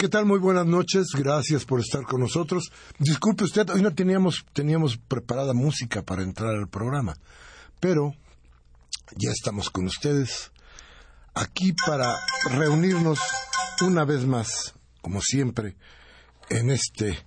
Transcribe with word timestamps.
¿Qué 0.00 0.08
tal? 0.08 0.24
Muy 0.24 0.38
buenas 0.38 0.64
noches. 0.64 1.08
Gracias 1.12 1.66
por 1.66 1.78
estar 1.78 2.04
con 2.04 2.20
nosotros. 2.20 2.72
Disculpe 2.98 3.44
usted, 3.44 3.68
hoy 3.68 3.82
no 3.82 3.94
teníamos, 3.94 4.46
teníamos 4.54 4.96
preparada 4.96 5.52
música 5.52 6.00
para 6.00 6.22
entrar 6.22 6.54
al 6.54 6.70
programa, 6.70 7.18
pero 7.80 8.14
ya 9.18 9.30
estamos 9.30 9.68
con 9.68 9.84
ustedes 9.84 10.52
aquí 11.34 11.74
para 11.86 12.16
reunirnos 12.50 13.18
una 13.82 14.06
vez 14.06 14.24
más, 14.24 14.72
como 15.02 15.20
siempre, 15.20 15.76
en 16.48 16.70
este 16.70 17.22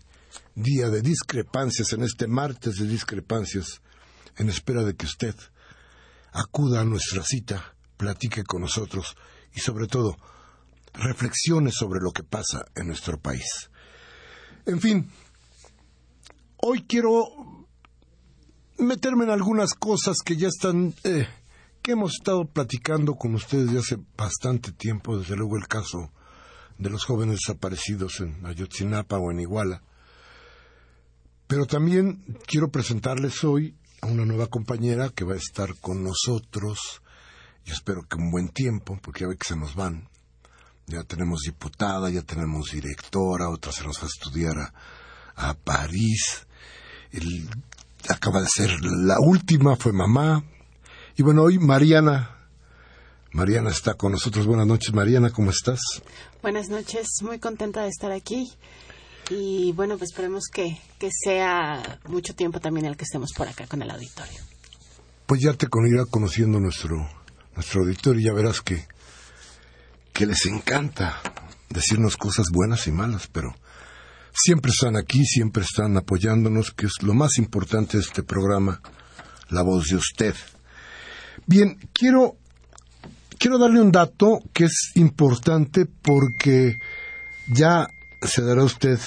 día 0.55 0.89
de 0.89 1.03
discrepancias, 1.03 1.93
en 1.93 2.01
este 2.01 2.25
martes 2.25 2.77
de 2.77 2.87
discrepancias, 2.87 3.83
en 4.37 4.49
espera 4.49 4.83
de 4.83 4.95
que 4.95 5.05
usted 5.05 5.35
acuda 6.31 6.81
a 6.81 6.85
nuestra 6.85 7.21
cita, 7.21 7.75
platique 7.97 8.43
con 8.43 8.61
nosotros 8.61 9.15
y 9.53 9.59
sobre 9.59 9.85
todo 9.85 10.17
reflexiones 10.93 11.75
sobre 11.75 11.99
lo 12.01 12.11
que 12.11 12.23
pasa 12.23 12.65
en 12.75 12.87
nuestro 12.87 13.19
país. 13.19 13.69
En 14.65 14.79
fin, 14.79 15.09
hoy 16.57 16.83
quiero 16.83 17.67
meterme 18.77 19.25
en 19.25 19.31
algunas 19.31 19.73
cosas 19.73 20.17
que 20.23 20.37
ya 20.37 20.47
están, 20.47 20.93
eh, 21.03 21.27
que 21.81 21.91
hemos 21.91 22.13
estado 22.13 22.45
platicando 22.45 23.15
con 23.15 23.35
ustedes 23.35 23.71
de 23.71 23.79
hace 23.79 23.97
bastante 24.17 24.71
tiempo, 24.71 25.17
desde 25.17 25.35
luego 25.35 25.57
el 25.57 25.67
caso 25.67 26.11
de 26.77 26.89
los 26.89 27.05
jóvenes 27.05 27.39
desaparecidos 27.45 28.19
en 28.19 28.45
Ayotzinapa 28.45 29.17
o 29.17 29.31
en 29.31 29.39
Iguala. 29.39 29.83
Pero 31.47 31.65
también 31.65 32.37
quiero 32.47 32.69
presentarles 32.69 33.43
hoy 33.43 33.75
a 34.01 34.07
una 34.07 34.25
nueva 34.25 34.47
compañera 34.47 35.09
que 35.09 35.23
va 35.23 35.33
a 35.33 35.37
estar 35.37 35.75
con 35.79 36.03
nosotros, 36.03 37.01
y 37.65 37.71
espero 37.71 38.03
que 38.03 38.17
un 38.17 38.31
buen 38.31 38.49
tiempo, 38.49 38.99
porque 39.01 39.21
ya 39.21 39.27
ve 39.27 39.37
que 39.37 39.47
se 39.47 39.55
nos 39.55 39.75
van, 39.75 40.09
ya 40.87 41.03
tenemos 41.03 41.41
diputada, 41.41 42.09
ya 42.09 42.21
tenemos 42.21 42.71
directora, 42.71 43.49
otra 43.49 43.71
se 43.71 43.83
nos 43.83 43.99
va 43.99 44.03
a 44.03 44.07
estudiar 44.07 44.73
a, 45.35 45.53
París. 45.55 46.45
acaba 48.09 48.41
de 48.41 48.47
ser 48.47 48.69
la 48.81 49.15
última, 49.19 49.75
fue 49.75 49.93
mamá. 49.93 50.43
Y 51.15 51.23
bueno, 51.23 51.43
hoy 51.43 51.59
Mariana, 51.59 52.37
Mariana 53.31 53.69
está 53.69 53.95
con 53.95 54.11
nosotros. 54.11 54.45
Buenas 54.45 54.67
noches, 54.67 54.93
Mariana, 54.93 55.31
¿cómo 55.31 55.51
estás? 55.51 55.79
Buenas 56.41 56.69
noches, 56.69 57.07
muy 57.21 57.39
contenta 57.39 57.83
de 57.83 57.89
estar 57.89 58.11
aquí. 58.11 58.51
Y 59.29 59.71
bueno, 59.71 59.97
pues 59.97 60.11
esperemos 60.11 60.45
que, 60.51 60.79
que 60.99 61.09
sea 61.11 61.99
mucho 62.07 62.35
tiempo 62.35 62.59
también 62.59 62.85
el 62.85 62.97
que 62.97 63.05
estemos 63.05 63.31
por 63.33 63.47
acá 63.47 63.65
con 63.67 63.81
el 63.81 63.89
auditorio. 63.89 64.41
Pues 65.25 65.41
ya 65.41 65.53
te 65.53 65.65
irá 65.65 66.05
conociendo 66.05 66.59
nuestro, 66.59 67.09
nuestro 67.55 67.81
auditorio 67.81 68.19
y 68.19 68.25
ya 68.25 68.33
verás 68.33 68.61
que 68.61 68.85
que 70.13 70.25
les 70.25 70.45
encanta 70.45 71.19
decirnos 71.69 72.17
cosas 72.17 72.47
buenas 72.51 72.87
y 72.87 72.91
malas, 72.91 73.27
pero 73.27 73.55
siempre 74.31 74.71
están 74.71 74.95
aquí, 74.95 75.25
siempre 75.25 75.63
están 75.63 75.97
apoyándonos, 75.97 76.71
que 76.71 76.85
es 76.85 77.01
lo 77.01 77.13
más 77.13 77.37
importante 77.37 77.97
de 77.97 78.03
este 78.03 78.23
programa, 78.23 78.81
la 79.49 79.63
voz 79.63 79.87
de 79.87 79.95
usted. 79.95 80.35
Bien, 81.47 81.77
quiero, 81.93 82.37
quiero 83.37 83.57
darle 83.57 83.81
un 83.81 83.91
dato 83.91 84.39
que 84.53 84.65
es 84.65 84.91
importante 84.95 85.85
porque 85.85 86.77
ya 87.47 87.87
se 88.21 88.43
dará 88.43 88.63
usted 88.63 88.99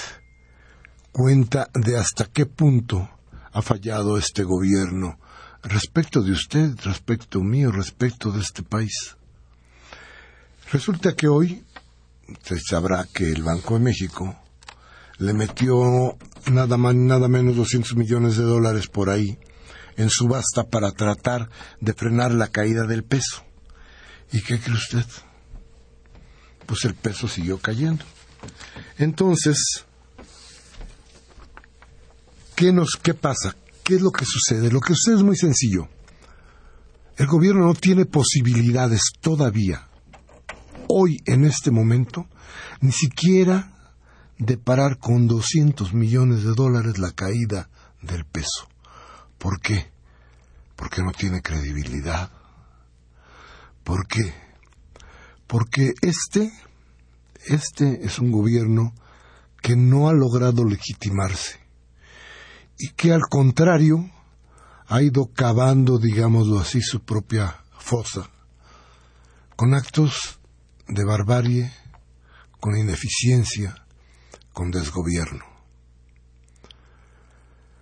cuenta 1.11 1.69
de 1.73 1.97
hasta 1.97 2.25
qué 2.25 2.45
punto 2.45 3.09
ha 3.51 3.61
fallado 3.61 4.17
este 4.17 4.43
gobierno 4.43 5.17
respecto 5.63 6.21
de 6.21 6.31
usted, 6.31 6.75
respecto 6.83 7.41
mío, 7.41 7.71
respecto 7.71 8.31
de 8.31 8.41
este 8.41 8.61
país. 8.61 9.16
Resulta 10.71 11.15
que 11.15 11.29
hoy 11.29 11.63
se 12.43 12.59
sabrá 12.59 13.07
que 13.13 13.31
el 13.31 13.41
Banco 13.41 13.75
de 13.75 13.85
México 13.85 14.37
le 15.17 15.33
metió 15.33 16.17
nada 16.51 16.75
más 16.75 16.93
nada 16.93 17.29
menos 17.29 17.55
200 17.55 17.95
millones 17.95 18.35
de 18.35 18.43
dólares 18.43 18.87
por 18.87 19.09
ahí 19.09 19.39
en 19.95 20.09
subasta 20.09 20.65
para 20.65 20.91
tratar 20.91 21.49
de 21.79 21.93
frenar 21.93 22.33
la 22.33 22.49
caída 22.49 22.85
del 22.85 23.05
peso. 23.05 23.45
¿Y 24.33 24.41
qué 24.41 24.59
cree 24.59 24.75
usted? 24.75 25.05
Pues 26.65 26.83
el 26.83 26.95
peso 26.95 27.29
siguió 27.29 27.59
cayendo. 27.59 28.03
Entonces, 28.97 29.85
¿qué 32.55 32.73
nos 32.73 32.97
qué 33.01 33.13
pasa? 33.13 33.55
¿Qué 33.85 33.95
es 33.95 34.01
lo 34.01 34.11
que 34.11 34.25
sucede? 34.25 34.69
Lo 34.69 34.81
que 34.81 34.93
sucede 34.95 35.15
es 35.15 35.23
muy 35.23 35.37
sencillo. 35.37 35.87
El 37.15 37.27
gobierno 37.27 37.65
no 37.65 37.73
tiene 37.73 38.05
posibilidades 38.05 39.01
todavía 39.21 39.86
hoy, 40.87 41.21
en 41.25 41.45
este 41.45 41.71
momento, 41.71 42.27
ni 42.81 42.91
siquiera 42.91 43.71
de 44.37 44.57
parar 44.57 44.97
con 44.99 45.27
200 45.27 45.93
millones 45.93 46.43
de 46.43 46.53
dólares 46.53 46.97
la 46.97 47.11
caída 47.11 47.69
del 48.01 48.25
peso. 48.25 48.67
¿Por 49.37 49.59
qué? 49.59 49.91
Porque 50.75 51.01
no 51.01 51.11
tiene 51.11 51.41
credibilidad. 51.41 52.31
¿Por 53.83 54.07
qué? 54.07 54.33
Porque 55.47 55.93
este, 56.01 56.51
este 57.45 58.05
es 58.05 58.19
un 58.19 58.31
gobierno 58.31 58.93
que 59.61 59.75
no 59.75 60.09
ha 60.09 60.13
logrado 60.13 60.65
legitimarse 60.65 61.59
y 62.77 62.89
que 62.89 63.11
al 63.11 63.21
contrario 63.29 64.09
ha 64.87 65.01
ido 65.01 65.31
cavando, 65.33 65.97
digámoslo 65.97 66.59
así, 66.59 66.81
su 66.81 67.01
propia 67.01 67.57
fosa 67.79 68.29
con 69.55 69.73
actos 69.73 70.39
de 70.87 71.03
barbarie, 71.03 71.71
con 72.59 72.77
ineficiencia, 72.77 73.85
con 74.53 74.71
desgobierno. 74.71 75.45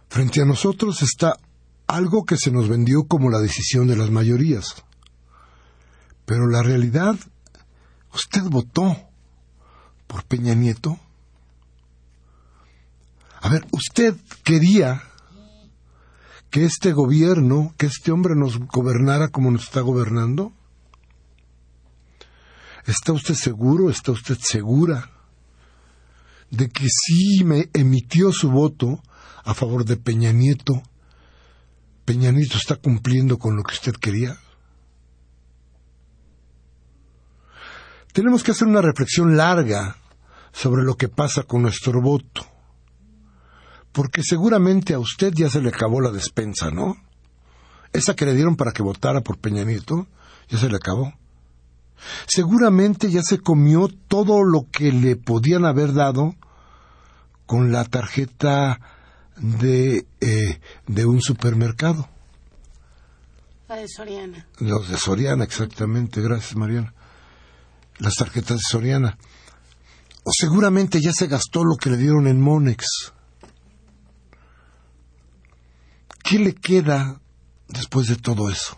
Frente 0.09 0.41
a 0.41 0.45
nosotros 0.45 1.01
está 1.01 1.37
algo 1.87 2.25
que 2.25 2.37
se 2.37 2.51
nos 2.51 2.69
vendió 2.69 3.03
como 3.03 3.29
la 3.29 3.39
decisión 3.39 3.87
de 3.87 3.97
las 3.97 4.09
mayorías. 4.09 4.83
Pero 6.25 6.47
la 6.47 6.63
realidad, 6.63 7.15
usted 8.13 8.43
votó 8.43 8.97
por 10.07 10.23
Peña 10.23 10.55
Nieto. 10.55 10.99
A 13.41 13.49
ver, 13.49 13.65
usted 13.71 14.15
quería 14.43 15.03
que 16.49 16.65
este 16.65 16.93
gobierno, 16.93 17.73
que 17.77 17.85
este 17.85 18.11
hombre 18.11 18.33
nos 18.35 18.57
gobernara 18.59 19.27
como 19.27 19.51
nos 19.51 19.63
está 19.63 19.81
gobernando. 19.81 20.53
¿Está 22.85 23.13
usted 23.13 23.33
seguro, 23.33 23.89
está 23.89 24.11
usted 24.11 24.37
segura 24.39 25.09
de 26.51 26.69
que 26.69 26.87
sí 26.87 27.43
me 27.43 27.69
emitió 27.73 28.31
su 28.31 28.51
voto 28.51 29.01
a 29.43 29.55
favor 29.55 29.85
de 29.85 29.97
Peña 29.97 30.31
Nieto? 30.31 30.83
¿Peña 32.05 32.31
Nieto 32.31 32.57
está 32.57 32.75
cumpliendo 32.75 33.39
con 33.39 33.55
lo 33.55 33.63
que 33.63 33.73
usted 33.73 33.93
quería? 33.93 34.37
Tenemos 38.13 38.43
que 38.43 38.51
hacer 38.51 38.67
una 38.67 38.81
reflexión 38.81 39.35
larga 39.35 39.97
sobre 40.53 40.83
lo 40.83 40.95
que 40.95 41.09
pasa 41.09 41.43
con 41.43 41.63
nuestro 41.63 42.01
voto. 42.01 42.45
Porque 43.91 44.21
seguramente 44.23 44.93
a 44.93 44.99
usted 44.99 45.33
ya 45.33 45.49
se 45.49 45.59
le 45.59 45.69
acabó 45.69 46.01
la 46.01 46.11
despensa, 46.11 46.69
¿no? 46.69 46.95
Esa 47.93 48.15
que 48.15 48.25
le 48.25 48.35
dieron 48.35 48.55
para 48.55 48.71
que 48.71 48.83
votara 48.83 49.21
por 49.21 49.39
Peña 49.39 49.63
Nieto, 49.63 50.07
ya 50.49 50.59
se 50.59 50.69
le 50.69 50.75
acabó. 50.75 51.13
Seguramente 52.27 53.09
ya 53.09 53.21
se 53.21 53.39
comió 53.39 53.87
todo 53.87 54.43
lo 54.43 54.67
que 54.71 54.91
le 54.91 55.15
podían 55.15 55.65
haber 55.65 55.93
dado 55.93 56.35
con 57.45 57.71
la 57.71 57.85
tarjeta 57.85 58.79
de, 59.37 60.05
eh, 60.21 60.59
de 60.87 61.05
un 61.05 61.21
supermercado. 61.21 62.09
La 63.67 63.75
de 63.77 63.87
Soriana. 63.87 64.47
Los 64.59 64.89
de 64.89 64.97
Soriana, 64.97 65.43
exactamente. 65.43 66.21
Gracias, 66.21 66.55
Mariana. 66.55 66.93
Las 67.97 68.13
tarjetas 68.15 68.57
de 68.57 68.63
Soriana. 68.69 69.17
O 70.23 70.31
seguramente 70.31 71.01
ya 71.01 71.13
se 71.13 71.27
gastó 71.27 71.63
lo 71.63 71.75
que 71.75 71.89
le 71.89 71.97
dieron 71.97 72.27
en 72.27 72.41
Monex. 72.41 73.13
¿qué 76.25 76.39
le 76.39 76.55
queda 76.55 77.21
después 77.67 78.07
de 78.07 78.15
todo 78.15 78.49
eso? 78.49 78.77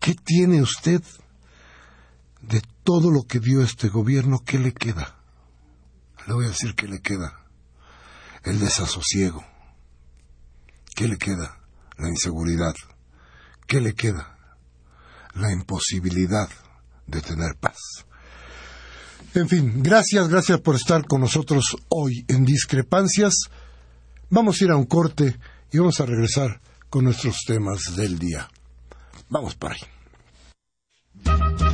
¿Qué 0.00 0.14
tiene 0.14 0.62
usted 0.62 1.02
de 2.48 2.62
todo 2.82 3.10
lo 3.10 3.22
que 3.22 3.40
dio 3.40 3.62
este 3.62 3.88
gobierno? 3.88 4.40
¿Qué 4.44 4.58
le 4.58 4.72
queda? 4.72 5.16
Le 6.26 6.34
voy 6.34 6.46
a 6.46 6.48
decir 6.48 6.74
qué 6.74 6.88
le 6.88 7.00
queda. 7.00 7.40
El 8.44 8.58
desasosiego. 8.58 9.44
¿Qué 10.94 11.08
le 11.08 11.18
queda? 11.18 11.60
La 11.98 12.08
inseguridad. 12.08 12.74
¿Qué 13.66 13.80
le 13.80 13.94
queda? 13.94 14.38
La 15.34 15.52
imposibilidad 15.52 16.48
de 17.06 17.20
tener 17.20 17.56
paz. 17.56 17.78
En 19.34 19.48
fin, 19.48 19.82
gracias, 19.82 20.28
gracias 20.28 20.60
por 20.60 20.76
estar 20.76 21.06
con 21.06 21.20
nosotros 21.20 21.76
hoy 21.88 22.24
en 22.28 22.44
Discrepancias. 22.44 23.34
Vamos 24.30 24.60
a 24.60 24.64
ir 24.64 24.70
a 24.70 24.76
un 24.76 24.86
corte 24.86 25.36
y 25.70 25.78
vamos 25.78 26.00
a 26.00 26.06
regresar 26.06 26.60
con 26.88 27.04
nuestros 27.04 27.42
temas 27.46 27.94
del 27.96 28.18
día. 28.18 28.48
Vamos 29.28 29.54
para 29.56 29.74
ahí. 29.74 31.65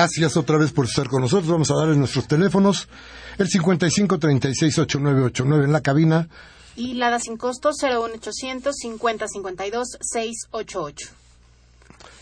Gracias 0.00 0.36
otra 0.38 0.56
vez 0.56 0.72
por 0.72 0.86
estar 0.86 1.08
con 1.08 1.20
nosotros. 1.20 1.52
Vamos 1.52 1.70
a 1.70 1.74
darles 1.74 1.98
nuestros 1.98 2.26
teléfonos. 2.26 2.88
El 3.36 3.50
55368989 3.50 5.64
en 5.64 5.72
la 5.72 5.82
cabina. 5.82 6.26
Y 6.74 6.94
la 6.94 7.10
da 7.10 7.20
sin 7.20 7.36
costo 7.36 7.72
01800 7.72 8.74
5052 8.74 9.98
688. 10.00 11.10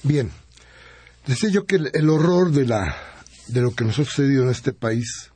Bien. 0.02 0.32
Decía 1.24 1.50
yo 1.50 1.66
que 1.66 1.76
el, 1.76 1.92
el, 1.94 2.10
horror 2.10 2.50
de, 2.50 2.66
la, 2.66 2.96
de 3.46 3.60
lo 3.60 3.72
que 3.72 3.84
nos 3.84 3.96
ha 4.00 4.04
sucedido 4.04 4.42
en 4.42 4.50
este 4.50 4.72
país, 4.72 5.30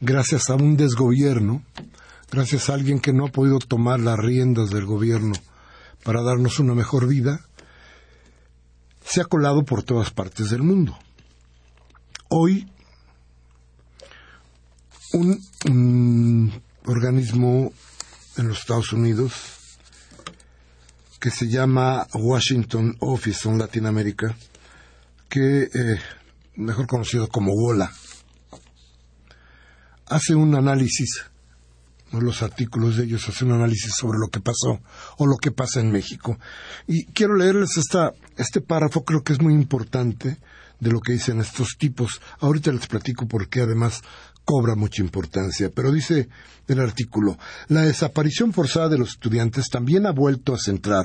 gracias 0.00 0.50
a 0.50 0.56
un 0.56 0.76
desgobierno, 0.76 1.62
gracias 2.32 2.70
a 2.70 2.74
alguien 2.74 2.98
que 2.98 3.12
no 3.12 3.26
ha 3.26 3.30
podido 3.30 3.60
tomar 3.60 4.00
las 4.00 4.18
riendas 4.18 4.70
del 4.70 4.84
gobierno 4.84 5.34
para 6.02 6.22
darnos 6.22 6.58
una 6.58 6.74
mejor 6.74 7.06
vida, 7.06 7.46
se 9.04 9.20
ha 9.20 9.26
colado 9.26 9.64
por 9.64 9.84
todas 9.84 10.10
partes 10.10 10.50
del 10.50 10.64
mundo. 10.64 10.98
Hoy, 12.36 12.68
un, 15.12 15.40
un, 15.66 16.62
organismo 16.84 17.72
en 18.36 18.48
los 18.48 18.58
Estados 18.58 18.92
Unidos 18.92 19.34
que 21.20 21.30
se 21.30 21.46
llama 21.46 22.08
Washington 22.12 22.96
Office 22.98 23.48
on 23.48 23.56
Latin 23.56 23.86
America, 23.86 24.36
que 25.28 25.70
eh, 25.72 26.00
mejor 26.56 26.88
conocido 26.88 27.28
como 27.28 27.52
WOLA, 27.52 27.92
hace 30.06 30.34
un 30.34 30.56
análisis, 30.56 31.26
los 32.10 32.42
artículos 32.42 32.96
de 32.96 33.04
ellos 33.04 33.28
hacen 33.28 33.52
un 33.52 33.58
análisis 33.58 33.92
sobre 33.96 34.18
lo 34.18 34.26
que 34.26 34.40
pasó 34.40 34.80
o 35.18 35.26
lo 35.28 35.36
que 35.36 35.52
pasa 35.52 35.78
en 35.78 35.92
México. 35.92 36.36
Y 36.88 37.04
quiero 37.12 37.36
leerles 37.36 37.76
esta, 37.76 38.10
este 38.36 38.60
párrafo, 38.60 39.04
creo 39.04 39.22
que 39.22 39.34
es 39.34 39.40
muy 39.40 39.54
importante 39.54 40.38
de 40.80 40.90
lo 40.90 41.00
que 41.00 41.12
dicen 41.12 41.40
estos 41.40 41.76
tipos. 41.78 42.20
Ahorita 42.40 42.72
les 42.72 42.86
platico 42.86 43.26
porque 43.26 43.60
además 43.60 44.02
cobra 44.44 44.74
mucha 44.74 45.02
importancia, 45.02 45.70
pero 45.74 45.90
dice 45.90 46.28
el 46.68 46.80
artículo, 46.80 47.36
la 47.68 47.82
desaparición 47.82 48.52
forzada 48.52 48.88
de 48.88 48.98
los 48.98 49.10
estudiantes 49.10 49.68
también 49.68 50.06
ha 50.06 50.12
vuelto 50.12 50.54
a 50.54 50.58
centrar 50.58 51.04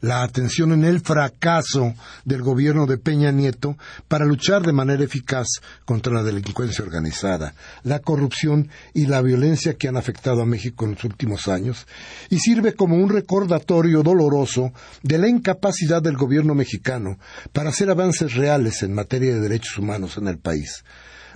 la 0.00 0.22
atención 0.22 0.72
en 0.72 0.84
el 0.84 1.00
fracaso 1.00 1.94
del 2.24 2.42
gobierno 2.42 2.86
de 2.86 2.98
Peña 2.98 3.32
Nieto 3.32 3.76
para 4.06 4.26
luchar 4.26 4.62
de 4.62 4.72
manera 4.72 5.02
eficaz 5.02 5.46
contra 5.84 6.12
la 6.12 6.22
delincuencia 6.22 6.84
organizada, 6.84 7.54
la 7.84 8.00
corrupción 8.00 8.68
y 8.92 9.06
la 9.06 9.22
violencia 9.22 9.74
que 9.74 9.88
han 9.88 9.96
afectado 9.96 10.42
a 10.42 10.46
México 10.46 10.84
en 10.84 10.92
los 10.92 11.04
últimos 11.04 11.48
años, 11.48 11.86
y 12.28 12.38
sirve 12.38 12.74
como 12.74 12.96
un 12.96 13.08
recordatorio 13.08 14.02
doloroso 14.02 14.72
de 15.02 15.18
la 15.18 15.28
incapacidad 15.28 16.02
del 16.02 16.16
gobierno 16.16 16.54
mexicano 16.54 17.18
para 17.52 17.70
hacer 17.70 17.90
avances 17.90 18.34
reales 18.34 18.82
en 18.82 18.94
materia 18.94 19.34
de 19.34 19.40
derechos 19.40 19.78
humanos 19.78 20.18
en 20.18 20.28
el 20.28 20.38
país 20.38 20.84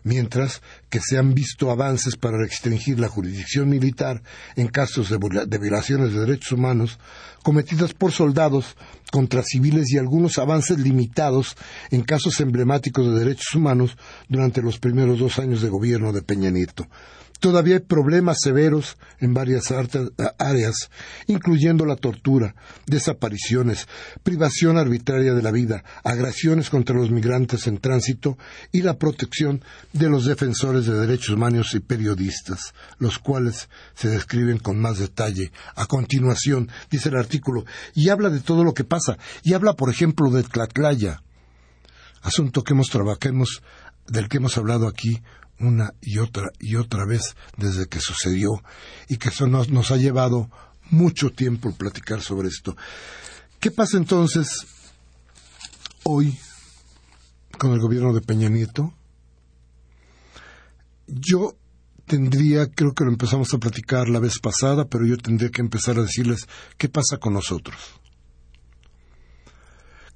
mientras 0.05 0.63
que 0.91 1.01
se 1.01 1.19
han 1.19 1.35
visto 1.35 1.71
avances 1.71 2.17
para 2.17 2.39
restringir 2.39 2.99
la 2.99 3.09
jurisdicción 3.09 3.69
militar 3.69 4.23
en 4.57 4.69
casos 4.69 5.11
de, 5.11 5.59
violaciones 5.59 6.13
de 6.13 6.21
derechos 6.21 6.53
humanos 6.53 6.99
cometidas 7.43 7.93
por 7.95 8.13
soldados 8.13 8.77
contra 9.11 9.43
civiles 9.43 9.91
y 9.93 9.99
algunos 9.99 10.39
avances 10.39 10.79
limitados 10.79 11.57
en 11.91 12.03
casos 12.03 12.41
emblemáticos 12.41 13.07
de 13.07 13.19
derechos 13.19 13.55
humanos 13.55 13.97
durante 14.29 14.63
los 14.63 14.79
primeros 14.79 15.19
dos 15.19 15.39
años 15.39 15.63
de 15.63 15.69
gobierno 15.69 16.13
de 16.13 16.23
Peña 16.23 16.51
Nieto. 16.51 16.87
Todavía 17.43 17.75
hay 17.75 17.81
problemas 17.81 18.37
severos 18.41 18.97
en 19.19 19.35
varias 19.35 19.75
áreas, 20.39 20.91
incluyendo 21.27 21.85
la 21.85 21.97
tortura, 21.97 22.55
desapariciones, 22.87 23.89
privación 24.23 24.79
arbitraria 24.79 25.35
de 25.35 25.43
la 25.43 25.51
vida, 25.51 25.83
agresiones 26.05 26.71
contra 26.71 26.95
los 26.95 27.11
migrantes 27.11 27.67
en 27.67 27.79
tránsito 27.79 28.39
y 28.71 28.83
la 28.83 28.97
protección 28.97 29.65
de 29.93 30.09
los 30.09 30.25
defensores 30.25 30.87
de 30.87 30.95
derechos 30.95 31.31
humanos 31.31 31.75
y 31.75 31.81
periodistas, 31.81 32.75
los 32.99 33.19
cuales 33.19 33.69
se 33.95 34.07
describen 34.07 34.61
con 34.61 34.79
más 34.79 35.01
detalle. 35.01 35.51
A 35.75 35.87
continuación, 35.87 36.71
dice 36.93 37.09
el 37.09 37.17
artículo, 37.17 37.65
y 37.93 38.11
habla 38.11 38.31
de 38.31 38.39
todo 38.39 38.63
lo 38.63 38.73
que 38.73 38.85
pasa, 38.85 39.19
y 39.43 39.55
habla, 39.55 39.75
por 39.75 39.91
ejemplo, 39.91 40.31
de 40.31 40.45
Tlatlaya, 40.45 41.25
asunto 42.23 42.63
que 42.63 42.73
hemos 42.73 42.89
trabajado, 42.89 43.35
del 44.07 44.29
que 44.29 44.37
hemos 44.37 44.57
hablado 44.59 44.87
aquí 44.87 45.21
una 45.63 45.95
y 46.01 46.19
otra 46.19 46.51
y 46.59 46.77
otra 46.77 47.05
vez 47.07 47.35
desde 47.57 47.87
que 47.87 48.01
sucedió 48.01 48.51
y 49.09 49.17
que 49.17 49.29
eso 49.29 49.47
nos, 49.47 49.71
nos 49.71 49.91
ha 49.91 49.97
llevado 49.97 50.51
mucho 50.91 51.31
tiempo 51.31 51.73
platicar 51.73 52.21
sobre 52.21 52.49
esto. 52.49 52.77
¿Qué 53.61 53.71
pasa 53.71 53.97
entonces 53.97 54.67
hoy 56.05 56.39
con 57.59 57.73
el 57.73 57.81
gobierno 57.81 58.13
de 58.13 58.21
Peña 58.21 58.49
Nieto? 58.49 58.93
Yo 61.07 61.57
tendría, 62.07 62.67
creo 62.67 62.93
que 62.93 63.05
lo 63.05 63.11
empezamos 63.11 63.53
a 63.55 63.59
platicar 63.59 64.09
la 64.09 64.21
vez 64.21 64.39
pasada, 64.39 64.87
pero 64.87 65.07
yo 65.07 65.17
tendría 65.17 65.51
que 65.51 65.63
empezar 65.63 65.99
a 65.99 66.03
decirles 66.03 66.47
qué 66.77 66.89
pasa 66.89 67.19
con 67.19 67.35
nosotros. 67.35 67.77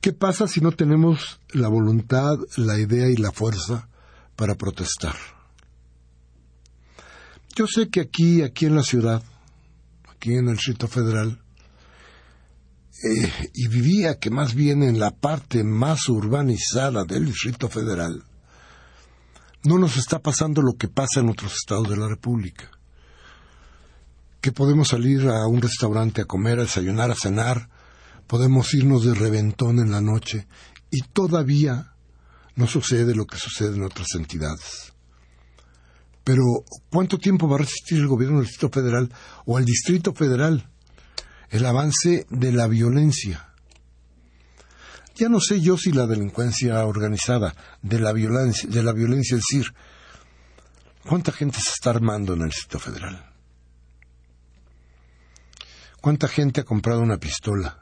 ¿Qué 0.00 0.12
pasa 0.12 0.46
si 0.46 0.60
no 0.60 0.72
tenemos 0.72 1.40
la 1.50 1.68
voluntad, 1.68 2.36
la 2.56 2.78
idea 2.78 3.08
y 3.08 3.16
la 3.16 3.32
fuerza 3.32 3.88
para 4.36 4.54
protestar? 4.54 5.16
Yo 7.56 7.66
sé 7.66 7.88
que 7.88 8.02
aquí, 8.02 8.42
aquí 8.42 8.66
en 8.66 8.76
la 8.76 8.82
ciudad, 8.82 9.22
aquí 10.10 10.34
en 10.34 10.48
el 10.48 10.56
Distrito 10.56 10.88
Federal, 10.88 11.40
eh, 13.02 13.50
y 13.54 13.68
vivía 13.68 14.18
que 14.18 14.28
más 14.28 14.54
bien 14.54 14.82
en 14.82 15.00
la 15.00 15.10
parte 15.10 15.64
más 15.64 16.06
urbanizada 16.10 17.04
del 17.04 17.24
Distrito 17.24 17.70
Federal, 17.70 18.24
no 19.64 19.78
nos 19.78 19.96
está 19.96 20.18
pasando 20.18 20.60
lo 20.60 20.74
que 20.74 20.88
pasa 20.88 21.20
en 21.20 21.30
otros 21.30 21.54
estados 21.54 21.88
de 21.88 21.96
la 21.96 22.08
República. 22.08 22.70
Que 24.42 24.52
podemos 24.52 24.88
salir 24.88 25.26
a 25.26 25.46
un 25.46 25.62
restaurante 25.62 26.20
a 26.20 26.26
comer, 26.26 26.58
a 26.58 26.64
desayunar, 26.64 27.10
a 27.10 27.14
cenar, 27.14 27.70
podemos 28.26 28.74
irnos 28.74 29.02
de 29.02 29.14
reventón 29.14 29.78
en 29.78 29.92
la 29.92 30.02
noche 30.02 30.46
y 30.90 31.00
todavía 31.10 31.94
no 32.54 32.66
sucede 32.66 33.14
lo 33.14 33.26
que 33.26 33.38
sucede 33.38 33.76
en 33.76 33.84
otras 33.84 34.08
entidades. 34.14 34.92
Pero, 36.26 36.42
¿cuánto 36.90 37.18
tiempo 37.18 37.48
va 37.48 37.54
a 37.54 37.60
resistir 37.60 37.98
el 37.98 38.08
gobierno 38.08 38.38
del 38.38 38.48
Distrito 38.48 38.74
Federal 38.74 39.12
o 39.46 39.58
el 39.58 39.64
Distrito 39.64 40.12
Federal 40.12 40.68
el 41.50 41.64
avance 41.64 42.26
de 42.28 42.50
la 42.50 42.66
violencia? 42.66 43.54
Ya 45.14 45.28
no 45.28 45.38
sé 45.40 45.60
yo 45.60 45.78
si 45.78 45.92
la 45.92 46.06
delincuencia 46.06 46.84
organizada, 46.84 47.54
de 47.80 48.00
la 48.00 48.12
violencia, 48.12 48.68
de 48.68 48.82
la 48.82 48.92
violencia, 48.92 49.36
es 49.36 49.44
decir, 49.48 49.72
¿Cuánta 51.08 51.30
gente 51.30 51.60
se 51.60 51.70
está 51.70 51.90
armando 51.90 52.34
en 52.34 52.42
el 52.42 52.48
Distrito 52.48 52.80
Federal? 52.80 53.32
¿Cuánta 56.00 56.26
gente 56.26 56.62
ha 56.62 56.64
comprado 56.64 57.00
una 57.00 57.18
pistola? 57.18 57.78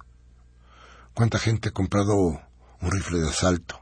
¿Cuánta 1.15 1.39
gente 1.39 1.71
ha 1.71 1.73
comprado 1.73 2.15
un 2.19 2.91
rifle 2.91 3.21
de 3.21 3.29
asalto? 3.31 3.81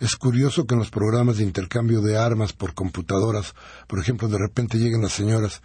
Es 0.00 0.14
curioso 0.16 0.66
que 0.66 0.74
en 0.74 0.80
los 0.80 0.90
programas 0.90 1.38
de 1.38 1.44
intercambio 1.44 2.00
de 2.00 2.16
armas 2.16 2.52
por 2.52 2.74
computadoras, 2.74 3.54
por 3.88 3.98
ejemplo, 3.98 4.28
de 4.28 4.38
repente 4.38 4.78
lleguen 4.78 5.02
las 5.02 5.12
señoras 5.12 5.60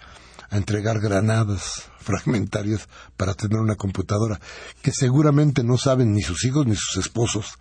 a 0.49 0.57
entregar 0.57 0.99
granadas 0.99 1.89
fragmentarias 1.99 2.87
para 3.15 3.33
tener 3.35 3.59
una 3.59 3.75
computadora, 3.75 4.39
que 4.81 4.91
seguramente 4.91 5.63
no 5.63 5.77
saben 5.77 6.13
ni 6.13 6.21
sus 6.21 6.45
hijos 6.45 6.65
ni 6.65 6.75
sus 6.75 6.97
esposos 6.97 7.57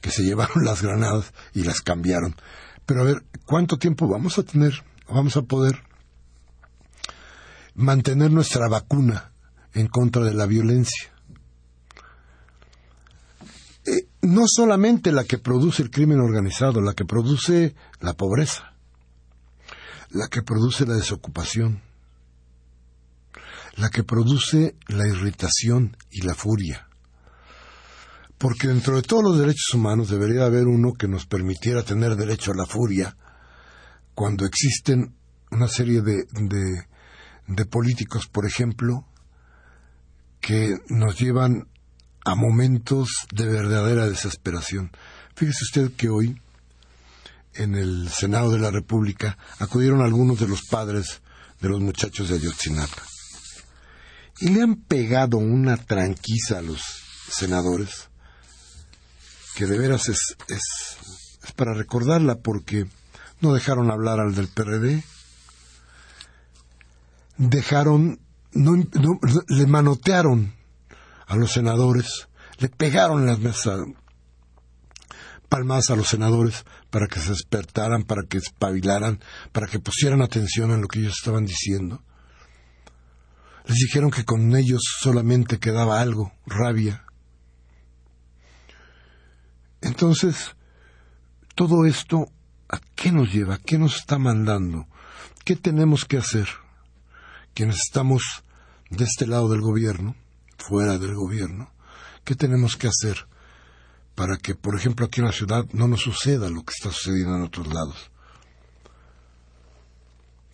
que 0.00 0.10
se 0.10 0.22
llevaron 0.22 0.64
las 0.64 0.82
granadas 0.82 1.32
y 1.54 1.62
las 1.62 1.80
cambiaron. 1.80 2.36
Pero 2.86 3.02
a 3.02 3.04
ver, 3.04 3.24
¿cuánto 3.46 3.78
tiempo 3.78 4.08
vamos 4.08 4.38
a 4.38 4.42
tener, 4.42 4.84
vamos 5.08 5.36
a 5.36 5.42
poder 5.42 5.82
mantener 7.74 8.30
nuestra 8.30 8.68
vacuna 8.68 9.32
en 9.72 9.88
contra 9.88 10.24
de 10.24 10.34
la 10.34 10.46
violencia? 10.46 11.12
Eh, 13.84 14.06
no 14.22 14.44
solamente 14.46 15.10
la 15.10 15.24
que 15.24 15.38
produce 15.38 15.82
el 15.82 15.90
crimen 15.90 16.20
organizado, 16.20 16.80
la 16.80 16.94
que 16.94 17.04
produce 17.04 17.74
la 18.00 18.14
pobreza, 18.14 18.74
la 20.10 20.28
que 20.28 20.42
produce 20.42 20.86
la 20.86 20.94
desocupación, 20.94 21.82
la 23.76 23.90
que 23.90 24.04
produce 24.04 24.76
la 24.86 25.08
irritación 25.08 25.96
y 26.10 26.22
la 26.22 26.34
furia. 26.34 26.88
Porque 28.38 28.68
dentro 28.68 28.96
de 28.96 29.02
todos 29.02 29.24
los 29.24 29.38
derechos 29.38 29.74
humanos 29.74 30.08
debería 30.08 30.44
haber 30.44 30.66
uno 30.66 30.92
que 30.92 31.08
nos 31.08 31.26
permitiera 31.26 31.82
tener 31.82 32.16
derecho 32.16 32.52
a 32.52 32.56
la 32.56 32.66
furia 32.66 33.16
cuando 34.14 34.44
existen 34.44 35.16
una 35.50 35.68
serie 35.68 36.00
de, 36.00 36.26
de, 36.32 36.86
de 37.48 37.66
políticos, 37.66 38.28
por 38.28 38.46
ejemplo, 38.46 39.06
que 40.40 40.76
nos 40.88 41.18
llevan 41.18 41.68
a 42.24 42.34
momentos 42.34 43.08
de 43.32 43.46
verdadera 43.46 44.08
desesperación. 44.08 44.90
Fíjese 45.34 45.64
usted 45.64 45.92
que 45.92 46.08
hoy, 46.08 46.40
en 47.54 47.74
el 47.74 48.08
Senado 48.10 48.50
de 48.50 48.58
la 48.58 48.70
República, 48.70 49.38
acudieron 49.58 50.02
algunos 50.02 50.38
de 50.38 50.48
los 50.48 50.62
padres 50.62 51.22
de 51.60 51.68
los 51.68 51.80
muchachos 51.80 52.28
de 52.28 52.36
Ayotzinapa 52.36 53.02
y 54.40 54.48
le 54.48 54.62
han 54.62 54.76
pegado 54.76 55.38
una 55.38 55.76
tranquiza 55.76 56.58
a 56.58 56.62
los 56.62 56.80
senadores 57.30 58.08
que 59.54 59.66
de 59.66 59.78
veras 59.78 60.08
es, 60.08 60.36
es, 60.48 60.62
para 61.54 61.74
recordarla 61.74 62.36
porque 62.36 62.86
no 63.40 63.52
dejaron 63.52 63.90
hablar 63.90 64.18
al 64.18 64.34
del 64.34 64.48
PRD, 64.48 65.04
dejaron, 67.36 68.20
no, 68.52 68.74
le 69.48 69.66
manotearon 69.66 70.54
a 71.32 71.36
los 71.36 71.52
senadores, 71.52 72.28
le 72.58 72.68
pegaron 72.68 73.26
las 73.26 73.38
mesas 73.38 73.80
palmas 75.48 75.90
a 75.90 75.96
los 75.96 76.08
senadores 76.08 76.64
para 76.90 77.06
que 77.06 77.20
se 77.20 77.30
despertaran, 77.30 78.04
para 78.04 78.22
que 78.24 78.38
espabilaran, 78.38 79.20
para 79.52 79.66
que 79.66 79.78
pusieran 79.78 80.22
atención 80.22 80.70
en 80.72 80.82
lo 80.82 80.88
que 80.88 81.00
ellos 81.00 81.14
estaban 81.18 81.46
diciendo. 81.46 82.02
Les 83.66 83.78
dijeron 83.78 84.10
que 84.10 84.24
con 84.24 84.54
ellos 84.54 84.82
solamente 85.00 85.58
quedaba 85.58 86.00
algo, 86.00 86.32
rabia. 86.46 87.04
Entonces, 89.80 90.54
todo 91.54 91.86
esto, 91.86 92.26
¿a 92.68 92.78
qué 92.94 93.10
nos 93.10 93.32
lleva? 93.32 93.54
¿A 93.54 93.58
qué 93.58 93.78
nos 93.78 93.96
está 93.96 94.18
mandando? 94.18 94.86
¿Qué 95.44 95.56
tenemos 95.56 96.04
que 96.04 96.18
hacer? 96.18 96.48
Quienes 97.54 97.76
estamos 97.76 98.22
de 98.90 99.04
este 99.04 99.26
lado 99.26 99.48
del 99.48 99.60
gobierno, 99.60 100.14
fuera 100.62 100.98
del 100.98 101.14
gobierno, 101.14 101.72
¿qué 102.24 102.34
tenemos 102.34 102.76
que 102.76 102.88
hacer 102.88 103.26
para 104.14 104.36
que, 104.36 104.54
por 104.54 104.76
ejemplo, 104.76 105.06
aquí 105.06 105.20
en 105.20 105.26
la 105.26 105.32
ciudad 105.32 105.64
no 105.72 105.88
nos 105.88 106.02
suceda 106.02 106.48
lo 106.48 106.62
que 106.62 106.74
está 106.76 106.90
sucediendo 106.90 107.36
en 107.36 107.42
otros 107.42 107.66
lados? 107.66 108.10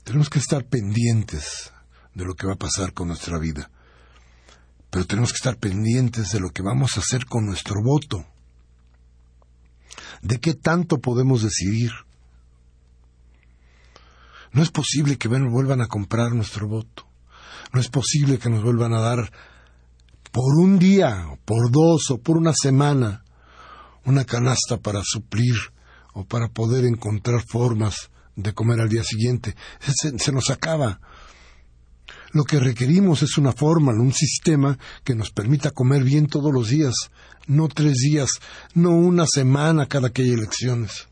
Tenemos 0.05 0.31
que 0.31 0.39
estar 0.39 0.65
pendientes 0.65 1.73
de 2.15 2.25
lo 2.25 2.35
que 2.35 2.47
va 2.47 2.55
a 2.55 2.59
pasar 2.59 2.95
con 2.95 3.09
nuestra 3.09 3.39
vida. 3.39 3.71
Pero 4.91 5.07
tenemos 5.07 5.33
que 5.33 5.37
estar 5.37 5.59
pendientes 5.59 6.33
de 6.33 6.41
lo 6.41 6.51
que 6.51 6.63
vamos 6.63 6.97
a 6.97 7.01
hacer 7.01 7.27
con 7.27 7.45
nuestro 7.45 7.83
voto. 7.83 8.25
¿De 10.23 10.41
qué 10.41 10.55
tanto 10.55 10.99
podemos 10.99 11.43
decidir? 11.43 11.93
No 14.53 14.63
es 14.63 14.71
posible 14.71 15.19
que 15.19 15.29
vuelvan 15.29 15.83
a 15.83 15.89
comprar 15.89 16.33
nuestro 16.33 16.67
voto. 16.67 17.07
No 17.73 17.81
es 17.81 17.89
posible 17.89 18.39
que 18.39 18.49
nos 18.49 18.63
vuelvan 18.63 18.95
a 18.95 19.01
dar 19.01 19.31
por 20.31 20.59
un 20.59 20.79
día, 20.79 21.39
por 21.45 21.71
dos 21.71 22.11
o 22.11 22.19
por 22.19 22.37
una 22.37 22.53
semana 22.53 23.25
una 24.05 24.25
canasta 24.25 24.79
para 24.79 25.03
suplir 25.05 25.55
o 26.15 26.25
para 26.25 26.49
poder 26.49 26.85
encontrar 26.85 27.43
formas 27.47 28.11
de 28.37 28.55
comer 28.55 28.81
al 28.81 28.89
día 28.89 29.05
siguiente. 29.05 29.55
Se, 30.19 30.33
nos 30.33 30.51
acaba. 30.51 31.01
Lo 32.33 32.45
que 32.45 32.59
requerimos 32.59 33.23
es 33.23 33.37
una 33.37 33.53
fórmula, 33.53 34.01
un 34.01 34.13
sistema 34.13 34.79
que 35.05 35.15
nos 35.15 35.31
permita 35.31 35.71
comer 35.71 36.05
bien 36.05 36.27
todos 36.27 36.53
los 36.53 36.69
días, 36.69 36.95
no 37.47 37.69
tres 37.69 37.95
días, 37.95 38.31
no 38.75 38.91
una 38.91 39.27
semana 39.27 39.87
cada 39.87 40.11
que 40.11 40.23
hay 40.23 40.31
elecciones. 40.31 41.09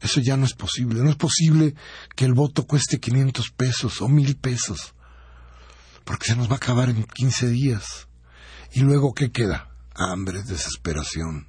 Eso 0.00 0.20
ya 0.20 0.36
no 0.36 0.44
es 0.44 0.54
posible. 0.54 1.02
No 1.02 1.10
es 1.10 1.16
posible 1.16 1.74
que 2.14 2.24
el 2.24 2.34
voto 2.34 2.66
cueste 2.66 3.00
500 3.00 3.50
pesos 3.50 4.02
o 4.02 4.08
mil 4.08 4.36
pesos, 4.36 4.94
porque 6.06 6.28
se 6.28 6.36
nos 6.36 6.48
va 6.48 6.54
a 6.54 6.56
acabar 6.56 6.88
en 6.88 7.04
15 7.04 7.48
días. 7.48 8.08
¿Y 8.72 8.80
luego 8.80 9.12
qué 9.12 9.30
queda? 9.30 9.68
Hambre, 9.94 10.42
desesperación, 10.42 11.48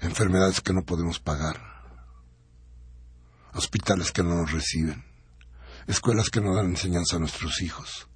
enfermedades 0.00 0.62
que 0.62 0.72
no 0.72 0.86
podemos 0.86 1.18
pagar, 1.18 1.60
hospitales 3.52 4.10
que 4.10 4.22
no 4.22 4.34
nos 4.34 4.52
reciben 4.52 5.08
escuelas 5.88 6.28
que 6.30 6.40
no 6.40 6.54
dan 6.54 6.66
enseñanza 6.66 7.16
a 7.16 7.18
nuestros 7.18 7.60
hijos. 7.62 8.06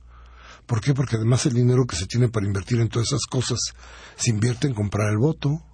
¿Por 0.67 0.81
qué? 0.81 0.95
Porque 0.95 1.17
además 1.17 1.45
el 1.47 1.55
dinero 1.55 1.87
que 1.87 1.97
se 1.97 2.07
tiene 2.07 2.29
para 2.29 2.47
invertir 2.47 2.79
en 2.81 2.89
todas 2.89 3.09
esas 3.09 3.27
cosas 3.29 3.59
se 4.17 4.31
invierte 4.31 4.69
en 4.69 4.75
comprar 4.75 5.11
el 5.11 5.19
voto. 5.19 5.65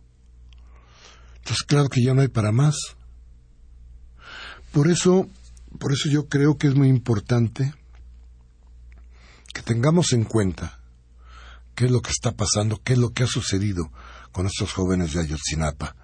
Entonces, 1.36 1.62
claro 1.66 1.88
que 1.88 2.02
ya 2.02 2.14
no 2.14 2.22
hay 2.22 2.28
para 2.28 2.52
más. 2.52 2.76
Por 4.72 4.88
eso, 4.88 5.28
por 5.78 5.92
eso 5.92 6.08
yo 6.08 6.28
creo 6.28 6.56
que 6.56 6.68
es 6.68 6.74
muy 6.74 6.88
importante 6.88 7.74
que 9.58 9.74
tengamos 9.74 10.12
en 10.12 10.22
cuenta 10.22 10.78
qué 11.74 11.86
es 11.86 11.90
lo 11.90 12.00
que 12.00 12.12
está 12.12 12.30
pasando, 12.30 12.80
qué 12.84 12.92
es 12.92 12.98
lo 13.00 13.10
que 13.10 13.24
ha 13.24 13.26
sucedido 13.26 13.90
con 14.30 14.46
estos 14.46 14.72
jóvenes 14.72 15.12
de 15.12 15.20
Ayotzinapa, 15.20 15.96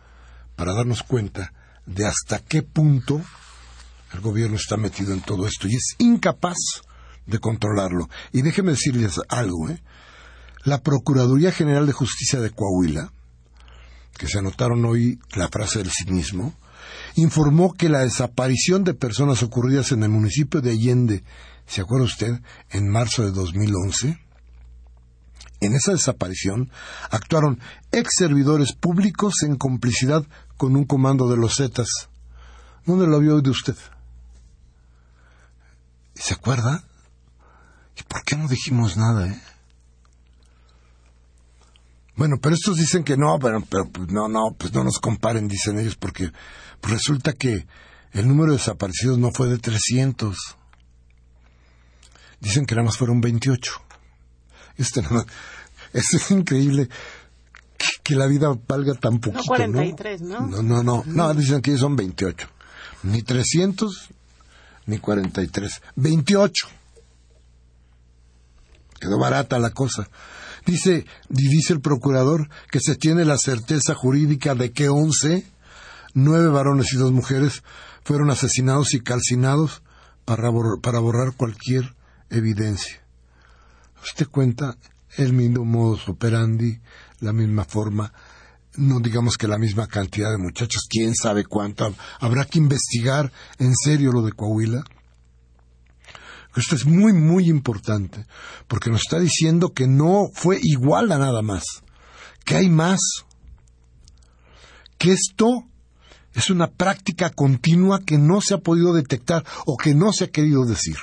para 0.57 0.75
darnos 0.75 1.05
cuenta 1.05 1.53
de 1.87 2.05
hasta 2.05 2.41
qué 2.41 2.63
punto 2.63 3.23
el 4.13 4.21
gobierno 4.21 4.57
está 4.57 4.77
metido 4.77 5.13
en 5.13 5.21
todo 5.21 5.47
esto 5.47 5.69
y 5.69 5.77
es 5.77 5.95
incapaz 5.99 6.57
de 7.27 7.39
controlarlo. 7.39 8.09
Y 8.33 8.43
déjenme 8.43 8.73
decirles 8.73 9.21
algo, 9.29 9.69
¿eh? 9.69 9.81
La 10.65 10.83
Procuraduría 10.83 11.53
General 11.53 11.87
de 11.87 11.93
Justicia 11.93 12.41
de 12.41 12.51
Coahuila, 12.51 13.13
que 14.19 14.27
se 14.27 14.41
anotaron 14.41 14.85
hoy 14.85 15.21
la 15.37 15.47
frase 15.47 15.79
del 15.79 15.93
cinismo, 15.93 16.55
informó 17.15 17.73
que 17.75 17.89
la 17.89 18.01
desaparición 18.01 18.83
de 18.83 18.95
personas 18.95 19.45
ocurridas 19.45 19.93
en 19.93 20.03
el 20.03 20.09
municipio 20.09 20.61
de 20.61 20.73
Allende, 20.73 21.23
¿se 21.67 21.81
acuerda 21.81 22.07
usted?, 22.07 22.41
en 22.71 22.89
marzo 22.89 23.23
de 23.23 23.33
2011, 23.33 24.19
en 25.61 25.75
esa 25.75 25.93
desaparición 25.93 26.71
actuaron 27.11 27.61
ex 27.91 28.11
servidores 28.19 28.75
públicos 28.75 29.43
en 29.43 29.57
complicidad 29.57 30.25
con 30.57 30.77
un 30.77 30.85
comando 30.85 31.29
de 31.29 31.37
los 31.37 31.57
Zetas. 31.57 31.89
¿Dónde 32.85 33.07
lo 33.07 33.19
vio 33.19 33.41
de 33.41 33.51
usted? 33.51 33.77
¿Se 36.15 36.35
acuerda? 36.35 36.85
¿Y 37.97 38.03
por 38.03 38.23
qué 38.25 38.37
no 38.37 38.47
dijimos 38.47 38.97
nada, 38.97 39.27
eh? 39.29 39.41
Bueno, 42.17 42.37
pero 42.41 42.55
estos 42.55 42.77
dicen 42.77 43.03
que 43.03 43.17
no, 43.17 43.39
pero, 43.41 43.61
pero 43.63 43.89
pues, 43.89 44.09
no, 44.11 44.29
no, 44.29 44.55
pues 44.57 44.73
no 44.73 44.85
nos 44.85 44.99
comparen, 44.99 45.49
dicen 45.49 45.79
ellos, 45.79 45.97
porque 45.97 46.31
resulta 46.83 47.33
que 47.33 47.67
el 48.13 48.29
número 48.29 48.53
de 48.53 48.59
desaparecidos 48.59 49.19
no 49.19 49.33
fue 49.33 49.49
de 49.49 49.59
300. 49.59 50.37
Dicen 52.41 52.67
que 52.67 52.75
nada 52.75 52.87
más 52.87 52.97
fueron 52.97 53.21
28. 53.21 53.73
Este, 54.77 55.03
es 55.93 56.31
increíble 56.31 56.89
que, 58.03 58.15
la 58.15 58.27
vida 58.27 58.55
valga 58.67 58.95
tan 58.95 59.19
poquito, 59.19 59.43
no 59.43 59.47
43, 59.47 60.23
¿no? 60.23 60.41
No, 60.47 60.63
no, 60.63 60.83
no, 60.83 61.03
no, 61.07 61.35
dicen 61.35 61.61
que 61.61 61.77
son 61.77 61.97
28. 61.97 62.49
Ni 63.05 63.23
300 63.23 64.09
ni 64.87 64.99
43, 64.99 65.83
28. 65.97 66.69
Quedó 69.01 69.19
barata 69.19 69.59
la 69.59 69.71
cosa. 69.71 70.09
Dice, 70.67 71.05
dice 71.29 71.75
el 71.75 71.81
procurador 71.81 72.49
que 72.71 72.81
se 72.81 72.97
tiene 72.97 73.25
la 73.25 73.37
certeza 73.37 73.95
jurídica 73.95 74.55
de 74.55 74.73
que 74.73 74.89
11 74.89 75.47
nueve 76.15 76.49
varones 76.49 76.93
y 76.93 76.97
dos 76.97 77.13
mujeres 77.13 77.63
fueron 78.05 78.31
asesinados 78.31 78.95
y 78.95 79.01
calcinados 79.01 79.83
para, 80.25 80.51
para 80.81 81.01
borrar 81.01 81.35
cualquier 81.37 81.95
evidencia. 82.37 83.01
Usted 84.03 84.29
cuenta 84.29 84.77
el 85.17 85.33
mismo 85.33 85.65
modus 85.65 86.09
operandi, 86.09 86.79
la 87.21 87.33
misma 87.33 87.65
forma, 87.65 88.13
no 88.77 89.01
digamos 89.01 89.37
que 89.37 89.49
la 89.49 89.59
misma 89.59 89.87
cantidad 89.87 90.31
de 90.31 90.39
muchachos, 90.39 90.87
quién 90.89 91.15
sabe 91.15 91.45
cuánto. 91.45 91.95
Habrá 92.21 92.45
que 92.45 92.59
investigar 92.59 93.33
en 93.59 93.75
serio 93.75 94.13
lo 94.13 94.23
de 94.23 94.33
Coahuila. 94.33 94.83
Esto 96.57 96.77
es 96.77 96.87
muy, 96.87 97.13
muy 97.13 97.49
importante, 97.49 98.27
porque 98.69 98.91
nos 98.91 99.03
está 99.03 99.19
diciendo 99.19 99.73
que 99.73 99.89
no 99.89 100.29
fue 100.33 100.59
igual 100.63 101.11
a 101.11 101.19
nada 101.19 101.43
más, 101.43 101.65
que 102.45 102.55
hay 102.55 102.69
más, 102.69 103.01
que 104.99 105.13
esto 105.13 105.65
es 106.33 106.51
una 106.51 106.71
práctica 106.71 107.31
continua 107.31 108.05
que 108.05 108.19
no 108.19 108.41
se 108.41 108.55
ha 108.55 108.59
podido 108.59 108.93
detectar 108.93 109.45
o 109.67 109.77
que 109.77 109.95
no 109.95 110.13
se 110.13 110.25
ha 110.25 110.31
querido 110.31 110.65
decir. 110.65 110.97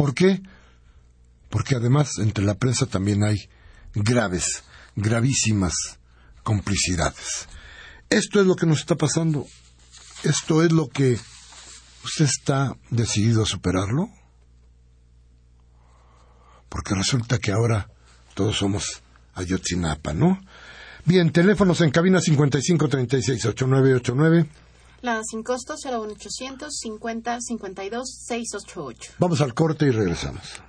¿Por 0.00 0.14
qué? 0.14 0.40
Porque 1.50 1.76
además 1.76 2.16
entre 2.20 2.42
la 2.42 2.54
prensa 2.54 2.86
también 2.86 3.22
hay 3.22 3.36
graves, 3.94 4.64
gravísimas 4.96 5.74
complicidades. 6.42 7.46
Esto 8.08 8.40
es 8.40 8.46
lo 8.46 8.56
que 8.56 8.64
nos 8.64 8.78
está 8.78 8.94
pasando. 8.94 9.46
Esto 10.22 10.64
es 10.64 10.72
lo 10.72 10.88
que 10.88 11.18
usted 12.02 12.24
está 12.24 12.74
decidido 12.88 13.42
a 13.42 13.46
superarlo. 13.46 14.08
Porque 16.70 16.94
resulta 16.94 17.36
que 17.36 17.52
ahora 17.52 17.90
todos 18.32 18.56
somos 18.56 19.02
Ayotzinapa, 19.34 20.14
¿no? 20.14 20.40
Bien, 21.04 21.30
teléfonos 21.30 21.82
en 21.82 21.90
cabina 21.90 22.20
5536-8989. 22.20 24.46
La 25.02 25.22
sin 25.24 25.42
costo 25.42 25.76
01800 25.82 26.76
50 26.76 27.40
52 27.40 28.10
688. 28.26 29.12
Vamos 29.18 29.40
al 29.40 29.54
corte 29.54 29.86
y 29.86 29.90
regresamos. 29.90 30.62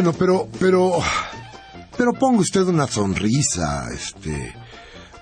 Bueno, 0.00 0.12
pero, 0.16 0.48
pero, 0.60 0.92
pero 1.96 2.12
ponga 2.12 2.38
usted 2.38 2.62
una 2.68 2.86
sonrisa, 2.86 3.88
este, 3.92 4.54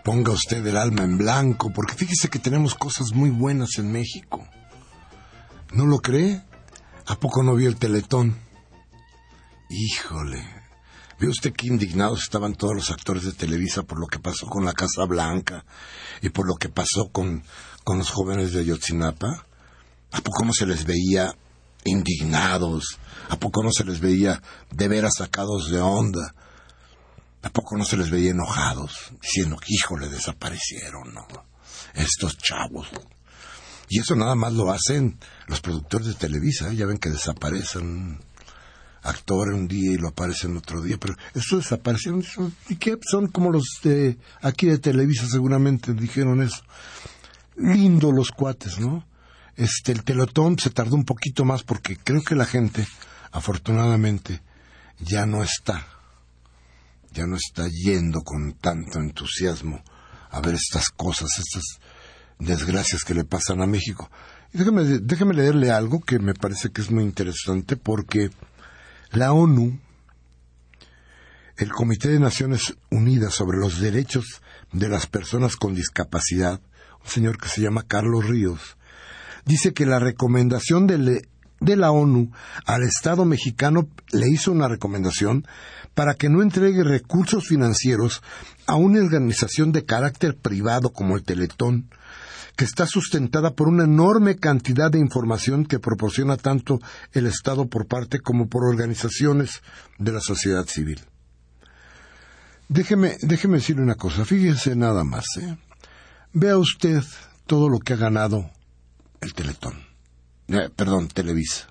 ponga 0.04 0.32
usted 0.32 0.66
el 0.66 0.76
alma 0.76 1.02
en 1.02 1.16
blanco, 1.16 1.72
porque 1.72 1.94
fíjese 1.94 2.28
que 2.28 2.38
tenemos 2.38 2.74
cosas 2.74 3.14
muy 3.14 3.30
buenas 3.30 3.78
en 3.78 3.90
México. 3.90 4.46
¿No 5.72 5.86
lo 5.86 6.00
cree? 6.00 6.42
¿A 7.06 7.18
poco 7.18 7.42
no 7.42 7.54
vio 7.54 7.70
el 7.70 7.76
teletón? 7.76 8.36
Híjole. 9.70 10.44
¿Vio 11.18 11.30
usted 11.30 11.54
qué 11.54 11.68
indignados 11.68 12.24
estaban 12.24 12.54
todos 12.54 12.74
los 12.74 12.90
actores 12.90 13.24
de 13.24 13.32
Televisa 13.32 13.82
por 13.82 13.98
lo 13.98 14.06
que 14.06 14.18
pasó 14.18 14.46
con 14.46 14.66
la 14.66 14.74
Casa 14.74 15.06
Blanca 15.06 15.64
y 16.20 16.28
por 16.28 16.46
lo 16.46 16.56
que 16.56 16.68
pasó 16.68 17.08
con, 17.10 17.42
con 17.82 17.96
los 17.96 18.10
jóvenes 18.10 18.52
de 18.52 18.60
Ayotzinapa? 18.60 19.46
¿A 20.12 20.20
poco 20.20 20.44
no 20.44 20.52
se 20.52 20.66
les 20.66 20.84
veía 20.84 21.34
indignados? 21.84 22.98
¿A 23.28 23.36
poco 23.36 23.62
no 23.62 23.70
se 23.72 23.84
les 23.84 24.00
veía 24.00 24.40
de 24.70 24.88
veras 24.88 25.14
sacados 25.18 25.70
de 25.70 25.80
onda? 25.80 26.34
¿A 27.42 27.50
poco 27.50 27.76
no 27.76 27.84
se 27.84 27.96
les 27.96 28.10
veía 28.10 28.30
enojados? 28.30 29.12
Diciendo 29.22 29.56
que, 29.56 29.72
híjole, 29.72 30.08
desaparecieron, 30.08 31.14
¿no? 31.14 31.26
Estos 31.94 32.36
chavos. 32.38 32.88
Y 33.88 34.00
eso 34.00 34.16
nada 34.16 34.34
más 34.34 34.52
lo 34.52 34.70
hacen 34.72 35.18
los 35.46 35.60
productores 35.60 36.08
de 36.08 36.14
Televisa. 36.14 36.70
¿eh? 36.70 36.76
Ya 36.76 36.86
ven 36.86 36.98
que 36.98 37.10
desaparecen 37.10 38.18
actor 39.02 39.52
un 39.52 39.68
día 39.68 39.92
y 39.92 39.96
lo 39.96 40.08
aparecen 40.08 40.56
otro 40.56 40.82
día. 40.82 40.96
Pero 40.98 41.14
estos 41.34 41.64
desaparecieron. 41.64 42.24
¿Y 42.68 42.76
qué? 42.76 42.98
Son 43.08 43.28
como 43.28 43.50
los 43.50 43.64
de 43.82 44.18
aquí 44.42 44.66
de 44.66 44.78
Televisa 44.78 45.26
seguramente 45.28 45.94
dijeron 45.94 46.42
eso. 46.42 46.62
Lindo 47.56 48.12
los 48.12 48.30
cuates, 48.32 48.78
¿no? 48.78 49.06
Este, 49.56 49.92
el 49.92 50.04
telotón 50.04 50.58
se 50.58 50.70
tardó 50.70 50.96
un 50.96 51.04
poquito 51.04 51.44
más 51.44 51.62
porque 51.62 51.96
creo 51.96 52.22
que 52.22 52.34
la 52.34 52.44
gente 52.44 52.86
afortunadamente 53.32 54.42
ya 54.98 55.26
no 55.26 55.42
está, 55.42 55.86
ya 57.12 57.26
no 57.26 57.36
está 57.36 57.68
yendo 57.68 58.22
con 58.22 58.54
tanto 58.54 58.98
entusiasmo 58.98 59.82
a 60.30 60.40
ver 60.40 60.54
estas 60.54 60.88
cosas, 60.90 61.28
estas 61.38 61.64
desgracias 62.38 63.04
que 63.04 63.14
le 63.14 63.24
pasan 63.24 63.62
a 63.62 63.66
México. 63.66 64.10
Y 64.52 64.58
déjeme, 64.58 64.82
déjeme 64.84 65.34
leerle 65.34 65.70
algo 65.70 66.00
que 66.00 66.18
me 66.18 66.34
parece 66.34 66.70
que 66.70 66.82
es 66.82 66.90
muy 66.90 67.04
interesante 67.04 67.76
porque 67.76 68.30
la 69.10 69.32
ONU, 69.32 69.78
el 71.56 71.72
Comité 71.72 72.08
de 72.08 72.20
Naciones 72.20 72.76
Unidas 72.90 73.34
sobre 73.34 73.58
los 73.58 73.80
Derechos 73.80 74.42
de 74.72 74.88
las 74.88 75.06
Personas 75.06 75.56
con 75.56 75.74
Discapacidad, 75.74 76.60
un 77.02 77.10
señor 77.10 77.38
que 77.38 77.48
se 77.48 77.62
llama 77.62 77.84
Carlos 77.86 78.26
Ríos, 78.26 78.76
dice 79.44 79.72
que 79.72 79.86
la 79.86 79.98
recomendación 79.98 80.86
del 80.86 81.28
de 81.60 81.76
la 81.76 81.90
ONU 81.90 82.30
al 82.66 82.82
Estado 82.82 83.24
mexicano 83.24 83.88
le 84.12 84.28
hizo 84.28 84.52
una 84.52 84.68
recomendación 84.68 85.46
para 85.94 86.14
que 86.14 86.28
no 86.28 86.42
entregue 86.42 86.84
recursos 86.84 87.46
financieros 87.46 88.22
a 88.66 88.76
una 88.76 89.00
organización 89.00 89.72
de 89.72 89.84
carácter 89.84 90.36
privado 90.36 90.92
como 90.92 91.16
el 91.16 91.24
Teletón, 91.24 91.88
que 92.56 92.64
está 92.64 92.86
sustentada 92.86 93.54
por 93.54 93.68
una 93.68 93.84
enorme 93.84 94.36
cantidad 94.36 94.90
de 94.90 94.98
información 94.98 95.64
que 95.64 95.78
proporciona 95.78 96.36
tanto 96.36 96.80
el 97.12 97.26
Estado 97.26 97.68
por 97.68 97.86
parte 97.86 98.20
como 98.20 98.48
por 98.48 98.64
organizaciones 98.64 99.62
de 99.98 100.12
la 100.12 100.20
sociedad 100.20 100.66
civil. 100.66 101.00
Déjeme, 102.68 103.16
déjeme 103.22 103.58
decirle 103.58 103.82
una 103.82 103.94
cosa, 103.94 104.24
fíjese 104.24 104.74
nada 104.74 105.04
más. 105.04 105.24
¿eh? 105.40 105.56
Vea 106.32 106.58
usted 106.58 107.02
todo 107.46 107.68
lo 107.68 107.78
que 107.78 107.92
ha 107.92 107.96
ganado 107.96 108.50
el 109.20 109.32
Teletón 109.34 109.85
eh, 110.48 110.70
perdón, 110.74 111.08
Televisa. 111.08 111.68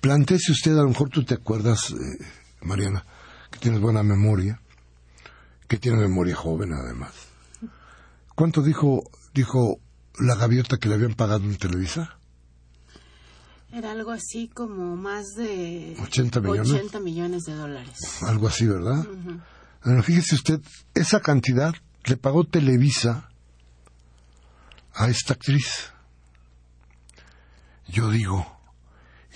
Plantéese 0.00 0.52
usted, 0.52 0.72
a 0.72 0.82
lo 0.82 0.88
mejor 0.88 1.08
tú 1.08 1.24
te 1.24 1.34
acuerdas, 1.34 1.90
eh, 1.90 2.24
Mariana, 2.62 3.04
que 3.50 3.58
tienes 3.58 3.80
buena 3.80 4.02
memoria, 4.02 4.60
que 5.66 5.78
tienes 5.78 6.00
memoria 6.00 6.36
joven 6.36 6.72
además. 6.72 7.12
¿Cuánto 8.34 8.62
dijo, 8.62 9.10
dijo 9.32 9.78
la 10.18 10.34
gaviota 10.34 10.76
que 10.78 10.88
le 10.88 10.96
habían 10.96 11.14
pagado 11.14 11.44
en 11.44 11.56
Televisa? 11.56 12.18
Era 13.72 13.92
algo 13.92 14.12
así 14.12 14.48
como 14.48 14.96
más 14.96 15.24
de 15.36 15.96
80 16.00 16.40
millones, 16.40 16.70
80 16.70 17.00
millones 17.00 17.42
de 17.44 17.54
dólares. 17.54 18.22
Algo 18.22 18.46
así, 18.46 18.66
¿verdad? 18.66 19.04
Bueno, 19.84 20.02
fíjese 20.02 20.36
usted, 20.36 20.60
esa 20.94 21.20
cantidad 21.20 21.74
le 22.04 22.16
pagó 22.16 22.44
Televisa 22.44 23.30
a 24.92 25.08
esta 25.08 25.34
actriz. 25.34 25.93
Yo 27.88 28.10
digo, 28.10 28.46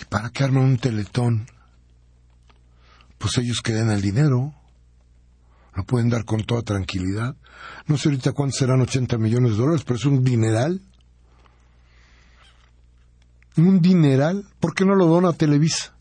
¿y 0.01 0.05
para 0.05 0.31
qué 0.31 0.45
arman 0.45 0.65
un 0.65 0.79
teletón? 0.79 1.49
Pues 3.19 3.37
ellos 3.39 3.61
que 3.63 3.73
el 3.79 4.01
dinero. 4.01 4.55
Lo 5.75 5.85
pueden 5.85 6.09
dar 6.09 6.25
con 6.25 6.43
toda 6.45 6.63
tranquilidad. 6.63 7.37
No 7.87 7.97
sé 7.97 8.09
ahorita 8.09 8.33
cuántos 8.33 8.59
serán 8.59 8.81
80 8.81 9.17
millones 9.19 9.53
de 9.53 9.59
dólares, 9.59 9.83
pero 9.85 9.97
es 9.97 10.05
un 10.05 10.25
dineral. 10.25 10.81
Un 13.57 13.81
dineral. 13.81 14.45
¿Por 14.59 14.75
qué 14.75 14.85
no 14.85 14.97
lo 14.97 15.07
dona 15.07 15.33
Televisa? 15.33 15.95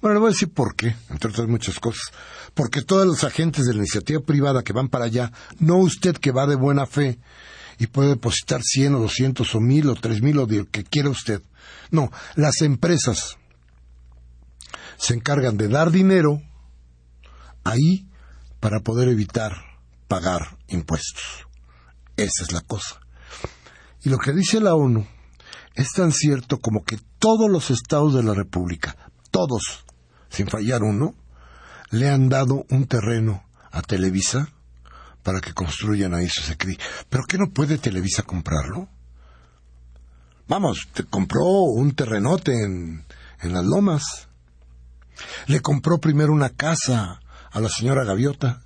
Bueno, 0.00 0.14
le 0.14 0.20
voy 0.20 0.28
a 0.28 0.32
decir 0.32 0.52
por 0.52 0.74
qué, 0.76 0.96
entre 1.10 1.30
otras 1.30 1.48
muchas 1.48 1.78
cosas. 1.78 2.12
Porque 2.54 2.82
todos 2.82 3.06
los 3.06 3.24
agentes 3.24 3.66
de 3.66 3.72
la 3.72 3.78
iniciativa 3.78 4.20
privada 4.20 4.62
que 4.62 4.72
van 4.72 4.88
para 4.88 5.06
allá, 5.06 5.32
no 5.58 5.76
usted 5.76 6.16
que 6.16 6.32
va 6.32 6.46
de 6.46 6.56
buena 6.56 6.86
fe, 6.86 7.18
y 7.80 7.86
puede 7.86 8.10
depositar 8.10 8.62
100 8.62 8.94
o 8.94 8.98
200 9.00 9.54
o 9.54 9.58
1000 9.60 9.88
o 9.88 9.94
3000 9.94 10.38
o 10.38 10.46
lo 10.46 10.70
que 10.70 10.84
quiera 10.84 11.08
usted. 11.08 11.42
No, 11.90 12.12
las 12.36 12.60
empresas 12.60 13.38
se 14.98 15.14
encargan 15.14 15.56
de 15.56 15.68
dar 15.68 15.90
dinero 15.90 16.42
ahí 17.64 18.06
para 18.60 18.80
poder 18.80 19.08
evitar 19.08 19.52
pagar 20.08 20.58
impuestos. 20.68 21.46
Esa 22.18 22.42
es 22.42 22.52
la 22.52 22.60
cosa. 22.60 23.00
Y 24.04 24.10
lo 24.10 24.18
que 24.18 24.34
dice 24.34 24.60
la 24.60 24.74
ONU 24.74 25.06
es 25.74 25.92
tan 25.92 26.12
cierto 26.12 26.58
como 26.58 26.84
que 26.84 26.98
todos 27.18 27.50
los 27.50 27.70
estados 27.70 28.12
de 28.12 28.22
la 28.22 28.34
República, 28.34 28.94
todos, 29.30 29.86
sin 30.28 30.48
fallar 30.48 30.82
uno, 30.82 31.14
le 31.90 32.10
han 32.10 32.28
dado 32.28 32.66
un 32.68 32.86
terreno 32.86 33.42
a 33.70 33.80
Televisa 33.80 34.52
para 35.22 35.40
que 35.40 35.52
construyan 35.52 36.14
ahí 36.14 36.28
su 36.28 36.42
secri. 36.42 36.78
¿Pero 37.08 37.24
qué 37.24 37.38
no 37.38 37.50
puede 37.50 37.78
Televisa 37.78 38.22
comprarlo? 38.22 38.88
Vamos, 40.48 40.88
te 40.92 41.04
compró 41.04 41.44
un 41.44 41.92
terrenote 41.94 42.52
en, 42.52 43.04
en 43.42 43.52
las 43.52 43.64
lomas. 43.64 44.28
Le 45.46 45.60
compró 45.60 45.98
primero 45.98 46.32
una 46.32 46.50
casa 46.50 47.20
a 47.50 47.60
la 47.60 47.68
señora 47.68 48.04
Gaviota. 48.04 48.62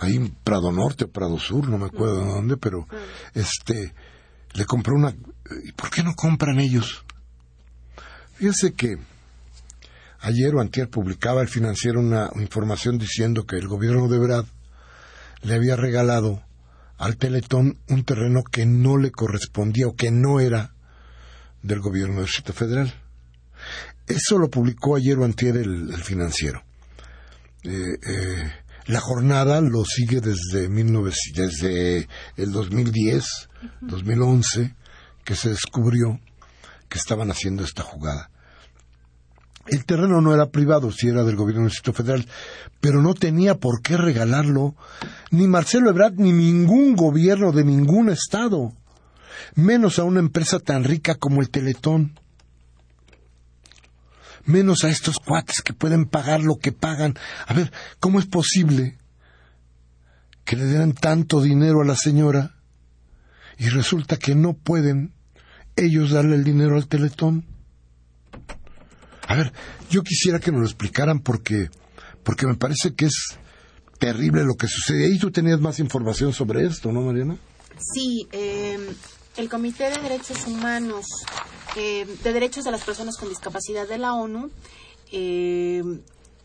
Ahí 0.00 0.16
en 0.16 0.30
Prado 0.44 0.70
Norte 0.72 1.04
o 1.04 1.10
Prado 1.10 1.38
Sur, 1.38 1.68
no 1.68 1.78
me 1.78 1.86
acuerdo 1.86 2.20
de 2.20 2.26
dónde, 2.26 2.56
pero 2.56 2.86
este 3.32 3.94
le 4.52 4.64
compró 4.66 4.94
una 4.94 5.14
¿Y 5.64 5.72
por 5.72 5.90
qué 5.90 6.02
no 6.02 6.14
compran 6.14 6.58
ellos? 6.58 7.04
Fíjense 8.34 8.72
que 8.72 8.98
ayer 10.24 10.54
o 10.54 10.60
antier 10.60 10.88
publicaba 10.88 11.42
el 11.42 11.48
financiero 11.48 12.00
una 12.00 12.30
información 12.36 12.98
diciendo 12.98 13.44
que 13.46 13.56
el 13.56 13.68
gobierno 13.68 14.08
de 14.08 14.18
Brad 14.18 14.46
le 15.42 15.54
había 15.54 15.76
regalado 15.76 16.42
al 16.96 17.16
Teletón 17.16 17.78
un 17.88 18.04
terreno 18.04 18.42
que 18.42 18.64
no 18.64 18.96
le 18.96 19.10
correspondía 19.10 19.86
o 19.86 19.94
que 19.94 20.10
no 20.10 20.40
era 20.40 20.74
del 21.62 21.80
gobierno 21.80 22.16
del 22.16 22.26
Distrito 22.26 22.52
Federal. 22.54 22.94
Eso 24.06 24.38
lo 24.38 24.48
publicó 24.48 24.96
ayer 24.96 25.18
o 25.18 25.24
antier 25.24 25.56
el, 25.56 25.92
financiero. 26.02 26.62
Eh, 27.62 27.98
eh, 28.06 28.52
la 28.86 29.00
jornada 29.00 29.60
lo 29.60 29.84
sigue 29.84 30.20
desde, 30.20 30.68
desde 30.68 32.08
el 32.36 32.52
2010, 32.52 33.24
2011, 33.80 34.74
que 35.24 35.34
se 35.34 35.50
descubrió 35.50 36.20
que 36.88 36.98
estaban 36.98 37.30
haciendo 37.30 37.64
esta 37.64 37.82
jugada. 37.82 38.30
El 39.66 39.84
terreno 39.84 40.20
no 40.20 40.34
era 40.34 40.50
privado, 40.50 40.92
si 40.92 41.08
era 41.08 41.24
del 41.24 41.36
gobierno 41.36 41.62
del 41.62 41.70
Distrito 41.70 41.94
Federal, 41.94 42.26
pero 42.80 43.00
no 43.00 43.14
tenía 43.14 43.54
por 43.54 43.80
qué 43.80 43.96
regalarlo 43.96 44.74
ni 45.30 45.46
Marcelo 45.46 45.90
Ebrard 45.90 46.14
ni 46.16 46.32
ningún 46.32 46.94
gobierno 46.94 47.50
de 47.52 47.64
ningún 47.64 48.10
estado, 48.10 48.72
menos 49.54 49.98
a 49.98 50.04
una 50.04 50.20
empresa 50.20 50.58
tan 50.58 50.84
rica 50.84 51.14
como 51.14 51.40
el 51.40 51.50
Teletón, 51.50 52.18
menos 54.44 54.84
a 54.84 54.90
estos 54.90 55.18
cuates 55.18 55.62
que 55.62 55.72
pueden 55.72 56.04
pagar 56.04 56.42
lo 56.42 56.56
que 56.56 56.72
pagan. 56.72 57.14
A 57.46 57.54
ver, 57.54 57.72
¿cómo 58.00 58.18
es 58.18 58.26
posible 58.26 58.98
que 60.44 60.56
le 60.56 60.64
den 60.64 60.92
tanto 60.92 61.40
dinero 61.40 61.80
a 61.80 61.86
la 61.86 61.96
señora 61.96 62.54
y 63.58 63.68
resulta 63.68 64.18
que 64.18 64.34
no 64.34 64.52
pueden 64.52 65.12
ellos 65.76 66.10
darle 66.10 66.36
el 66.36 66.44
dinero 66.44 66.76
al 66.76 66.86
Teletón. 66.86 67.46
A 69.26 69.36
ver, 69.36 69.52
yo 69.90 70.02
quisiera 70.02 70.38
que 70.38 70.50
nos 70.50 70.60
lo 70.60 70.66
explicaran 70.66 71.20
porque, 71.20 71.68
porque 72.22 72.46
me 72.46 72.54
parece 72.54 72.94
que 72.94 73.06
es 73.06 73.38
terrible 73.98 74.44
lo 74.44 74.54
que 74.54 74.68
sucede. 74.68 75.06
Ahí 75.06 75.18
tú 75.18 75.30
tenías 75.30 75.60
más 75.60 75.78
información 75.78 76.32
sobre 76.32 76.66
esto, 76.66 76.92
¿no, 76.92 77.00
Mariana? 77.00 77.36
Sí, 77.78 78.28
em, 78.32 78.86
el 79.36 79.48
Comité 79.48 79.90
de 79.90 79.98
Derechos 79.98 80.46
Humanos, 80.46 81.06
em, 81.76 82.06
de 82.22 82.32
Derechos 82.32 82.64
de 82.64 82.70
las 82.70 82.84
Personas 82.84 83.16
con 83.16 83.28
Discapacidad 83.28 83.88
de 83.88 83.98
la 83.98 84.14
ONU, 84.14 84.50
em, 85.10 86.00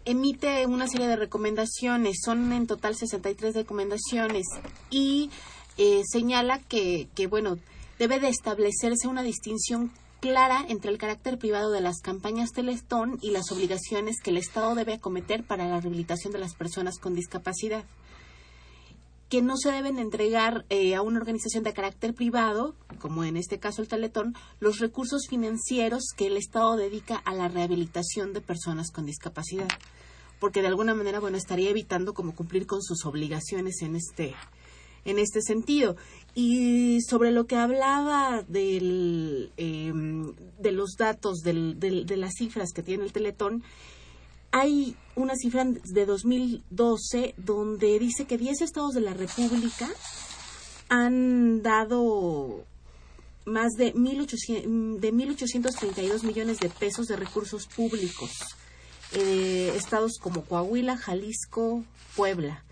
emite 0.06 0.66
una 0.66 0.88
serie 0.88 1.08
de 1.08 1.16
recomendaciones, 1.16 2.18
son 2.24 2.52
en 2.54 2.66
total 2.66 2.96
63 2.96 3.56
recomendaciones, 3.56 4.48
y 4.90 5.30
eh, 5.78 6.02
señala 6.10 6.60
que, 6.60 7.10
que, 7.16 7.28
bueno, 7.28 7.58
debe 8.00 8.20
de 8.20 8.30
establecerse 8.30 9.08
una 9.08 9.24
distinción 9.24 9.92
clara 10.20 10.66
entre 10.68 10.92
el 10.92 10.98
carácter 10.98 11.38
privado 11.38 11.72
de 11.72 11.82
las 11.82 12.02
campañas 12.02 12.52
Telestón 12.52 13.18
y 13.22 13.32
las 13.32 13.52
obligaciones 13.52 14.18
que 14.22 14.32
el 14.32 14.38
Estado 14.38 14.76
debe 14.76 14.94
acometer 14.94 15.44
para 15.44 15.68
la 15.68 15.80
rehabilitación 15.80 16.34
de 16.34 16.40
las 16.40 16.56
personas 16.56 17.00
con 17.00 17.16
discapacidad 17.16 17.84
que 19.30 19.42
no 19.44 19.58
se 19.58 19.72
deben 19.72 20.00
entregar 20.00 20.66
eh, 20.70 20.96
a 20.96 21.04
una 21.04 21.20
organización 21.20 21.64
de 21.64 21.74
carácter 21.74 22.16
privado, 22.16 22.74
como 22.98 23.24
en 23.24 23.38
este 23.38 23.60
caso 23.60 23.84
el 23.84 23.88
Teletón, 23.88 24.34
los 24.60 24.80
recursos 24.80 25.28
financieros 25.30 26.04
que 26.18 26.28
el 26.28 26.36
Estado 26.36 26.76
dedica 26.76 27.18
a 27.18 27.36
la 27.36 27.48
rehabilitación 27.48 28.34
de 28.34 28.42
personas 28.42 28.90
con 28.90 29.06
discapacidad, 29.06 29.70
porque 30.40 30.62
de 30.62 30.68
alguna 30.68 30.96
manera, 30.96 31.20
bueno, 31.20 31.38
estaría 31.38 31.70
evitando 31.70 32.16
como 32.16 32.34
cumplir 32.34 32.66
con 32.66 32.82
sus 32.82 33.06
obligaciones 33.06 33.84
en 33.84 33.96
este 33.96 34.34
en 35.06 35.20
este 35.20 35.42
sentido. 35.42 35.96
Y 36.36 37.02
sobre 37.02 37.32
lo 37.32 37.46
que 37.46 37.56
hablaba 37.56 38.44
del, 38.48 39.52
em, 39.58 40.34
de 40.60 40.72
los 40.72 40.96
datos, 40.98 41.40
del, 41.40 41.80
de 41.80 42.18
las 42.18 42.34
cifras 42.38 42.72
que 42.72 42.84
tiene 42.84 43.04
el 43.04 43.12
Teletón, 43.12 43.64
hay 44.52 44.96
una 45.16 45.36
cifra 45.36 45.66
de 45.66 46.06
2012 46.06 47.36
donde 47.38 48.00
dice 48.00 48.26
que 48.26 48.38
10 48.38 48.62
estados 48.62 48.94
de 48.94 49.02
la 49.02 49.14
República 49.14 49.90
han 50.88 51.62
dado 51.62 52.64
más 53.46 53.74
de 53.74 53.94
1.800, 53.94 55.00
de 55.00 55.14
1.832 55.14 56.24
millones 56.24 56.60
de 56.60 56.70
pesos 56.70 57.08
de 57.08 57.16
recursos 57.16 57.68
públicos. 57.68 58.32
Eh, 59.14 59.74
estados 59.76 60.18
como 60.20 60.44
Coahuila, 60.44 60.96
Jalisco, 60.98 61.84
Puebla 62.16 62.64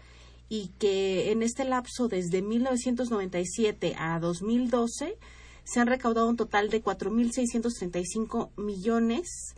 y 0.49 0.71
que 0.79 1.31
en 1.31 1.43
este 1.43 1.65
lapso 1.65 2.07
desde 2.07 2.41
1997 2.41 3.95
a 3.97 4.17
2012 4.19 5.17
se 5.63 5.79
han 5.79 5.88
recaudado 5.88 6.27
un 6.29 6.38
total 6.38 6.69
de 6.69 6.83
4.635 6.83 8.51
millones 8.55 9.55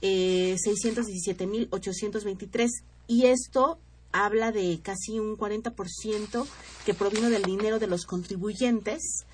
eh, 0.00 0.56
617.823 0.56 2.68
y 3.06 3.26
esto 3.26 3.78
habla 4.10 4.50
de 4.52 4.80
casi 4.82 5.18
un 5.18 5.36
40% 5.36 6.46
que 6.84 6.94
provino 6.94 7.28
del 7.30 7.44
dinero 7.44 7.78
de 7.78 7.86
los 7.86 8.04
contribuyentes 8.04 9.24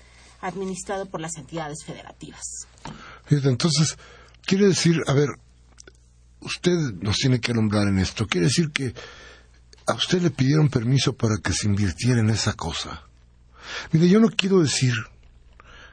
administrado 0.41 1.07
por 1.07 1.21
las 1.21 1.37
entidades 1.37 1.83
federativas. 1.83 2.67
Entonces, 3.29 3.97
quiere 4.45 4.67
decir, 4.67 5.01
a 5.07 5.13
ver, 5.13 5.29
usted 6.41 6.77
nos 7.01 7.17
tiene 7.17 7.41
que 7.41 7.53
nombrar 7.53 7.87
en 7.87 7.99
esto, 7.99 8.27
quiere 8.27 8.47
decir 8.47 8.71
que 8.71 8.93
a 9.89 9.95
usted 9.95 10.21
le 10.21 10.29
pidieron 10.29 10.69
permiso 10.69 11.13
para 11.13 11.37
que 11.37 11.51
se 11.51 11.67
invirtiera 11.67 12.19
en 12.19 12.29
esa 12.29 12.53
cosa. 12.53 13.03
Mire, 13.91 14.07
yo 14.07 14.19
no 14.19 14.29
quiero 14.29 14.61
decir 14.61 14.93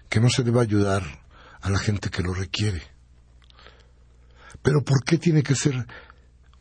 que 0.09 0.21
no 0.21 0.29
se 0.29 0.43
deba 0.43 0.63
ayudar 0.63 1.03
a 1.63 1.71
la 1.71 1.79
gente 1.79 2.11
que 2.11 2.23
lo 2.23 2.35
requiere. 2.35 2.83
Pero 4.63 4.83
¿por 4.85 5.03
qué 5.03 5.17
tiene 5.17 5.43
que 5.43 5.55
ser 5.55 5.87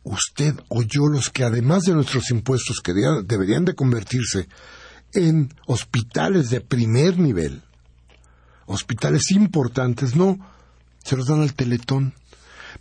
usted 0.02 0.54
o 0.68 0.82
yo 0.82 1.08
los 1.08 1.30
que 1.30 1.44
además 1.44 1.82
de 1.82 1.94
nuestros 1.94 2.30
impuestos 2.30 2.80
que 2.80 2.94
deberían 2.94 3.64
de 3.64 3.74
convertirse 3.74 4.48
en 5.12 5.52
hospitales 5.66 6.48
de 6.50 6.60
primer 6.60 7.18
nivel, 7.18 7.62
hospitales 8.66 9.30
importantes, 9.30 10.16
no, 10.16 10.38
se 11.04 11.16
los 11.16 11.26
dan 11.26 11.42
al 11.42 11.54
teletón. 11.54 12.14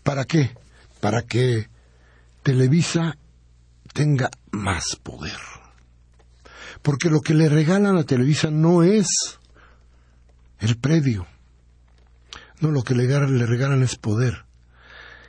¿Para 0.03 0.25
qué? 0.25 0.55
Para 0.99 1.23
que 1.23 1.69
Televisa 2.43 3.17
tenga 3.95 4.29
más 4.51 4.97
poder. 5.01 5.39
Porque 6.81 7.09
lo 7.09 7.21
que 7.21 7.33
le 7.33 7.47
regalan 7.47 7.97
a 7.97 8.03
Televisa 8.03 8.51
no 8.51 8.83
es 8.83 9.07
el 10.59 10.77
predio. 10.77 11.25
No, 12.59 12.71
lo 12.71 12.83
que 12.83 12.93
le, 12.93 13.07
le 13.07 13.45
regalan 13.45 13.81
es 13.83 13.95
poder. 13.95 14.45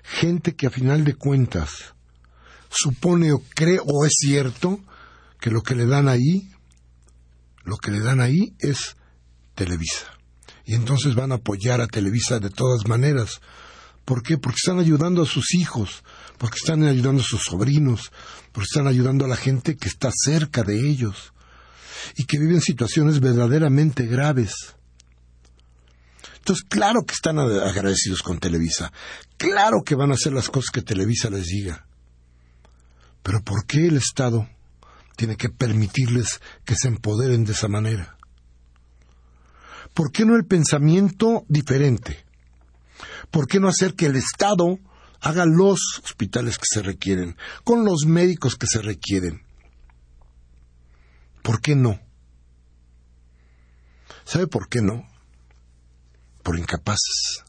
Gente 0.03 0.57
que 0.57 0.67
a 0.67 0.71
final 0.71 1.05
de 1.05 1.15
cuentas 1.15 1.95
supone 2.69 3.33
o 3.33 3.41
cree 3.55 3.79
o 3.81 4.05
es 4.05 4.13
cierto 4.19 4.81
que 5.41 5.51
lo 5.51 5.63
que 5.63 5.77
le 5.77 5.87
dan 5.87 6.09
ahí, 6.09 6.51
lo 7.63 7.77
que 7.77 7.93
le 7.93 8.01
dan 8.01 8.21
ahí 8.21 8.57
es 8.59 8.97
Televisa. 9.55 10.07
Y 10.65 10.75
entonces 10.75 11.15
van 11.15 11.31
a 11.31 11.37
apoyar 11.37 11.81
a 11.81 11.87
Televisa 11.87 12.41
de 12.41 12.51
todas 12.51 12.89
maneras. 12.89 13.41
¿Por 14.05 14.25
qué? 14.25 14.39
Porque 14.39 14.59
están 14.59 14.81
ayudando 14.81 15.23
a 15.23 15.27
sus 15.27 15.55
hijos, 15.55 16.03
porque 16.39 16.59
están 16.59 16.85
ayudando 16.85 17.23
a 17.23 17.25
sus 17.25 17.43
sobrinos, 17.43 18.13
porque 18.53 18.69
están 18.71 18.87
ayudando 18.87 19.25
a 19.25 19.29
la 19.29 19.37
gente 19.37 19.77
que 19.77 19.89
está 19.89 20.11
cerca 20.13 20.63
de 20.63 20.89
ellos 20.89 21.33
y 22.17 22.25
que 22.25 22.39
viven 22.39 22.61
situaciones 22.61 23.21
verdaderamente 23.21 24.07
graves. 24.07 24.53
Entonces, 26.39 26.65
claro 26.69 27.03
que 27.05 27.15
están 27.15 27.39
agradecidos 27.39 28.23
con 28.23 28.39
Televisa, 28.39 28.93
claro 29.37 29.83
que 29.85 29.97
van 29.97 30.13
a 30.13 30.15
hacer 30.15 30.33
las 30.33 30.49
cosas 30.49 30.71
que 30.71 30.83
Televisa 30.83 31.29
les 31.31 31.47
diga. 31.47 31.87
Pero 33.23 33.43
¿por 33.43 33.67
qué 33.67 33.87
el 33.87 33.97
Estado 33.97 34.49
tiene 35.17 35.37
que 35.37 35.49
permitirles 35.49 36.41
que 36.65 36.77
se 36.77 36.89
empoderen 36.89 37.45
de 37.45 37.53
esa 37.53 37.67
manera? 37.67 38.17
¿Por 39.95 40.13
qué 40.13 40.25
no 40.25 40.37
el 40.37 40.45
pensamiento 40.45 41.45
diferente? 41.49 42.25
¿Por 43.31 43.49
qué 43.49 43.59
no 43.59 43.67
hacer 43.67 43.95
que 43.95 44.07
el 44.07 44.15
Estado 44.17 44.79
haga 45.21 45.45
los 45.47 46.01
hospitales 46.05 46.59
que 46.59 46.65
se 46.67 46.83
requieren, 46.83 47.37
con 47.65 47.85
los 47.85 48.07
médicos 48.07 48.57
que 48.57 48.67
se 48.67 48.83
requieren. 48.83 49.43
¿Por 51.43 51.61
qué 51.61 51.77
no? 51.77 52.01
¿Sabe 54.25 54.47
por 54.47 54.69
qué 54.69 54.83
no? 54.83 55.09
Por 56.43 56.59
incapaces. 56.59 57.45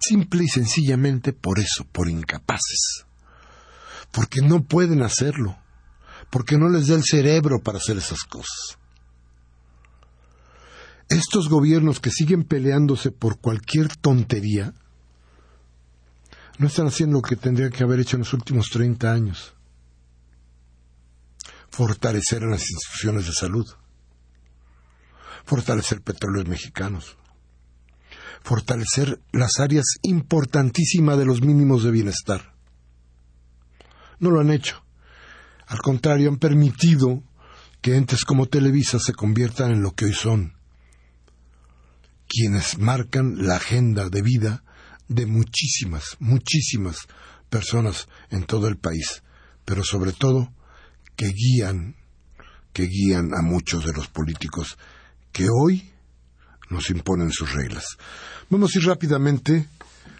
Simple 0.00 0.44
y 0.44 0.48
sencillamente 0.48 1.32
por 1.32 1.60
eso, 1.60 1.84
por 1.90 2.08
incapaces. 2.08 3.06
Porque 4.10 4.42
no 4.42 4.64
pueden 4.64 5.02
hacerlo. 5.02 5.56
Porque 6.30 6.58
no 6.58 6.68
les 6.68 6.88
da 6.88 6.96
el 6.96 7.04
cerebro 7.04 7.60
para 7.62 7.78
hacer 7.78 7.96
esas 7.96 8.24
cosas. 8.24 8.78
Estos 11.08 11.48
gobiernos 11.48 12.00
que 12.00 12.10
siguen 12.10 12.44
peleándose 12.44 13.10
por 13.10 13.38
cualquier 13.38 13.94
tontería, 13.96 14.74
no 16.58 16.66
están 16.66 16.86
haciendo 16.86 17.16
lo 17.16 17.22
que 17.22 17.36
tendrían 17.36 17.70
que 17.70 17.84
haber 17.84 18.00
hecho 18.00 18.16
en 18.16 18.20
los 18.20 18.32
últimos 18.32 18.68
30 18.70 19.12
años. 19.12 19.54
Fortalecer 21.68 22.44
a 22.44 22.48
las 22.48 22.62
instituciones 22.70 23.26
de 23.26 23.32
salud. 23.32 23.66
Fortalecer 25.44 26.00
petróleos 26.00 26.46
mexicanos 26.46 27.16
fortalecer 28.44 29.20
las 29.32 29.58
áreas 29.58 29.86
importantísimas 30.02 31.18
de 31.18 31.24
los 31.24 31.40
mínimos 31.40 31.82
de 31.82 31.90
bienestar. 31.90 32.54
No 34.20 34.30
lo 34.30 34.40
han 34.40 34.50
hecho. 34.50 34.84
Al 35.66 35.78
contrario, 35.78 36.28
han 36.28 36.36
permitido 36.36 37.22
que 37.80 37.96
entes 37.96 38.24
como 38.24 38.46
Televisa 38.46 38.98
se 38.98 39.14
conviertan 39.14 39.72
en 39.72 39.82
lo 39.82 39.92
que 39.92 40.04
hoy 40.04 40.12
son, 40.12 40.53
quienes 42.34 42.78
marcan 42.78 43.46
la 43.46 43.56
agenda 43.56 44.08
de 44.08 44.20
vida 44.20 44.64
de 45.06 45.24
muchísimas, 45.24 46.16
muchísimas 46.18 47.06
personas 47.48 48.08
en 48.30 48.44
todo 48.44 48.66
el 48.66 48.76
país, 48.76 49.22
pero 49.64 49.84
sobre 49.84 50.12
todo 50.12 50.52
que 51.14 51.28
guían, 51.28 51.94
que 52.72 52.86
guían 52.86 53.30
a 53.34 53.42
muchos 53.42 53.84
de 53.84 53.92
los 53.92 54.08
políticos 54.08 54.76
que 55.30 55.46
hoy 55.48 55.92
nos 56.70 56.90
imponen 56.90 57.30
sus 57.30 57.52
reglas. 57.52 57.84
Vamos 58.50 58.74
a 58.74 58.78
ir 58.80 58.86
rápidamente 58.86 59.68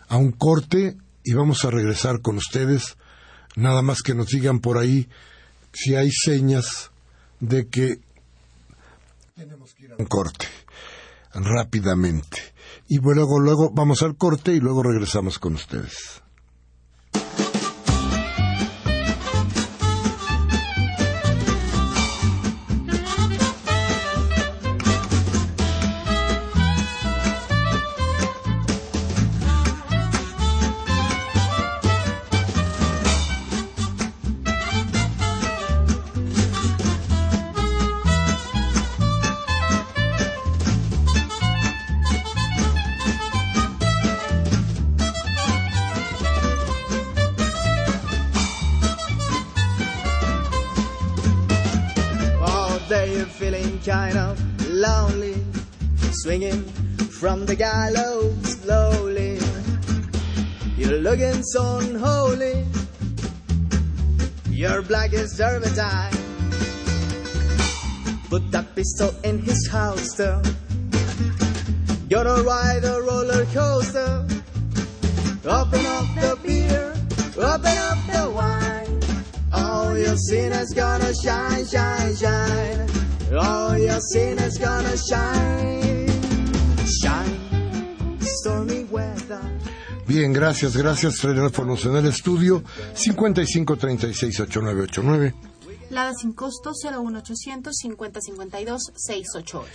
a 0.06 0.16
un 0.16 0.30
corte 0.30 0.96
y 1.24 1.32
vamos 1.32 1.64
a 1.64 1.70
regresar 1.70 2.20
con 2.20 2.36
ustedes. 2.36 2.96
Nada 3.56 3.82
más 3.82 4.02
que 4.02 4.14
nos 4.14 4.28
digan 4.28 4.60
por 4.60 4.78
ahí 4.78 5.08
si 5.72 5.96
hay 5.96 6.10
señas 6.12 6.92
de 7.40 7.66
que 7.66 7.98
tenemos 9.34 9.74
que 9.74 9.86
ir 9.86 9.92
a 9.92 9.96
un 9.98 10.06
corte 10.06 10.46
rápidamente. 11.34 12.38
Y 12.88 12.98
luego, 12.98 13.38
luego 13.38 13.70
vamos 13.72 14.02
al 14.02 14.16
corte 14.16 14.52
y 14.52 14.60
luego 14.60 14.82
regresamos 14.82 15.38
con 15.38 15.54
ustedes. 15.54 16.23
From 56.34 57.46
the 57.46 57.54
gallows 57.54 58.34
slowly. 58.44 59.38
You're 60.76 60.98
looking 60.98 61.44
so 61.44 61.78
unholy. 61.78 62.66
You're 64.50 64.82
black 64.82 65.12
as 65.14 65.36
turpentine. 65.38 66.10
Put 68.30 68.50
that 68.50 68.74
pistol 68.74 69.14
in 69.22 69.38
his 69.38 69.68
holster. 69.68 70.42
Gonna 72.10 72.42
ride 72.42 72.84
a 72.84 73.00
roller 73.00 73.44
coaster. 73.54 74.26
Open 75.46 75.86
up 75.86 76.08
the 76.18 76.36
beer, 76.42 76.94
open 77.38 77.76
up 77.90 77.98
the 78.10 78.30
wine. 78.34 79.00
All 79.52 79.96
your 79.96 80.16
sinners 80.16 80.70
gonna 80.74 81.14
shine, 81.14 81.64
shine, 81.64 82.16
shine. 82.16 82.90
All 83.38 83.78
your 83.78 84.00
sinners 84.00 84.58
gonna 84.58 84.96
shine. 84.96 85.83
Bien, 90.14 90.32
gracias, 90.32 90.76
gracias. 90.76 91.18
Teléfonos 91.18 91.84
en 91.86 91.96
el 91.96 92.06
estudio 92.06 92.62
55368989. 92.94 95.34
Lada 95.90 96.14
sin 96.14 96.34
costo 96.34 96.70
01800 96.70 97.74
5052 97.76 98.92
688. 98.94 99.68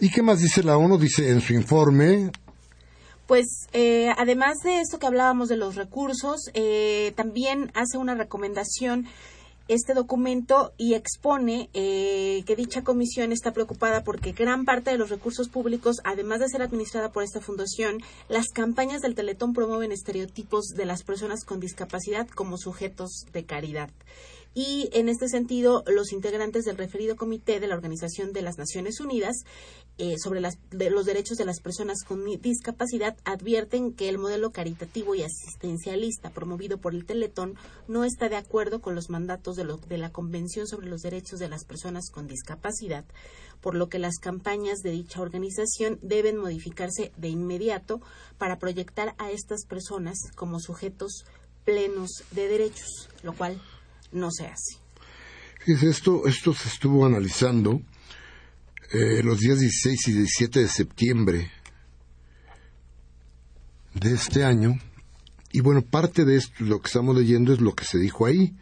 ¿Y 0.00 0.10
qué 0.10 0.22
más 0.22 0.38
dice 0.38 0.62
la 0.62 0.76
ONU? 0.76 0.96
Dice 0.96 1.28
en 1.28 1.40
su 1.40 1.54
informe 1.54 2.30
pues 3.26 3.66
eh, 3.72 4.10
además 4.16 4.58
de 4.62 4.80
esto 4.80 5.00
que 5.00 5.06
hablábamos 5.06 5.48
de 5.48 5.56
los 5.56 5.74
recursos, 5.74 6.50
eh, 6.54 7.12
también 7.16 7.72
hace 7.74 7.98
una 7.98 8.14
recomendación 8.14 9.08
este 9.70 9.94
documento 9.94 10.72
y 10.76 10.94
expone 10.94 11.70
eh, 11.74 12.42
que 12.44 12.56
dicha 12.56 12.82
comisión 12.82 13.30
está 13.30 13.52
preocupada 13.52 14.02
porque 14.02 14.32
gran 14.32 14.64
parte 14.64 14.90
de 14.90 14.98
los 14.98 15.10
recursos 15.10 15.48
públicos, 15.48 15.98
además 16.02 16.40
de 16.40 16.48
ser 16.48 16.62
administrada 16.62 17.12
por 17.12 17.22
esta 17.22 17.40
fundación, 17.40 18.00
las 18.28 18.48
campañas 18.48 19.00
del 19.00 19.14
Teletón 19.14 19.52
promueven 19.52 19.92
estereotipos 19.92 20.70
de 20.76 20.86
las 20.86 21.04
personas 21.04 21.44
con 21.44 21.60
discapacidad 21.60 22.26
como 22.28 22.58
sujetos 22.58 23.26
de 23.32 23.44
caridad. 23.44 23.90
Y 24.52 24.90
en 24.92 25.08
este 25.08 25.28
sentido 25.28 25.84
los 25.86 26.12
integrantes 26.12 26.64
del 26.64 26.76
referido 26.76 27.14
comité 27.14 27.60
de 27.60 27.68
la 27.68 27.76
Organización 27.76 28.32
de 28.32 28.42
las 28.42 28.58
Naciones 28.58 28.98
Unidas 28.98 29.44
eh, 30.02 30.16
sobre 30.16 30.40
los 30.40 31.04
derechos 31.04 31.36
de 31.36 31.44
las 31.44 31.60
personas 31.60 32.04
con 32.04 32.24
discapacidad 32.40 33.18
advierten 33.26 33.92
que 33.92 34.08
el 34.08 34.16
modelo 34.16 34.50
caritativo 34.50 35.14
y 35.14 35.22
asistencialista 35.22 36.30
promovido 36.30 36.78
por 36.78 36.94
el 36.94 37.04
Teletón 37.04 37.56
no 37.86 38.04
está 38.04 38.30
de 38.30 38.36
acuerdo 38.36 38.80
con 38.80 38.94
los 38.94 39.10
mandatos 39.10 39.56
de, 39.56 39.66
de 39.88 39.98
la 39.98 40.10
Convención 40.10 40.66
sobre 40.66 40.88
los 40.88 41.02
Derechos 41.02 41.38
de 41.38 41.50
las 41.50 41.66
Personas 41.66 42.10
con 42.10 42.26
Discapacidad, 42.26 43.04
por 43.60 43.74
lo 43.74 43.90
que 43.90 43.98
las 43.98 44.16
campañas 44.16 44.78
de 44.78 44.92
dicha 44.92 45.20
organización 45.20 45.98
deben 46.00 46.38
modificarse 46.38 47.12
de 47.18 47.28
inmediato 47.28 48.00
para 48.38 48.58
proyectar 48.58 49.14
a 49.18 49.30
estas 49.30 49.66
personas 49.66 50.16
como 50.34 50.60
sujetos 50.60 51.26
plenos 51.66 52.24
de 52.30 52.48
derechos, 52.48 53.10
lo 53.22 53.34
cual 53.34 53.60
no 54.12 54.30
se 54.30 54.46
hace. 54.46 54.78
Esto 55.66 56.22
se 56.54 56.68
estuvo 56.70 57.04
analizando 57.04 57.82
eh, 58.92 59.22
los 59.22 59.38
días 59.38 59.60
16 59.60 60.08
y 60.08 60.12
17 60.12 60.60
de 60.60 60.68
septiembre 60.68 61.50
de 63.94 64.12
este 64.12 64.44
año. 64.44 64.78
Y 65.52 65.60
bueno, 65.60 65.82
parte 65.82 66.24
de 66.24 66.36
esto, 66.36 66.64
lo 66.64 66.80
que 66.80 66.88
estamos 66.88 67.16
leyendo 67.16 67.52
es 67.52 67.60
lo 67.60 67.74
que 67.74 67.84
se 67.84 67.98
dijo 67.98 68.26
ahí. 68.26 68.56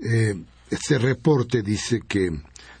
Eh, 0.00 0.34
este 0.70 0.98
reporte 0.98 1.62
dice 1.62 2.00
que 2.06 2.30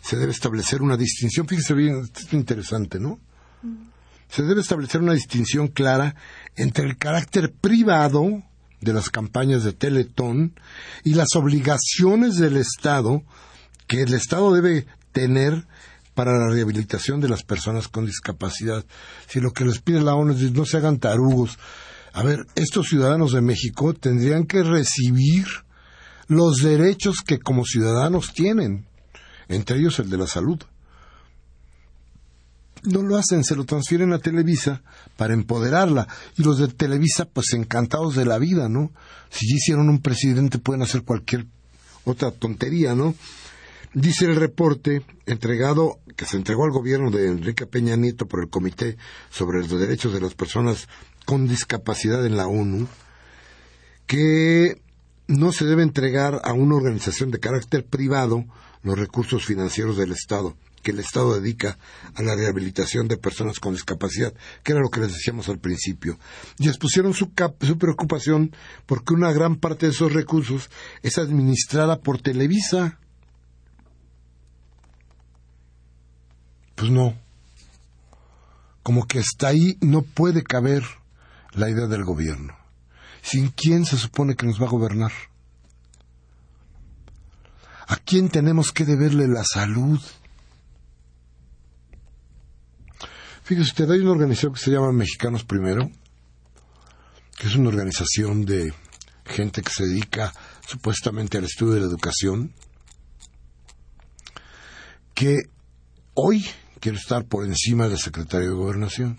se 0.00 0.16
debe 0.16 0.32
establecer 0.32 0.82
una 0.82 0.96
distinción, 0.96 1.46
fíjese 1.46 1.74
bien, 1.74 2.08
es 2.14 2.32
interesante, 2.32 2.98
¿no? 2.98 3.20
Se 4.28 4.42
debe 4.42 4.62
establecer 4.62 5.02
una 5.02 5.12
distinción 5.12 5.68
clara 5.68 6.16
entre 6.56 6.86
el 6.86 6.96
carácter 6.96 7.52
privado 7.52 8.42
de 8.80 8.92
las 8.94 9.10
campañas 9.10 9.62
de 9.62 9.74
Teletón 9.74 10.58
y 11.04 11.14
las 11.14 11.36
obligaciones 11.36 12.36
del 12.36 12.56
Estado 12.56 13.22
que 13.86 14.02
el 14.02 14.14
Estado 14.14 14.54
debe 14.54 14.86
tener 15.12 15.66
para 16.14 16.38
la 16.38 16.48
rehabilitación 16.48 17.20
de 17.20 17.28
las 17.28 17.42
personas 17.42 17.88
con 17.88 18.06
discapacidad. 18.06 18.84
Si 19.28 19.40
lo 19.40 19.52
que 19.52 19.64
les 19.64 19.80
pide 19.80 20.00
la 20.00 20.14
ONU 20.14 20.32
es 20.32 20.52
no 20.52 20.64
se 20.64 20.76
hagan 20.78 20.98
tarugos. 20.98 21.58
A 22.12 22.22
ver, 22.22 22.46
estos 22.54 22.88
ciudadanos 22.88 23.32
de 23.32 23.40
México 23.40 23.94
tendrían 23.94 24.46
que 24.46 24.62
recibir 24.62 25.46
los 26.28 26.58
derechos 26.58 27.22
que 27.26 27.38
como 27.38 27.64
ciudadanos 27.64 28.32
tienen, 28.34 28.86
entre 29.48 29.78
ellos 29.78 29.98
el 29.98 30.10
de 30.10 30.18
la 30.18 30.26
salud 30.26 30.62
no 32.82 33.02
lo 33.02 33.16
hacen, 33.16 33.44
se 33.44 33.54
lo 33.54 33.64
transfieren 33.64 34.12
a 34.12 34.18
Televisa 34.18 34.82
para 35.16 35.34
empoderarla. 35.34 36.08
Y 36.36 36.42
los 36.42 36.58
de 36.58 36.68
Televisa, 36.68 37.26
pues 37.26 37.52
encantados 37.52 38.16
de 38.16 38.24
la 38.24 38.38
vida, 38.38 38.68
¿no? 38.68 38.92
Si 39.30 39.46
hicieron 39.46 39.88
un 39.88 40.00
presidente, 40.00 40.58
pueden 40.58 40.82
hacer 40.82 41.02
cualquier 41.02 41.46
otra 42.04 42.30
tontería, 42.32 42.94
¿no? 42.94 43.14
Dice 43.94 44.24
el 44.24 44.36
reporte 44.36 45.02
entregado, 45.26 45.98
que 46.16 46.24
se 46.24 46.38
entregó 46.38 46.64
al 46.64 46.70
gobierno 46.70 47.10
de 47.10 47.28
Enrique 47.28 47.66
Peña 47.66 47.94
Nieto 47.94 48.26
por 48.26 48.42
el 48.42 48.48
Comité 48.48 48.96
sobre 49.30 49.58
los 49.58 49.68
Derechos 49.68 50.14
de 50.14 50.20
las 50.20 50.34
Personas 50.34 50.88
con 51.26 51.46
discapacidad 51.46 52.24
en 52.24 52.36
la 52.36 52.46
ONU 52.46 52.88
que 54.06 54.80
no 55.28 55.52
se 55.52 55.66
debe 55.66 55.82
entregar 55.82 56.40
a 56.42 56.52
una 56.52 56.76
organización 56.76 57.30
de 57.30 57.40
carácter 57.40 57.84
privado 57.84 58.44
los 58.82 58.98
recursos 58.98 59.44
financieros 59.44 59.96
del 59.96 60.12
Estado 60.12 60.56
que 60.82 60.90
el 60.90 60.98
Estado 60.98 61.38
dedica 61.38 61.78
a 62.14 62.22
la 62.22 62.34
rehabilitación 62.34 63.08
de 63.08 63.16
personas 63.16 63.60
con 63.60 63.72
discapacidad, 63.72 64.34
que 64.62 64.72
era 64.72 64.80
lo 64.80 64.90
que 64.90 65.00
les 65.00 65.12
decíamos 65.12 65.48
al 65.48 65.58
principio. 65.58 66.18
Y 66.58 66.68
expusieron 66.68 67.14
su, 67.14 67.30
su 67.60 67.78
preocupación 67.78 68.54
porque 68.86 69.14
una 69.14 69.32
gran 69.32 69.56
parte 69.56 69.86
de 69.86 69.92
esos 69.92 70.12
recursos 70.12 70.70
es 71.02 71.18
administrada 71.18 72.00
por 72.00 72.20
Televisa. 72.20 72.98
Pues 76.82 76.90
no. 76.90 77.16
Como 78.82 79.06
que 79.06 79.20
hasta 79.20 79.46
ahí 79.46 79.78
no 79.80 80.02
puede 80.02 80.42
caber 80.42 80.82
la 81.52 81.70
idea 81.70 81.86
del 81.86 82.02
gobierno. 82.02 82.56
¿Sin 83.22 83.50
quién 83.50 83.84
se 83.86 83.96
supone 83.96 84.34
que 84.34 84.46
nos 84.46 84.60
va 84.60 84.66
a 84.66 84.70
gobernar? 84.70 85.12
¿A 87.86 87.94
quién 87.98 88.30
tenemos 88.30 88.72
que 88.72 88.84
deberle 88.84 89.28
la 89.28 89.44
salud? 89.44 90.00
Fíjese 93.44 93.68
usted, 93.68 93.88
hay 93.88 94.00
una 94.00 94.10
organización 94.10 94.52
que 94.52 94.58
se 94.58 94.72
llama 94.72 94.90
Mexicanos 94.90 95.44
Primero, 95.44 95.88
que 97.38 97.46
es 97.46 97.54
una 97.54 97.68
organización 97.68 98.44
de 98.44 98.74
gente 99.24 99.62
que 99.62 99.70
se 99.70 99.86
dedica 99.86 100.32
supuestamente 100.66 101.38
al 101.38 101.44
estudio 101.44 101.74
de 101.74 101.80
la 101.82 101.86
educación, 101.86 102.52
que 105.14 105.42
hoy 106.14 106.44
quiere 106.82 106.98
estar 106.98 107.24
por 107.24 107.46
encima 107.46 107.86
del 107.86 107.96
secretario 107.96 108.48
de 108.48 108.54
Gobernación. 108.56 109.16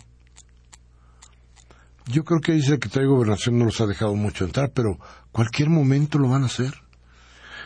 Yo 2.08 2.26
creo 2.26 2.42
que 2.42 2.52
el 2.52 2.62
secretario 2.62 3.08
de 3.08 3.16
Gobernación 3.16 3.58
no 3.58 3.64
los 3.64 3.80
ha 3.80 3.88
dejado 3.88 4.14
mucho 4.16 4.44
entrar, 4.44 4.74
pero 4.74 5.00
cualquier 5.32 5.70
momento 5.70 6.20
lo 6.20 6.28
van 6.28 6.44
a 6.44 6.48
hacer. 6.48 6.74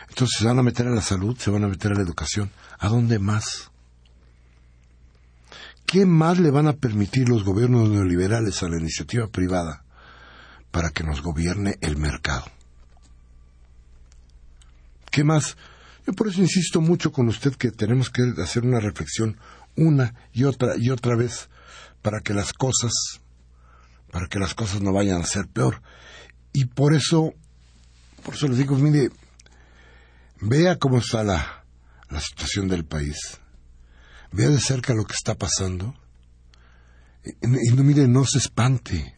Entonces 0.08 0.38
se 0.38 0.46
van 0.46 0.60
a 0.60 0.62
meter 0.62 0.86
a 0.86 0.92
la 0.92 1.02
salud, 1.02 1.36
se 1.36 1.50
van 1.50 1.64
a 1.64 1.68
meter 1.68 1.90
a 1.90 1.96
la 1.96 2.02
educación. 2.02 2.52
¿A 2.78 2.86
dónde 2.86 3.18
más? 3.18 3.72
¿Qué 5.84 6.06
más 6.06 6.38
le 6.38 6.52
van 6.52 6.68
a 6.68 6.74
permitir 6.74 7.28
los 7.28 7.42
gobiernos 7.42 7.88
neoliberales 7.90 8.62
a 8.62 8.68
la 8.68 8.78
iniciativa 8.78 9.26
privada 9.26 9.82
para 10.70 10.90
que 10.90 11.02
nos 11.02 11.22
gobierne 11.22 11.76
el 11.80 11.96
mercado? 11.96 12.44
¿Qué 15.10 15.24
más? 15.24 15.56
Yo 16.06 16.12
por 16.12 16.28
eso 16.28 16.40
insisto 16.40 16.80
mucho 16.80 17.10
con 17.10 17.26
usted 17.26 17.54
que 17.56 17.72
tenemos 17.72 18.10
que 18.10 18.22
hacer 18.40 18.64
una 18.64 18.78
reflexión 18.80 19.36
una 19.78 20.14
y 20.32 20.44
otra 20.44 20.76
y 20.76 20.90
otra 20.90 21.16
vez 21.16 21.48
para 22.02 22.20
que 22.20 22.34
las 22.34 22.52
cosas 22.52 22.92
para 24.10 24.26
que 24.26 24.38
las 24.38 24.54
cosas 24.54 24.80
no 24.80 24.92
vayan 24.92 25.20
a 25.20 25.26
ser 25.26 25.46
peor. 25.48 25.82
Y 26.52 26.66
por 26.66 26.94
eso 26.94 27.34
por 28.24 28.34
eso 28.34 28.48
les 28.48 28.58
digo, 28.58 28.76
mire, 28.76 29.10
vea 30.40 30.76
cómo 30.76 30.98
está 30.98 31.22
la, 31.22 31.64
la 32.10 32.20
situación 32.20 32.68
del 32.68 32.84
país. 32.84 33.38
Vea 34.32 34.48
de 34.48 34.60
cerca 34.60 34.94
lo 34.94 35.04
que 35.04 35.14
está 35.14 35.34
pasando. 35.34 35.94
Y 37.24 37.74
no 37.74 37.84
mire, 37.84 38.08
no 38.08 38.24
se 38.24 38.38
espante, 38.38 39.14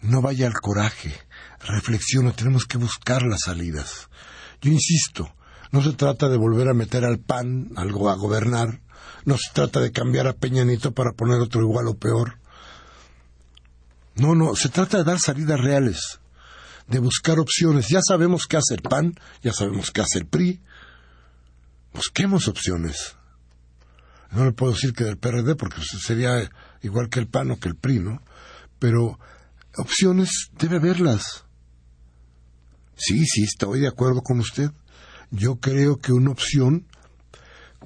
no 0.00 0.20
vaya 0.20 0.46
al 0.46 0.54
coraje, 0.54 1.12
reflexiona, 1.60 2.32
tenemos 2.32 2.66
que 2.66 2.78
buscar 2.78 3.22
las 3.22 3.40
salidas. 3.46 4.08
Yo 4.60 4.70
insisto, 4.70 5.34
no 5.72 5.82
se 5.82 5.92
trata 5.92 6.28
de 6.28 6.36
volver 6.36 6.68
a 6.68 6.74
meter 6.74 7.04
al 7.04 7.18
PAN 7.18 7.70
algo 7.76 8.10
a 8.10 8.14
gobernar, 8.14 8.80
no 9.24 9.36
se 9.36 9.52
trata 9.52 9.80
de 9.80 9.92
cambiar 9.92 10.26
a 10.26 10.32
Peña 10.32 10.64
Nieto 10.64 10.92
para 10.92 11.12
poner 11.12 11.40
otro 11.40 11.62
igual 11.62 11.88
o 11.88 11.94
peor. 11.94 12.38
No, 14.14 14.34
no, 14.34 14.54
se 14.54 14.68
trata 14.68 14.98
de 14.98 15.04
dar 15.04 15.18
salidas 15.18 15.60
reales, 15.60 16.20
de 16.88 16.98
buscar 16.98 17.38
opciones. 17.38 17.88
Ya 17.88 18.00
sabemos 18.06 18.46
qué 18.46 18.56
hace 18.56 18.74
el 18.74 18.82
PAN, 18.82 19.14
ya 19.42 19.52
sabemos 19.52 19.90
qué 19.90 20.02
hace 20.02 20.18
el 20.18 20.26
PRI. 20.26 20.60
Busquemos 21.94 22.48
opciones 22.48 23.16
no 24.32 24.46
le 24.46 24.52
puedo 24.52 24.72
decir 24.72 24.92
que 24.92 25.04
del 25.04 25.18
PRD 25.18 25.54
porque 25.56 25.82
sería 25.82 26.50
igual 26.82 27.08
que 27.08 27.20
el 27.20 27.28
PAN 27.28 27.50
o 27.50 27.58
que 27.58 27.68
el 27.68 27.76
PRI, 27.76 28.00
¿no? 28.00 28.22
Pero 28.78 29.18
opciones 29.76 30.50
debe 30.58 30.76
haberlas. 30.76 31.44
Sí, 32.96 33.24
sí, 33.26 33.44
estoy 33.44 33.80
de 33.80 33.88
acuerdo 33.88 34.22
con 34.22 34.40
usted. 34.40 34.70
Yo 35.30 35.56
creo 35.56 35.98
que 35.98 36.12
una 36.12 36.30
opción, 36.30 36.86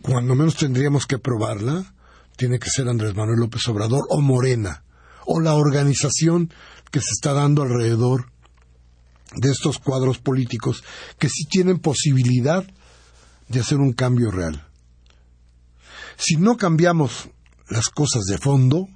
cuando 0.07 0.37
menos 0.37 0.57
tendríamos 0.57 1.05
que 1.07 1.19
probarla, 1.19 1.93
tiene 2.37 2.61
que 2.61 2.71
ser 2.71 2.89
Andrés 2.89 3.17
Manuel 3.17 3.41
López 3.41 3.67
Obrador 3.67 4.05
o 4.09 4.21
Morena, 4.21 4.85
o 5.25 5.41
la 5.41 5.55
organización 5.55 6.53
que 6.93 7.01
se 7.01 7.11
está 7.11 7.33
dando 7.33 7.63
alrededor 7.63 8.31
de 9.35 9.51
estos 9.51 9.79
cuadros 9.79 10.19
políticos 10.19 10.85
que 11.19 11.29
sí 11.29 11.47
tienen 11.47 11.81
posibilidad 11.81 12.65
de 13.49 13.61
hacer 13.61 13.79
un 13.79 13.93
cambio 13.93 14.31
real. 14.31 14.69
Si 16.17 16.37
no 16.37 16.57
cambiamos 16.57 17.29
las 17.69 17.89
cosas 17.89 18.25
de 18.27 18.39
fondo, 18.39 18.87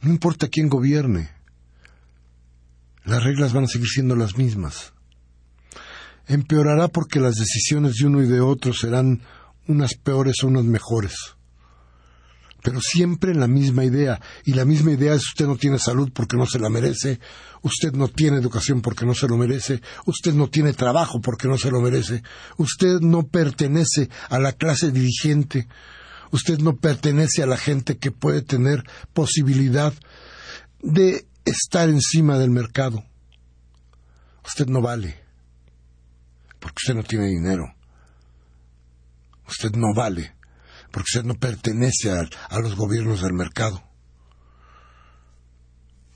no 0.00 0.10
importa 0.10 0.48
quién 0.48 0.68
gobierne, 0.68 1.30
las 3.04 3.22
reglas 3.22 3.52
van 3.52 3.64
a 3.64 3.68
seguir 3.68 3.88
siendo 3.88 4.16
las 4.16 4.36
mismas. 4.36 4.92
Empeorará 6.26 6.88
porque 6.88 7.20
las 7.20 7.36
decisiones 7.36 7.94
de 7.94 8.06
uno 8.06 8.24
y 8.24 8.26
de 8.26 8.40
otro 8.40 8.72
serán 8.72 9.22
unas 9.68 9.94
peores 9.94 10.36
o 10.42 10.46
unas 10.46 10.64
mejores. 10.64 11.14
Pero 12.62 12.80
siempre 12.80 13.30
en 13.30 13.40
la 13.40 13.46
misma 13.46 13.84
idea. 13.84 14.20
Y 14.44 14.54
la 14.54 14.64
misma 14.64 14.92
idea 14.92 15.14
es 15.14 15.22
usted 15.28 15.46
no 15.46 15.56
tiene 15.56 15.78
salud 15.78 16.10
porque 16.12 16.36
no 16.36 16.46
se 16.46 16.58
la 16.58 16.68
merece, 16.68 17.20
usted 17.62 17.92
no 17.92 18.08
tiene 18.08 18.38
educación 18.38 18.80
porque 18.80 19.06
no 19.06 19.14
se 19.14 19.28
lo 19.28 19.36
merece, 19.36 19.80
usted 20.06 20.34
no 20.34 20.48
tiene 20.48 20.72
trabajo 20.72 21.20
porque 21.20 21.48
no 21.48 21.58
se 21.58 21.70
lo 21.70 21.80
merece, 21.80 22.22
usted 22.56 23.00
no 23.00 23.24
pertenece 23.24 24.08
a 24.28 24.38
la 24.38 24.52
clase 24.52 24.90
dirigente 24.90 25.68
usted 26.30 26.58
no 26.58 26.76
pertenece 26.76 27.42
a 27.42 27.46
la 27.46 27.56
gente 27.56 27.98
que 27.98 28.10
puede 28.10 28.42
tener 28.42 28.84
posibilidad 29.12 29.92
de 30.82 31.26
estar 31.44 31.88
encima 31.88 32.38
del 32.38 32.50
mercado. 32.50 33.04
Usted 34.44 34.66
no 34.66 34.80
vale, 34.80 35.18
porque 36.60 36.76
usted 36.82 36.94
no 36.94 37.02
tiene 37.02 37.26
dinero. 37.26 37.74
Usted 39.48 39.72
no 39.72 39.94
vale, 39.94 40.36
porque 40.90 41.06
usted 41.14 41.24
no 41.24 41.34
pertenece 41.34 42.10
a, 42.10 42.28
a 42.48 42.58
los 42.60 42.74
gobiernos 42.74 43.22
del 43.22 43.32
mercado. 43.32 43.82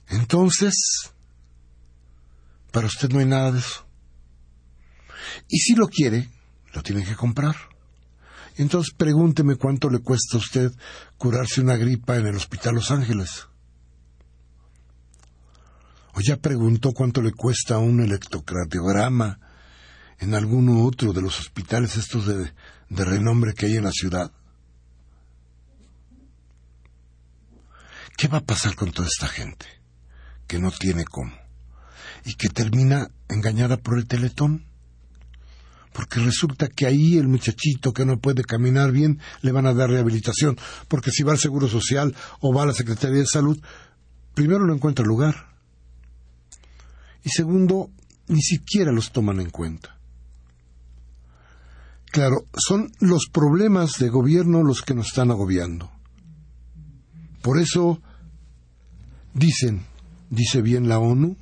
Entonces, 0.09 0.75
para 2.73 2.87
usted 2.87 3.11
no 3.11 3.21
hay 3.21 3.27
nada 3.27 3.53
de 3.53 3.61
eso. 3.61 3.87
Y 5.49 5.59
si 5.59 5.75
lo 5.75 5.89
quiere, 5.89 6.29
lo 6.73 6.83
tiene 6.83 7.05
que 7.05 7.17
comprar. 7.17 7.57
Entonces 8.57 8.93
pregúnteme 8.97 9.57
cuánto 9.57 9.89
le 9.89 10.01
cuesta 10.01 10.37
a 10.37 10.41
usted 10.41 10.73
curarse 11.17 11.61
una 11.61 11.77
gripa 11.77 12.17
en 12.17 12.27
el 12.27 12.37
Hospital 12.37 12.75
Los 12.75 12.91
Ángeles. 12.91 13.47
O 16.15 16.21
ya 16.21 16.37
preguntó 16.37 16.93
cuánto 16.93 17.23
le 17.23 17.33
cuesta 17.33 17.79
un 17.79 18.01
electrocardiograma 18.01 19.39
en 20.21 20.35
alguno 20.35 20.85
otro 20.85 21.13
de 21.13 21.23
los 21.23 21.41
hospitales 21.41 21.97
estos 21.97 22.27
de, 22.27 22.53
de 22.89 23.05
renombre 23.05 23.55
que 23.55 23.67
hay 23.67 23.77
en 23.77 23.85
la 23.85 23.93
ciudad. 23.93 24.31
¿Qué 28.17 28.29
va 28.29 28.39
a 28.39 28.45
pasar 28.45 28.75
con 28.75 28.93
toda 28.93 29.09
esta 29.09 29.29
gente 29.29 29.67
que 30.47 30.59
no 30.59 30.71
tiene 30.71 31.05
cómo 31.05 31.33
y 32.25 32.35
que 32.35 32.49
termina 32.49 33.11
engañada 33.29 33.79
por 33.79 33.99
el 33.99 34.07
teletón? 34.07 34.71
porque 35.93 36.21
resulta 36.21 36.69
que 36.69 36.87
ahí 36.87 37.19
el 37.19 37.29
muchachito 37.29 37.93
que 37.93 38.05
no 38.05 38.19
puede 38.19 38.43
caminar 38.43 38.93
bien 38.93 39.19
le 39.43 39.53
van 39.53 39.67
a 39.67 39.75
dar 39.75 39.91
rehabilitación, 39.91 40.57
porque 40.89 41.11
si 41.11 41.23
va 41.23 41.33
al 41.33 41.39
Seguro 41.39 41.69
Social 41.69 42.15
o 42.41 42.55
va 42.55 42.63
a 42.63 42.67
la 42.67 42.75
Secretaría 42.75 43.21
de 43.21 43.27
Salud, 43.27 43.61
primero 44.35 44.65
no 44.67 44.75
encuentra 44.75 45.05
lugar. 45.05 45.51
Y 47.25 47.31
segundo, 47.31 47.91
ni 48.29 48.41
siquiera 48.41 48.93
los 48.93 49.13
toman 49.13 49.41
en 49.41 49.51
cuenta. 49.51 50.00
Claro, 52.11 52.47
son 52.57 52.93
los 52.99 53.27
problemas 53.33 53.93
de 53.99 54.09
gobierno 54.09 54.65
los 54.65 54.83
que 54.83 54.95
nos 54.95 55.09
están 55.09 55.31
agobiando. 55.31 55.91
Por 57.41 57.61
eso 57.61 58.01
dicen, 59.33 59.87
dice 60.29 60.61
bien 60.61 60.89
la 60.89 60.99
ONU, 60.99 61.37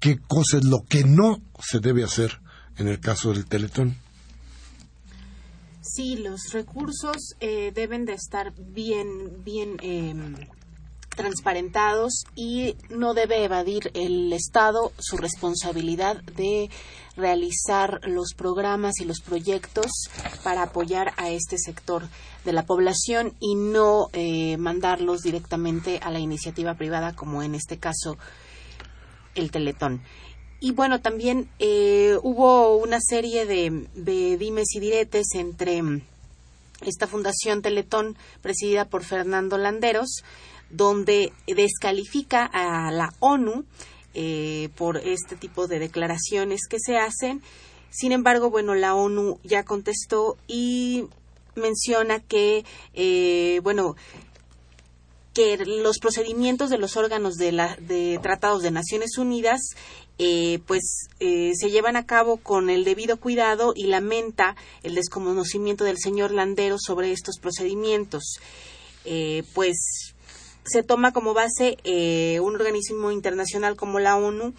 qué 0.00 0.18
cosa 0.18 0.58
es 0.58 0.64
lo 0.64 0.84
que 0.88 1.04
no 1.04 1.40
se 1.60 1.78
debe 1.78 2.02
hacer 2.02 2.40
en 2.76 2.88
el 2.88 3.00
caso 3.00 3.32
del 3.32 3.46
Teletón. 3.46 3.96
Sí, 5.80 6.16
los 6.16 6.52
recursos 6.52 7.36
eh, 7.40 7.72
deben 7.72 8.04
de 8.04 8.14
estar 8.14 8.52
bien, 8.52 9.44
bien 9.44 9.76
em, 9.80 10.34
transparentados 11.16 12.24
y 12.36 12.76
no 12.90 13.14
debe 13.14 13.42
evadir 13.42 13.90
el 13.94 14.32
Estado 14.32 14.92
su 14.98 15.16
responsabilidad 15.16 16.22
de 16.22 16.70
realizar 17.16 18.00
los 18.06 18.34
programas 18.34 19.00
y 19.00 19.04
los 19.04 19.20
proyectos 19.20 19.86
para 20.44 20.62
apoyar 20.62 21.14
a 21.16 21.30
este 21.30 21.58
sector 21.58 22.08
de 22.44 22.52
la 22.52 22.66
población 22.66 23.34
y 23.40 23.54
no 23.54 24.08
eh, 24.12 24.56
mandarlos 24.58 25.22
directamente 25.22 25.98
a 26.02 26.10
la 26.10 26.20
iniciativa 26.20 26.74
privada 26.74 27.16
como 27.16 27.42
en 27.42 27.54
este 27.54 27.78
caso 27.78 28.16
el 29.34 29.50
Teletón. 29.50 30.02
Y 30.60 30.72
bueno, 30.72 31.00
también 31.00 31.48
eh, 31.58 32.16
hubo 32.22 32.76
una 32.76 32.98
serie 33.00 33.44
de, 33.46 33.88
de 33.94 34.36
dimes 34.38 34.74
y 34.74 34.80
diretes 34.80 35.26
entre 35.34 35.82
esta 36.82 37.06
Fundación 37.06 37.62
Teletón 37.62 38.16
presidida 38.42 38.86
por 38.86 39.04
Fernando 39.04 39.58
Landeros, 39.58 40.22
donde 40.70 41.32
descalifica 41.46 42.44
a 42.44 42.90
la 42.90 43.12
ONU 43.20 43.64
eh, 44.14 44.70
por 44.76 44.96
este 44.98 45.36
tipo 45.36 45.66
de 45.66 45.78
declaraciones 45.78 46.62
que 46.68 46.78
se 46.80 46.96
hacen. 46.96 47.42
Sin 47.90 48.12
embargo, 48.12 48.50
bueno, 48.50 48.74
la 48.74 48.94
ONU 48.94 49.38
ya 49.44 49.64
contestó 49.64 50.36
y 50.46 51.06
menciona 51.54 52.20
que, 52.20 52.64
eh, 52.94 53.60
bueno, 53.62 53.96
que 55.32 55.58
los 55.58 55.98
procedimientos 55.98 56.70
de 56.70 56.78
los 56.78 56.96
órganos 56.96 57.34
de, 57.34 57.52
la, 57.52 57.76
de 57.76 58.18
tratados 58.22 58.62
de 58.62 58.70
Naciones 58.70 59.18
Unidas 59.18 59.74
eh, 60.18 60.60
pues 60.66 61.08
eh, 61.20 61.52
se 61.54 61.70
llevan 61.70 61.96
a 61.96 62.06
cabo 62.06 62.38
con 62.38 62.70
el 62.70 62.84
debido 62.84 63.18
cuidado 63.18 63.74
y 63.76 63.88
lamenta 63.88 64.56
el 64.82 64.94
desconocimiento 64.94 65.84
del 65.84 65.98
señor 65.98 66.30
Landero 66.30 66.76
sobre 66.78 67.12
estos 67.12 67.38
procedimientos. 67.38 68.40
Eh, 69.04 69.42
pues 69.52 70.14
se 70.66 70.82
toma 70.82 71.12
como 71.12 71.34
base 71.34 71.76
un 72.40 72.54
organismo 72.54 73.10
internacional 73.10 73.76
como 73.76 73.98
la 73.98 74.16
ONU 74.16 74.54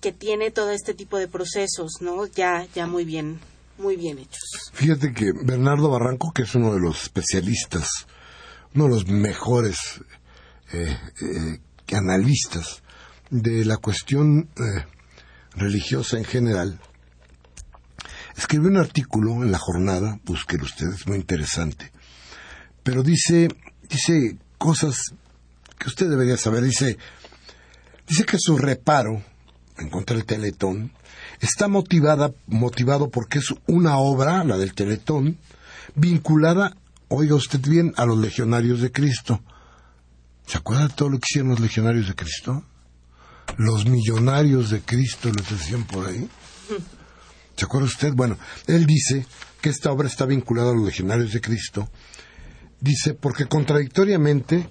que 0.00 0.12
tiene 0.12 0.50
todo 0.50 0.70
este 0.70 0.94
tipo 0.94 1.18
de 1.18 1.28
procesos, 1.28 1.98
¿no? 2.00 2.26
Ya, 2.26 2.66
ya 2.74 2.86
muy 2.86 3.04
bien, 3.04 3.40
muy 3.78 3.96
bien 3.96 4.18
hechos. 4.18 4.70
Fíjate 4.72 5.12
que 5.12 5.32
Bernardo 5.44 5.90
Barranco, 5.90 6.32
que 6.32 6.42
es 6.42 6.54
uno 6.54 6.74
de 6.74 6.80
los 6.80 7.04
especialistas, 7.04 8.06
uno 8.74 8.84
de 8.84 8.90
los 8.90 9.06
mejores 9.06 9.78
analistas 11.92 12.82
de 13.30 13.64
la 13.64 13.76
cuestión 13.76 14.48
eh, 14.56 14.84
religiosa 15.54 16.18
en 16.18 16.24
general, 16.24 16.80
escribió 18.36 18.68
un 18.68 18.76
artículo 18.76 19.42
en 19.42 19.52
la 19.52 19.58
jornada, 19.58 20.20
búsquelo 20.24 20.64
ustedes, 20.64 21.06
muy 21.06 21.16
interesante, 21.16 21.92
pero 22.82 23.02
dice, 23.02 23.48
dice 23.88 24.36
cosas 24.62 25.12
que 25.76 25.88
usted 25.88 26.08
debería 26.08 26.36
saber, 26.36 26.62
dice, 26.62 26.96
dice 28.06 28.24
que 28.24 28.36
su 28.38 28.56
reparo 28.56 29.24
en 29.76 29.90
contra 29.90 30.14
del 30.14 30.24
Teletón 30.24 30.92
está 31.40 31.66
motivada, 31.66 32.30
motivado 32.46 33.10
porque 33.10 33.40
es 33.40 33.52
una 33.66 33.98
obra, 33.98 34.44
la 34.44 34.58
del 34.58 34.72
Teletón, 34.74 35.36
vinculada, 35.96 36.76
oiga 37.08 37.34
usted 37.34 37.60
bien, 37.60 37.92
a 37.96 38.06
los 38.06 38.18
legionarios 38.18 38.80
de 38.80 38.92
Cristo. 38.92 39.42
¿Se 40.46 40.58
acuerda 40.58 40.86
de 40.86 40.94
todo 40.94 41.08
lo 41.08 41.18
que 41.18 41.26
hicieron 41.28 41.50
los 41.50 41.60
legionarios 41.60 42.06
de 42.06 42.14
Cristo? 42.14 42.64
los 43.56 43.86
millonarios 43.86 44.70
de 44.70 44.80
Cristo, 44.80 45.30
les 45.30 45.50
decían 45.50 45.84
por 45.84 46.06
ahí. 46.06 46.28
¿Se 47.56 47.64
acuerda 47.64 47.86
usted? 47.86 48.12
Bueno, 48.14 48.38
él 48.66 48.86
dice 48.86 49.26
que 49.60 49.68
esta 49.68 49.90
obra 49.92 50.08
está 50.08 50.24
vinculada 50.24 50.70
a 50.70 50.74
los 50.74 50.84
legionarios 50.84 51.32
de 51.32 51.40
Cristo. 51.40 51.88
Dice, 52.82 53.14
porque 53.14 53.46
contradictoriamente 53.46 54.68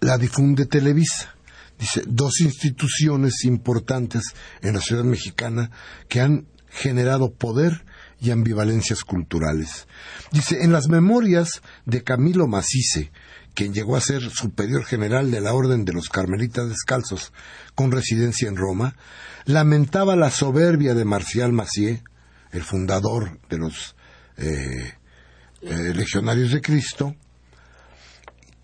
la 0.00 0.16
difunde 0.16 0.64
Televisa. 0.64 1.34
Dice, 1.78 2.02
dos 2.06 2.40
instituciones 2.40 3.44
importantes 3.44 4.34
en 4.62 4.72
la 4.72 4.80
ciudad 4.80 5.04
mexicana 5.04 5.70
que 6.08 6.22
han 6.22 6.46
generado 6.70 7.34
poder 7.34 7.84
y 8.18 8.30
ambivalencias 8.30 9.04
culturales. 9.04 9.88
Dice, 10.32 10.62
en 10.62 10.72
las 10.72 10.88
memorias 10.88 11.60
de 11.84 12.02
Camilo 12.02 12.46
Macice, 12.46 13.12
quien 13.52 13.74
llegó 13.74 13.94
a 13.94 14.00
ser 14.00 14.22
superior 14.30 14.86
general 14.86 15.30
de 15.30 15.42
la 15.42 15.52
Orden 15.52 15.84
de 15.84 15.92
los 15.92 16.08
Carmelitas 16.08 16.70
Descalzos, 16.70 17.34
con 17.74 17.92
residencia 17.92 18.48
en 18.48 18.56
Roma, 18.56 18.96
lamentaba 19.44 20.16
la 20.16 20.30
soberbia 20.30 20.94
de 20.94 21.04
Marcial 21.04 21.52
Macié, 21.52 22.02
el 22.52 22.62
fundador 22.62 23.38
de 23.50 23.58
los 23.58 23.96
eh, 24.38 24.94
eh, 25.62 25.92
Legionarios 25.94 26.52
de 26.52 26.60
Cristo, 26.60 27.14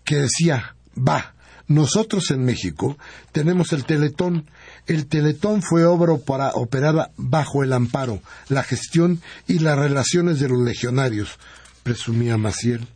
que 0.03 0.15
decía, 0.17 0.75
va, 0.95 1.35
nosotros 1.67 2.31
en 2.31 2.45
México 2.45 2.97
tenemos 3.33 3.73
el 3.73 3.85
Teletón. 3.85 4.49
El 4.85 5.07
Teletón 5.07 5.61
fue 5.61 5.85
obra 5.85 6.13
operada 6.13 7.11
bajo 7.17 7.63
el 7.63 7.73
amparo, 7.73 8.21
la 8.47 8.63
gestión 8.63 9.21
y 9.47 9.59
las 9.59 9.77
relaciones 9.77 10.39
de 10.39 10.47
los 10.47 10.61
legionarios, 10.61 11.37
presumía 11.83 12.37
Maciel. 12.37 12.87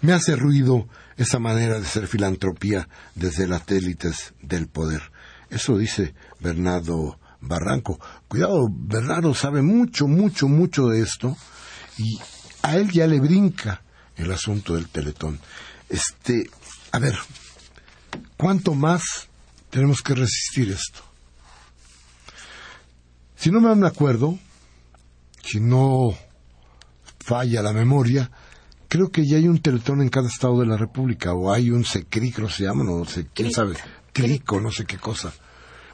Me 0.00 0.12
hace 0.12 0.36
ruido 0.36 0.88
esa 1.16 1.38
manera 1.38 1.80
de 1.80 1.86
ser 1.86 2.06
filantropía 2.06 2.88
desde 3.14 3.46
las 3.46 3.68
élites 3.68 4.34
del 4.42 4.68
poder. 4.68 5.02
Eso 5.50 5.78
dice 5.78 6.14
Bernardo 6.40 7.18
Barranco. 7.40 8.00
Cuidado, 8.26 8.68
Bernardo 8.70 9.34
sabe 9.34 9.62
mucho, 9.62 10.06
mucho, 10.06 10.48
mucho 10.48 10.88
de 10.88 11.02
esto 11.02 11.36
y 11.96 12.18
a 12.62 12.76
él 12.76 12.90
ya 12.90 13.06
le 13.06 13.20
brinca 13.20 13.82
el 14.16 14.32
asunto 14.32 14.74
del 14.74 14.88
teletón. 14.88 15.38
Este, 15.88 16.50
a 16.92 16.98
ver, 16.98 17.16
¿cuánto 18.36 18.74
más 18.74 19.28
tenemos 19.70 20.02
que 20.02 20.14
resistir 20.14 20.70
esto? 20.70 21.02
Si 23.36 23.50
no 23.50 23.60
me 23.60 23.86
acuerdo, 23.86 24.38
si 25.44 25.60
no 25.60 26.16
falla 27.20 27.62
la 27.62 27.72
memoria, 27.72 28.30
creo 28.88 29.10
que 29.10 29.26
ya 29.26 29.36
hay 29.36 29.46
un 29.46 29.60
teletón 29.60 30.02
en 30.02 30.08
cada 30.08 30.28
estado 30.28 30.60
de 30.60 30.66
la 30.66 30.76
República, 30.76 31.34
o 31.34 31.52
hay 31.52 31.70
un 31.70 31.84
secricro, 31.84 32.48
se 32.48 32.64
llama, 32.64 32.84
no 32.84 33.04
sé, 33.04 33.26
quién 33.32 33.52
sabe, 33.52 33.76
crico, 34.12 34.60
no 34.60 34.72
sé 34.72 34.84
qué 34.86 34.98
cosa. 34.98 35.32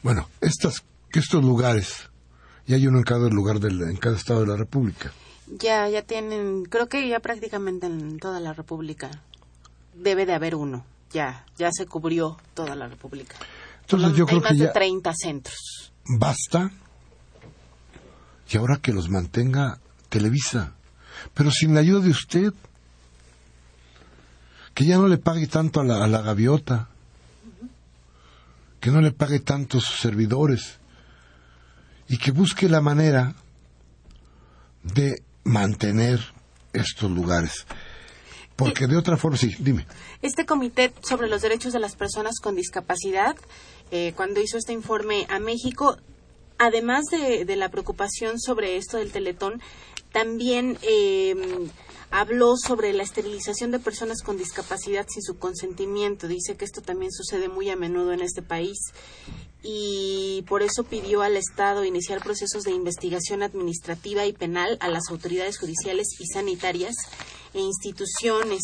Bueno, 0.02 0.28
estas, 0.40 0.84
estos 1.12 1.44
lugares, 1.44 2.10
ya 2.66 2.76
hay 2.76 2.86
uno 2.86 2.98
en 2.98 3.04
cada 3.04 3.28
lugar 3.28 3.60
del, 3.60 3.82
en 3.82 3.96
cada 3.96 4.16
estado 4.16 4.40
de 4.40 4.46
la 4.46 4.56
República. 4.56 5.12
Ya, 5.46 5.88
ya 5.88 6.02
tienen, 6.02 6.64
creo 6.64 6.88
que 6.88 7.08
ya 7.08 7.20
prácticamente 7.20 7.86
en 7.86 8.18
toda 8.18 8.40
la 8.40 8.52
República 8.52 9.10
debe 9.94 10.26
de 10.26 10.34
haber 10.34 10.54
uno. 10.54 10.84
Ya, 11.12 11.44
ya 11.56 11.70
se 11.70 11.86
cubrió 11.86 12.38
toda 12.54 12.74
la 12.74 12.88
República. 12.88 13.36
Entonces 13.82 14.16
yo 14.16 14.26
creo 14.26 14.40
más 14.40 14.52
que 14.52 14.58
de 14.58 14.64
ya 14.64 14.72
30 14.72 15.12
centros. 15.14 15.92
basta 16.18 16.70
y 18.50 18.56
ahora 18.56 18.76
que 18.76 18.92
los 18.92 19.08
mantenga 19.08 19.80
Televisa, 20.08 20.74
pero 21.34 21.50
sin 21.50 21.74
la 21.74 21.80
ayuda 21.80 22.00
de 22.00 22.10
usted 22.10 22.52
que 24.74 24.84
ya 24.84 24.96
no 24.96 25.08
le 25.08 25.18
pague 25.18 25.46
tanto 25.46 25.80
a 25.80 25.84
la, 25.84 26.20
gaviota, 26.20 26.88
que 28.80 28.90
no 28.90 29.00
le 29.00 29.12
pague 29.12 29.40
tanto 29.40 29.78
a 29.78 29.80
sus 29.80 30.00
servidores 30.00 30.78
y 32.08 32.18
que 32.18 32.32
busque 32.32 32.68
la 32.68 32.80
manera 32.80 33.34
de 34.82 35.22
mantener 35.44 36.20
estos 36.72 37.10
lugares. 37.10 37.66
Porque 38.56 38.86
de 38.86 38.96
otra 38.96 39.16
forma, 39.16 39.36
sí, 39.36 39.54
dime. 39.58 39.86
Este 40.22 40.46
comité 40.46 40.92
sobre 41.02 41.28
los 41.28 41.42
derechos 41.42 41.72
de 41.72 41.80
las 41.80 41.96
personas 41.96 42.38
con 42.40 42.54
discapacidad, 42.54 43.36
eh, 43.90 44.12
cuando 44.16 44.40
hizo 44.40 44.58
este 44.58 44.72
informe 44.72 45.26
a 45.28 45.38
México, 45.38 45.98
además 46.58 47.04
de, 47.10 47.44
de, 47.44 47.56
la 47.56 47.68
preocupación 47.68 48.38
sobre 48.38 48.76
esto 48.76 48.96
del 48.96 49.10
teletón, 49.10 49.60
también 50.14 50.78
eh, 50.82 51.34
habló 52.12 52.54
sobre 52.56 52.92
la 52.92 53.02
esterilización 53.02 53.72
de 53.72 53.80
personas 53.80 54.22
con 54.22 54.38
discapacidad 54.38 55.06
sin 55.08 55.22
su 55.22 55.38
consentimiento. 55.38 56.28
Dice 56.28 56.56
que 56.56 56.64
esto 56.64 56.82
también 56.82 57.10
sucede 57.10 57.48
muy 57.48 57.68
a 57.68 57.74
menudo 57.74 58.12
en 58.12 58.20
este 58.20 58.40
país 58.40 58.78
y 59.60 60.44
por 60.46 60.62
eso 60.62 60.84
pidió 60.84 61.22
al 61.22 61.36
Estado 61.36 61.84
iniciar 61.84 62.22
procesos 62.22 62.62
de 62.62 62.70
investigación 62.70 63.42
administrativa 63.42 64.24
y 64.24 64.32
penal 64.32 64.78
a 64.80 64.88
las 64.88 65.10
autoridades 65.10 65.58
judiciales 65.58 66.06
y 66.20 66.26
sanitarias 66.26 66.94
e 67.52 67.58
instituciones. 67.58 68.62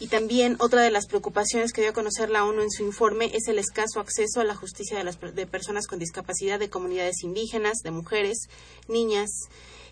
Y 0.00 0.08
también 0.08 0.56
otra 0.58 0.82
de 0.82 0.90
las 0.90 1.06
preocupaciones 1.06 1.72
que 1.72 1.82
dio 1.82 1.90
a 1.90 1.94
conocer 1.94 2.28
la 2.28 2.44
ONU 2.44 2.62
en 2.62 2.72
su 2.72 2.82
informe 2.82 3.30
es 3.36 3.46
el 3.46 3.60
escaso 3.60 4.00
acceso 4.00 4.40
a 4.40 4.44
la 4.44 4.56
justicia 4.56 4.98
de, 4.98 5.04
las, 5.04 5.20
de 5.20 5.46
personas 5.46 5.86
con 5.86 6.00
discapacidad 6.00 6.58
de 6.58 6.70
comunidades 6.70 7.22
indígenas, 7.22 7.78
de 7.84 7.92
mujeres, 7.92 8.48
niñas, 8.88 9.30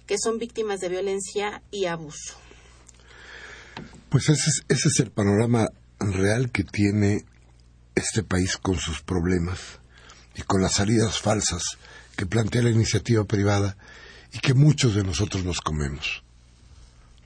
que 0.07 0.17
son 0.19 0.39
víctimas 0.39 0.81
de 0.81 0.89
violencia 0.89 1.63
y 1.71 1.87
abuso. 1.87 2.35
Pues 4.09 4.29
ese 4.29 4.49
es, 4.49 4.65
ese 4.69 4.89
es 4.89 5.01
el 5.01 5.11
panorama 5.11 5.69
real 5.99 6.51
que 6.51 6.65
tiene 6.65 7.25
este 7.95 8.23
país 8.23 8.57
con 8.57 8.77
sus 8.77 9.03
problemas 9.03 9.81
y 10.35 10.43
con 10.43 10.63
las 10.63 10.75
salidas 10.75 11.19
falsas 11.19 11.63
que 12.17 12.27
plantea 12.27 12.63
la 12.63 12.71
iniciativa 12.71 13.25
privada 13.25 13.77
y 14.33 14.39
que 14.39 14.55
muchos 14.55 14.95
de 14.95 15.03
nosotros 15.03 15.45
nos 15.45 15.61
comemos. 15.61 16.23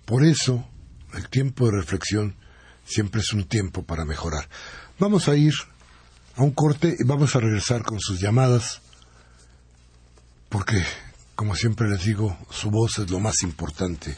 Por 0.05 0.25
eso, 0.25 0.67
el 1.15 1.29
tiempo 1.29 1.67
de 1.67 1.73
reflexión 1.73 2.37
siempre 2.85 3.21
es 3.21 3.33
un 3.33 3.45
tiempo 3.45 3.83
para 3.83 4.05
mejorar. 4.05 4.49
Vamos 4.99 5.29
a 5.29 5.37
ir 5.37 5.55
a 6.37 6.43
un 6.43 6.53
corte 6.53 6.97
y 6.99 7.05
vamos 7.05 7.35
a 7.35 7.41
regresar 7.41 7.83
con 7.83 8.01
sus 8.01 8.21
llamadas, 8.21 8.81
porque, 10.49 10.85
como 11.41 11.57
siempre 11.57 11.89
les 11.89 12.05
digo, 12.05 12.37
su 12.51 12.71
voz 12.71 12.99
es 12.99 13.11
lo 13.11 13.19
más 13.19 13.43
importante 13.45 14.15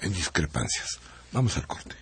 en 0.00 0.12
discrepancias. 0.12 0.98
Vamos 1.30 1.56
al 1.56 1.68
corte. 1.68 1.94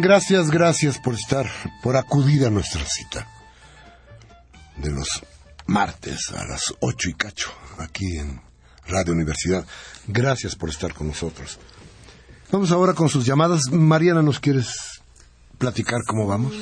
Gracias, 0.00 0.50
gracias 0.50 0.98
por 0.98 1.14
estar, 1.14 1.50
por 1.82 1.96
acudir 1.96 2.44
a 2.44 2.50
nuestra 2.50 2.84
cita 2.84 3.26
de 4.76 4.90
los 4.90 5.08
martes 5.66 6.30
a 6.36 6.44
las 6.44 6.74
ocho 6.80 7.08
y 7.08 7.14
cacho, 7.14 7.50
aquí 7.78 8.18
en 8.18 8.40
Radio 8.86 9.14
Universidad. 9.14 9.66
Gracias 10.06 10.54
por 10.54 10.68
estar 10.68 10.92
con 10.92 11.08
nosotros. 11.08 11.58
Vamos 12.52 12.72
ahora 12.72 12.92
con 12.92 13.08
sus 13.08 13.24
llamadas. 13.24 13.70
Mariana, 13.72 14.20
¿nos 14.20 14.38
quieres 14.38 15.00
platicar 15.56 16.04
cómo 16.06 16.26
vamos? 16.26 16.52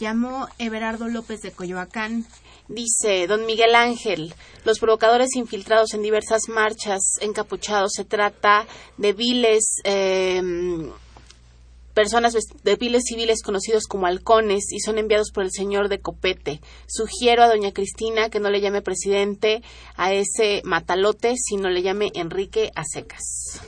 Llamó 0.00 0.48
Everardo 0.58 1.06
López 1.08 1.42
de 1.42 1.52
Coyoacán. 1.52 2.24
Dice, 2.68 3.26
don 3.26 3.44
Miguel 3.46 3.74
Ángel, 3.74 4.34
los 4.64 4.78
provocadores 4.78 5.36
infiltrados 5.36 5.92
en 5.92 6.02
diversas 6.02 6.48
marchas 6.48 7.00
encapuchados 7.20 7.92
se 7.94 8.04
trata 8.04 8.66
de 8.96 9.12
viles 9.12 9.80
eh, 9.84 10.42
personas 11.98 12.32
de 12.62 12.76
piles 12.76 13.02
civiles 13.08 13.42
conocidos 13.42 13.88
como 13.88 14.06
halcones 14.06 14.70
y 14.70 14.78
son 14.78 14.98
enviados 14.98 15.32
por 15.32 15.42
el 15.42 15.50
señor 15.50 15.88
de 15.88 15.98
Copete. 15.98 16.60
Sugiero 16.86 17.42
a 17.42 17.48
doña 17.48 17.72
Cristina 17.72 18.30
que 18.30 18.38
no 18.38 18.50
le 18.50 18.60
llame 18.60 18.82
presidente 18.82 19.64
a 19.96 20.12
ese 20.12 20.62
matalote, 20.62 21.34
sino 21.36 21.68
le 21.68 21.82
llame 21.82 22.12
Enrique 22.14 22.70
a 22.76 22.84
secas. 22.84 23.60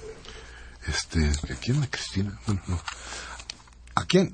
Este, 0.87 1.19
¿a 1.53 1.57
quién? 1.57 1.83
¿A 1.83 1.91
Cristina? 1.91 2.41
Bueno, 2.47 2.63
no. 2.69 2.81
¿A 3.97 4.05
quién? 4.05 4.33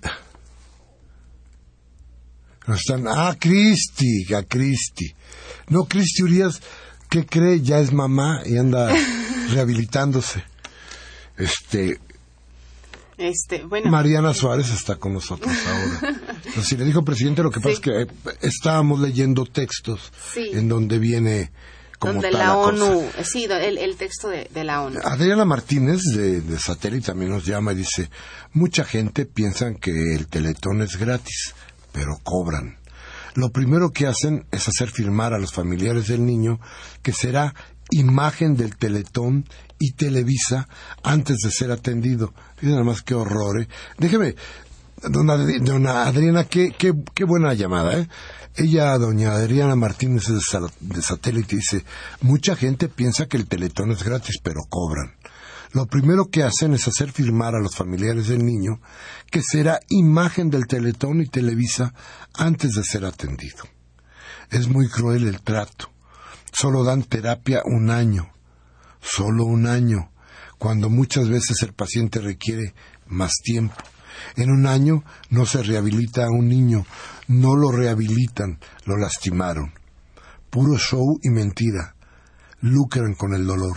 No 2.67 2.75
están, 2.75 3.09
ah, 3.09 3.35
Cristi, 3.41 4.35
a 4.35 4.43
Cristi. 4.43 5.15
No, 5.69 5.87
Cristi 5.87 6.23
Urias, 6.23 6.61
¿qué 7.09 7.25
cree? 7.25 7.63
Ya 7.63 7.79
es 7.79 7.95
mamá 7.95 8.43
y 8.45 8.59
anda 8.59 8.95
rehabilitándose. 9.55 10.45
Este, 11.39 11.99
Este, 13.19 13.65
bueno. 13.65 13.91
Mariana 13.91 14.35
Suárez 14.35 14.71
está 14.71 14.97
con 14.97 15.15
nosotros 15.15 15.53
ahora. 15.67 16.21
Entonces, 16.45 16.67
si 16.67 16.77
le 16.77 16.85
dijo 16.85 17.05
presidente, 17.05 17.43
lo 17.43 17.51
que 17.51 17.61
pasa 17.61 17.71
es 17.75 17.81
que 17.81 18.03
eh, 18.03 18.07
estábamos 18.43 19.01
leyendo 19.01 19.45
textos 19.47 20.13
Sí. 20.35 20.51
en 20.53 20.69
donde 20.69 20.99
viene 20.99 21.51
como 21.99 22.15
donde 22.15 22.31
tal 22.31 22.39
la. 22.41 22.57
ONU, 22.57 23.03
sí, 23.23 23.45
el, 23.45 23.79
el 23.79 23.97
texto 23.97 24.29
de, 24.29 24.51
de 24.53 24.65
la 24.65 24.83
ONU. 24.83 25.01
Adriana 25.03 25.45
Martínez 25.47 26.03
de, 26.15 26.43
de 26.43 26.59
Satélite 26.59 27.07
también 27.07 27.31
nos 27.31 27.47
llama 27.47 27.73
y 27.73 27.77
dice, 27.77 28.11
mucha 28.53 28.85
gente 28.85 29.25
piensa 29.25 29.73
que 29.75 30.15
el 30.15 30.27
teletón 30.29 30.83
es 30.83 30.97
gratis, 30.99 31.55
pero 31.93 32.19
cobran. 32.23 32.79
Lo 33.35 33.51
primero 33.51 33.91
que 33.93 34.07
hacen 34.07 34.47
es 34.51 34.69
hacer 34.69 34.91
firmar 34.91 35.33
a 35.35 35.39
los 35.39 35.53
familiares 35.53 36.09
del 36.09 36.25
niño 36.25 36.61
que 37.03 37.13
será 37.13 37.55
imagen 37.91 38.57
del 38.57 38.77
teletón 38.77 39.47
y 39.79 39.93
Televisa 39.93 40.69
antes 41.03 41.39
de 41.39 41.51
ser 41.51 41.71
atendido. 41.71 42.33
Fíjense 42.57 42.73
nada 42.73 42.85
más 42.85 43.03
qué 43.03 43.15
horror, 43.15 43.61
¿eh? 43.63 43.69
Déjeme, 43.99 44.35
dona, 45.03 45.35
Adri- 45.37 45.61
dona 45.63 46.05
Adriana, 46.05 46.45
qué, 46.45 46.73
qué, 46.77 46.93
qué 47.15 47.25
buena 47.25 47.55
llamada, 47.55 47.99
¿eh? 47.99 48.09
Ella, 48.59 48.97
doña 48.97 49.33
Adriana 49.33 49.77
Martínez 49.77 50.29
de, 50.29 50.41
Sa- 50.41 50.61
de 50.81 51.03
Satélite, 51.03 51.57
dice, 51.57 51.85
mucha 52.23 52.57
gente 52.57 52.89
piensa 52.89 53.27
que 53.27 53.37
el 53.37 53.47
teletón 53.49 53.91
es 53.93 54.03
gratis, 54.03 54.37
pero 54.43 54.63
cobran. 54.69 55.15
Lo 55.73 55.85
primero 55.87 56.31
que 56.31 56.43
hacen 56.43 56.73
es 56.73 56.89
hacer 56.89 57.13
firmar 57.13 57.55
a 57.55 57.61
los 57.61 57.75
familiares 57.77 58.29
del 58.29 58.47
niño 58.47 58.81
que 59.31 59.43
será 59.43 59.79
imagen 59.91 60.49
del 60.49 60.67
teletón 60.67 61.21
y 61.21 61.27
Televisa 61.27 61.93
antes 62.33 62.73
de 62.73 62.83
ser 62.83 63.05
atendido. 63.05 63.65
Es 64.51 64.69
muy 64.69 64.89
cruel 64.89 65.27
el 65.27 65.43
trato. 65.43 65.91
Solo 66.51 66.83
dan 66.83 67.03
terapia 67.03 67.61
un 67.67 67.91
año, 67.91 68.31
solo 69.07 69.45
un 69.45 69.67
año, 69.67 70.11
cuando 70.59 70.91
muchas 70.91 71.29
veces 71.29 71.63
el 71.63 71.73
paciente 71.73 72.21
requiere 72.21 72.75
más 73.07 73.33
tiempo. 73.43 73.77
En 74.37 74.51
un 74.51 74.67
año 74.67 75.05
no 75.31 75.47
se 75.47 75.63
rehabilita 75.63 76.25
a 76.25 76.31
un 76.31 76.49
niño, 76.49 76.87
no 77.29 77.55
lo 77.55 77.71
rehabilitan, 77.71 78.59
lo 78.85 78.97
lastimaron. 78.97 79.73
Puro 80.51 80.79
show 80.79 81.19
y 81.23 81.31
mentira. 81.31 81.95
Lucran 82.61 83.15
con 83.15 83.35
el 83.35 83.47
dolor. 83.47 83.77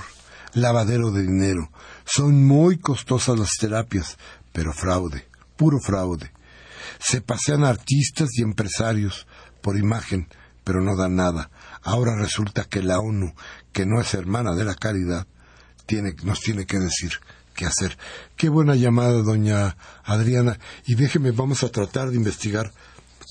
Lavadero 0.54 1.12
de 1.12 1.24
dinero. 1.24 1.70
Son 2.06 2.46
muy 2.46 2.80
costosas 2.80 3.38
las 3.38 3.52
terapias, 3.60 4.18
pero 4.54 4.74
fraude, 4.74 5.28
puro 5.58 5.80
fraude. 5.80 6.32
Se 7.00 7.22
pasean 7.22 7.64
artistas 7.64 8.30
y 8.38 8.42
empresarios 8.42 9.28
por 9.62 9.78
imagen, 9.78 10.28
pero 10.64 10.82
no 10.82 10.96
dan 10.96 11.16
nada. 11.16 11.52
Ahora 11.82 12.16
resulta 12.16 12.66
que 12.66 12.82
la 12.82 13.00
ONU, 13.00 13.34
que 13.72 13.86
no 13.86 14.02
es 14.02 14.14
hermana 14.14 14.54
de 14.56 14.66
la 14.66 14.76
caridad, 14.76 15.28
tiene, 15.86 16.16
nos 16.24 16.42
tiene 16.42 16.66
que 16.66 16.78
decir 16.78 17.14
qué 17.56 17.66
hacer. 17.66 17.98
Qué 18.36 18.50
buena 18.50 18.76
llamada, 18.76 19.22
doña 19.22 19.76
Adriana. 20.04 20.60
Y 20.86 20.96
déjeme, 20.96 21.32
vamos 21.32 21.64
a 21.64 21.70
tratar 21.70 22.10
de 22.10 22.16
investigar 22.16 22.72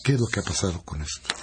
qué 0.04 0.14
es 0.14 0.20
lo 0.20 0.26
que 0.26 0.40
ha 0.40 0.42
pasado 0.42 0.82
con 0.84 1.02
esto. 1.02 1.34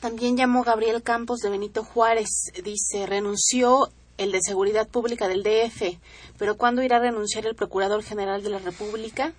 También 0.00 0.36
llamó 0.36 0.62
Gabriel 0.62 1.02
Campos 1.02 1.40
de 1.40 1.50
Benito 1.50 1.84
Juárez. 1.84 2.28
Dice, 2.64 3.06
renunció 3.06 3.90
el 4.16 4.32
de 4.32 4.40
Seguridad 4.42 4.86
Pública 4.86 5.28
del 5.28 5.42
DF, 5.42 5.98
pero 6.38 6.56
¿cuándo 6.56 6.82
irá 6.82 6.96
a 6.96 7.00
renunciar 7.00 7.46
el 7.46 7.54
Procurador 7.54 8.02
General 8.02 8.42
de 8.42 8.50
la 8.50 8.58
República? 8.58 9.32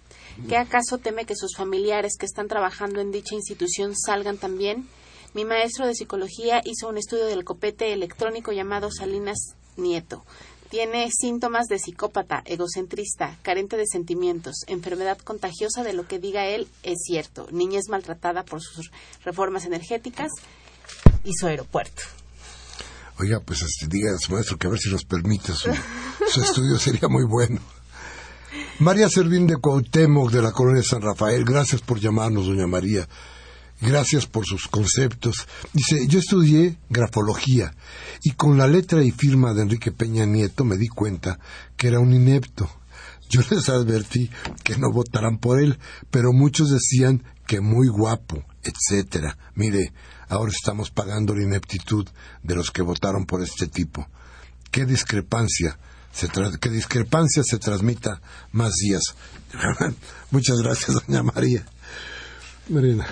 ¿Qué 0.47 0.57
acaso 0.57 0.97
teme 0.97 1.25
que 1.25 1.35
sus 1.35 1.55
familiares 1.55 2.13
que 2.17 2.25
están 2.25 2.47
trabajando 2.47 2.99
en 2.99 3.11
dicha 3.11 3.35
institución 3.35 3.95
salgan 3.95 4.37
también? 4.37 4.87
Mi 5.33 5.45
maestro 5.45 5.87
de 5.87 5.95
psicología 5.95 6.61
hizo 6.65 6.89
un 6.89 6.97
estudio 6.97 7.25
del 7.25 7.45
copete 7.45 7.93
electrónico 7.93 8.51
llamado 8.51 8.91
Salinas 8.91 9.55
Nieto. 9.77 10.25
Tiene 10.69 11.09
síntomas 11.09 11.67
de 11.67 11.79
psicópata, 11.79 12.41
egocentrista, 12.45 13.37
carente 13.41 13.77
de 13.77 13.87
sentimientos, 13.87 14.65
enfermedad 14.67 15.17
contagiosa 15.19 15.83
de 15.83 15.93
lo 15.93 16.05
que 16.05 16.19
diga 16.19 16.47
él 16.47 16.67
es 16.83 16.99
cierto, 17.05 17.47
niñez 17.51 17.87
maltratada 17.89 18.43
por 18.43 18.61
sus 18.61 18.91
reformas 19.23 19.63
energéticas 19.63 20.31
y 21.23 21.31
su 21.33 21.47
aeropuerto. 21.47 22.03
Oiga, 23.17 23.39
pues 23.39 23.63
diga 23.87 24.13
a 24.13 24.17
su 24.17 24.33
maestro 24.33 24.57
que 24.57 24.67
a 24.67 24.69
ver 24.69 24.79
si 24.79 24.91
nos 24.91 25.05
permite 25.05 25.53
su, 25.53 25.69
su 26.27 26.41
estudio, 26.41 26.77
sería 26.77 27.07
muy 27.07 27.23
bueno. 27.25 27.61
María 28.79 29.07
Servín 29.09 29.47
de 29.47 29.55
Cuauhtémoc, 29.57 30.29
de 30.31 30.41
la 30.41 30.51
colonia 30.51 30.83
San 30.83 31.01
Rafael, 31.01 31.45
gracias 31.45 31.81
por 31.81 31.99
llamarnos, 31.99 32.47
doña 32.47 32.67
María. 32.67 33.07
Gracias 33.81 34.27
por 34.27 34.45
sus 34.45 34.67
conceptos. 34.67 35.47
Dice, 35.73 36.05
yo 36.07 36.19
estudié 36.19 36.77
grafología 36.89 37.73
y 38.23 38.31
con 38.31 38.57
la 38.57 38.67
letra 38.67 39.03
y 39.03 39.09
firma 39.09 39.53
de 39.53 39.63
Enrique 39.63 39.91
Peña 39.91 40.25
Nieto 40.25 40.63
me 40.63 40.77
di 40.77 40.87
cuenta 40.87 41.39
que 41.75 41.87
era 41.87 41.99
un 41.99 42.13
inepto. 42.13 42.69
Yo 43.27 43.41
les 43.49 43.69
advertí 43.69 44.29
que 44.63 44.77
no 44.77 44.91
votaran 44.91 45.39
por 45.39 45.59
él, 45.59 45.79
pero 46.11 46.31
muchos 46.31 46.69
decían 46.69 47.23
que 47.47 47.59
muy 47.59 47.87
guapo, 47.87 48.45
etcétera. 48.63 49.37
Mire, 49.55 49.93
ahora 50.29 50.51
estamos 50.51 50.91
pagando 50.91 51.33
la 51.33 51.43
ineptitud 51.43 52.07
de 52.43 52.55
los 52.55 52.69
que 52.69 52.83
votaron 52.83 53.25
por 53.25 53.41
este 53.41 53.67
tipo. 53.67 54.07
Qué 54.69 54.85
discrepancia, 54.85 55.79
se 56.13 56.29
qué 56.59 56.69
discrepancia 56.69 57.43
se 57.43 57.57
transmita 57.57 58.21
más 58.51 58.73
días. 58.75 59.01
Muchas 60.31 60.59
gracias, 60.61 60.97
doña 61.07 61.23
María. 61.23 61.65
Marina. 62.69 63.07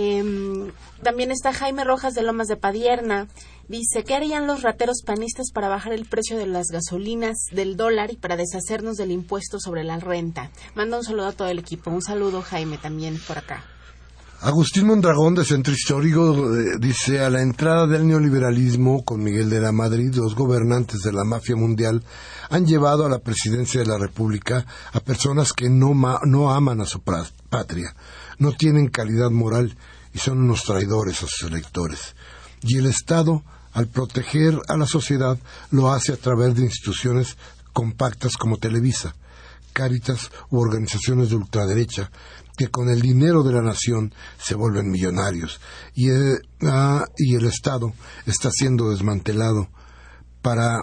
Em, 0.00 0.70
también 1.02 1.32
está 1.32 1.52
Jaime 1.52 1.82
Rojas 1.82 2.14
de 2.14 2.22
Lomas 2.22 2.46
de 2.46 2.56
Padierna. 2.56 3.26
Dice, 3.66 4.04
¿qué 4.04 4.14
harían 4.14 4.46
los 4.46 4.62
rateros 4.62 5.02
panistas 5.04 5.50
para 5.52 5.68
bajar 5.68 5.92
el 5.92 6.04
precio 6.04 6.38
de 6.38 6.46
las 6.46 6.68
gasolinas, 6.68 7.36
del 7.50 7.76
dólar 7.76 8.12
y 8.12 8.16
para 8.16 8.36
deshacernos 8.36 8.96
del 8.96 9.10
impuesto 9.10 9.58
sobre 9.58 9.82
la 9.82 9.98
renta? 9.98 10.52
Manda 10.76 10.98
un 10.98 11.04
saludo 11.04 11.26
a 11.26 11.32
todo 11.32 11.48
el 11.48 11.58
equipo. 11.58 11.90
Un 11.90 12.00
saludo, 12.00 12.42
Jaime, 12.42 12.78
también 12.78 13.18
por 13.26 13.38
acá. 13.38 13.64
Agustín 14.40 14.86
Mondragón, 14.86 15.34
de 15.34 15.44
Centro 15.44 15.74
Histórico, 15.74 16.54
eh, 16.54 16.76
dice, 16.78 17.18
a 17.18 17.28
la 17.28 17.42
entrada 17.42 17.88
del 17.88 18.06
neoliberalismo 18.06 19.04
con 19.04 19.20
Miguel 19.20 19.50
de 19.50 19.60
la 19.60 19.72
Madrid, 19.72 20.14
los 20.14 20.36
gobernantes 20.36 21.00
de 21.00 21.12
la 21.12 21.24
mafia 21.24 21.56
mundial 21.56 22.04
han 22.48 22.64
llevado 22.64 23.04
a 23.04 23.08
la 23.08 23.18
presidencia 23.18 23.80
de 23.80 23.88
la 23.88 23.98
República 23.98 24.64
a 24.92 25.00
personas 25.00 25.52
que 25.52 25.68
no, 25.68 25.92
no 26.24 26.52
aman 26.52 26.80
a 26.80 26.86
su 26.86 27.00
patria, 27.00 27.96
no 28.38 28.52
tienen 28.52 28.88
calidad 28.88 29.30
moral 29.30 29.76
y 30.14 30.18
son 30.18 30.38
unos 30.38 30.64
traidores 30.64 31.22
a 31.22 31.26
sus 31.26 31.42
electores. 31.50 32.14
Y 32.62 32.78
el 32.78 32.86
Estado 32.86 33.42
al 33.72 33.86
proteger 33.86 34.60
a 34.68 34.76
la 34.76 34.86
sociedad, 34.86 35.38
lo 35.70 35.92
hace 35.92 36.12
a 36.12 36.16
través 36.16 36.56
de 36.56 36.62
instituciones 36.62 37.36
compactas 37.72 38.36
como 38.36 38.56
Televisa, 38.56 39.14
Cáritas 39.72 40.32
u 40.50 40.58
organizaciones 40.58 41.30
de 41.30 41.36
ultraderecha, 41.36 42.10
que 42.56 42.68
con 42.68 42.88
el 42.88 43.00
dinero 43.00 43.44
de 43.44 43.52
la 43.52 43.62
nación 43.62 44.12
se 44.36 44.56
vuelven 44.56 44.90
millonarios. 44.90 45.60
Y, 45.94 46.10
eh, 46.10 46.38
ah, 46.62 47.04
y 47.16 47.36
el 47.36 47.46
Estado 47.46 47.92
está 48.26 48.50
siendo 48.50 48.90
desmantelado 48.90 49.68
para 50.42 50.80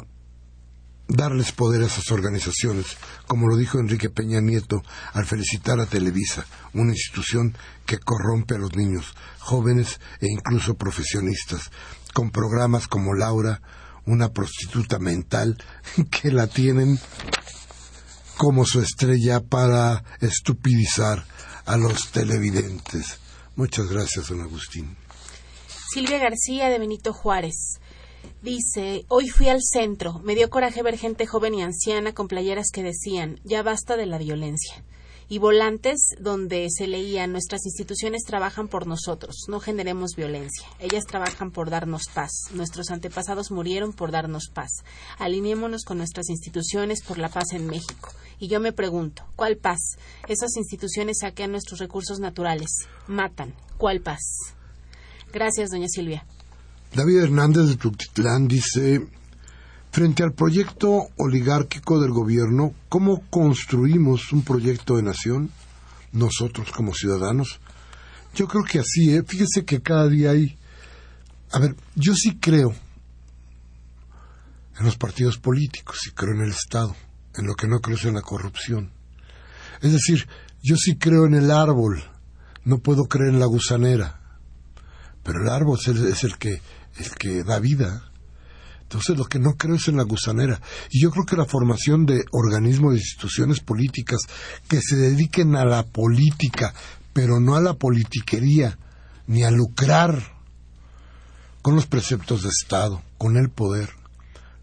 darles 1.08 1.51
poder 1.51 1.84
a 1.84 1.88
esas 1.88 2.12
organizaciones, 2.12 2.97
como 3.28 3.47
lo 3.47 3.58
dijo 3.58 3.80
Enrique 3.80 4.10
Peña 4.10 4.41
Nieto 4.41 4.82
al 5.14 5.26
felicitar 5.26 5.80
a 5.80 5.86
Televisa, 5.86 6.45
una 6.74 6.91
institución 6.91 7.56
que 7.86 7.99
corrompe 7.99 8.56
a 8.56 8.60
los 8.60 8.76
niños, 8.76 9.14
jóvenes 9.39 9.99
e 10.20 10.28
incluso 10.28 10.76
profesionistas, 10.76 11.72
con 12.14 12.32
programas 12.32 12.88
como 12.88 13.14
Laura, 13.14 13.62
una 14.06 14.30
prostituta 14.30 14.99
mental, 14.99 15.58
que 16.12 16.32
la 16.32 16.47
tienen 16.47 16.99
como 18.38 18.66
su 18.66 18.82
estrella 18.82 19.41
para 19.41 20.03
estupidizar 20.20 21.26
a 21.66 21.78
los 21.78 22.12
televidentes. 22.12 23.20
Muchas 23.56 23.88
gracias, 23.88 24.28
don 24.28 24.41
Agustín. 24.41 24.97
Silvia 25.93 26.20
García 26.20 26.70
de 26.70 26.78
Benito 26.78 27.14
Juárez. 27.14 27.80
Dice, 28.42 29.06
hoy 29.08 29.30
fui 29.30 29.50
al 29.50 29.62
centro, 29.62 30.20
me 30.20 30.36
dio 30.36 30.50
coraje 30.50 30.84
ver 30.84 30.98
gente 30.98 31.26
joven 31.26 31.56
y 31.56 31.64
anciana 31.64 32.14
con 32.14 32.28
playeras 32.28 32.72
que 32.72 32.84
decían, 32.84 33.40
ya 33.44 33.64
basta 33.64 33.98
de 33.98 34.06
la 34.06 34.18
violencia 34.18 34.84
y 35.28 35.40
volantes 35.40 36.10
donde 36.20 36.68
se 36.70 36.88
leía 36.88 37.28
nuestras 37.28 37.66
instituciones 37.66 38.24
trabajan 38.24 38.68
por 38.68 38.88
nosotros, 38.88 39.46
no 39.48 39.60
generemos 39.60 40.16
violencia. 40.16 40.68
Ellas 40.80 41.06
trabajan 41.06 41.52
por 41.52 41.70
darnos 41.70 42.04
paz. 42.14 42.32
Nuestros 42.54 42.92
antepasados 42.92 43.52
murieron 43.52 43.94
por 43.94 44.12
darnos 44.12 44.50
paz. 44.54 44.84
Alineémonos 45.18 45.84
con 45.84 45.98
nuestras 45.98 46.30
instituciones 46.30 47.04
por 47.04 47.18
la 47.18 47.30
paz 47.30 47.54
en 47.54 47.68
México. 47.68 48.10
Y 48.38 48.48
yo 48.48 48.60
me 48.60 48.74
pregunto, 48.74 49.24
¿cuál 49.36 49.58
paz? 49.58 49.98
Esas 50.28 50.58
instituciones 50.58 51.20
saquean 51.22 51.52
nuestros 51.52 51.80
recursos 51.80 52.20
naturales, 52.20 52.70
matan. 53.08 53.56
¿Cuál 53.78 54.02
paz? 54.02 54.22
Gracias, 55.32 55.70
doña 55.70 55.88
Silvia. 55.88 56.26
David 56.96 57.24
Hernández 57.24 57.68
de 57.68 57.76
Tutitlán 57.76 58.48
dice, 58.48 59.06
Frente 59.91 60.24
al 60.24 60.32
proyecto 60.32 61.10
oligárquico 61.18 62.00
del 62.00 62.12
gobierno, 62.12 62.74
¿cómo 62.88 63.22
construimos 63.30 64.32
un 64.32 64.43
proyecto 64.43 64.96
de 64.96 65.04
nación? 65.04 65.52
Nosotros 66.14 66.72
como 66.72 66.93
ciudadanos. 66.93 67.60
Yo 68.34 68.48
creo 68.48 68.64
que 68.64 68.80
así, 68.80 69.14
¿eh? 69.14 69.24
Fíjese 69.28 69.66
que 69.66 69.82
cada 69.82 70.08
día 70.08 70.32
hay... 70.32 70.58
A 71.52 71.60
ver, 71.60 71.76
yo 71.96 72.14
sí 72.16 72.38
creo 72.39 72.74
en 74.80 74.86
los 74.86 74.96
partidos 74.96 75.38
políticos, 75.38 75.98
sí 76.02 76.12
creo 76.12 76.34
en 76.34 76.43
el 76.43 76.52
Estado, 76.52 76.96
en 77.36 77.46
lo 77.46 77.56
que 77.56 77.68
no 77.68 77.82
creo 77.82 77.98
es 77.98 78.06
en 78.06 78.14
la 78.14 78.22
corrupción. 78.22 78.91
Es 79.82 79.91
decir, 79.91 80.30
yo 80.64 80.78
sí 80.78 80.98
creo 80.98 81.26
en 81.26 81.34
el 81.34 81.52
árbol, 81.52 82.02
no 82.64 82.78
puedo 82.78 83.04
creer 83.06 83.34
en 83.34 83.39
la 83.41 83.48
gusanera, 83.48 84.22
pero 85.24 85.41
el 85.41 85.50
árbol 85.50 85.78
es 85.86 86.24
el 86.24 86.38
que, 86.38 86.62
el 86.98 87.10
que 87.16 87.43
da 87.43 87.60
vida. 87.60 88.12
Entonces 88.84 89.18
lo 89.18 89.26
que 89.26 89.39
no 89.39 89.56
creo 89.58 89.76
es 89.76 89.88
en 89.88 89.98
la 89.98 90.04
gusanera. 90.04 90.62
Y 90.91 91.02
yo 91.02 91.12
creo 91.12 91.26
que 91.26 91.36
la 91.36 91.46
formación 91.46 92.06
de 92.06 92.24
organismos, 92.32 92.93
de 92.93 93.00
instituciones 93.00 93.60
políticas 93.60 94.20
que 94.68 94.80
se 94.82 94.96
dediquen 94.96 95.56
a 95.56 95.66
la 95.66 95.84
política, 95.84 96.74
pero 97.14 97.39
no 97.39 97.56
a 97.56 97.62
la 97.62 97.74
politiquería, 97.74 98.78
ni 99.28 99.43
a 99.43 99.52
lucrar 99.52 100.36
con 101.62 101.76
los 101.76 101.88
preceptos 101.88 102.43
de 102.43 102.50
Estado, 102.50 103.02
con 103.18 103.38
el 103.38 103.50
poder, 103.50 103.89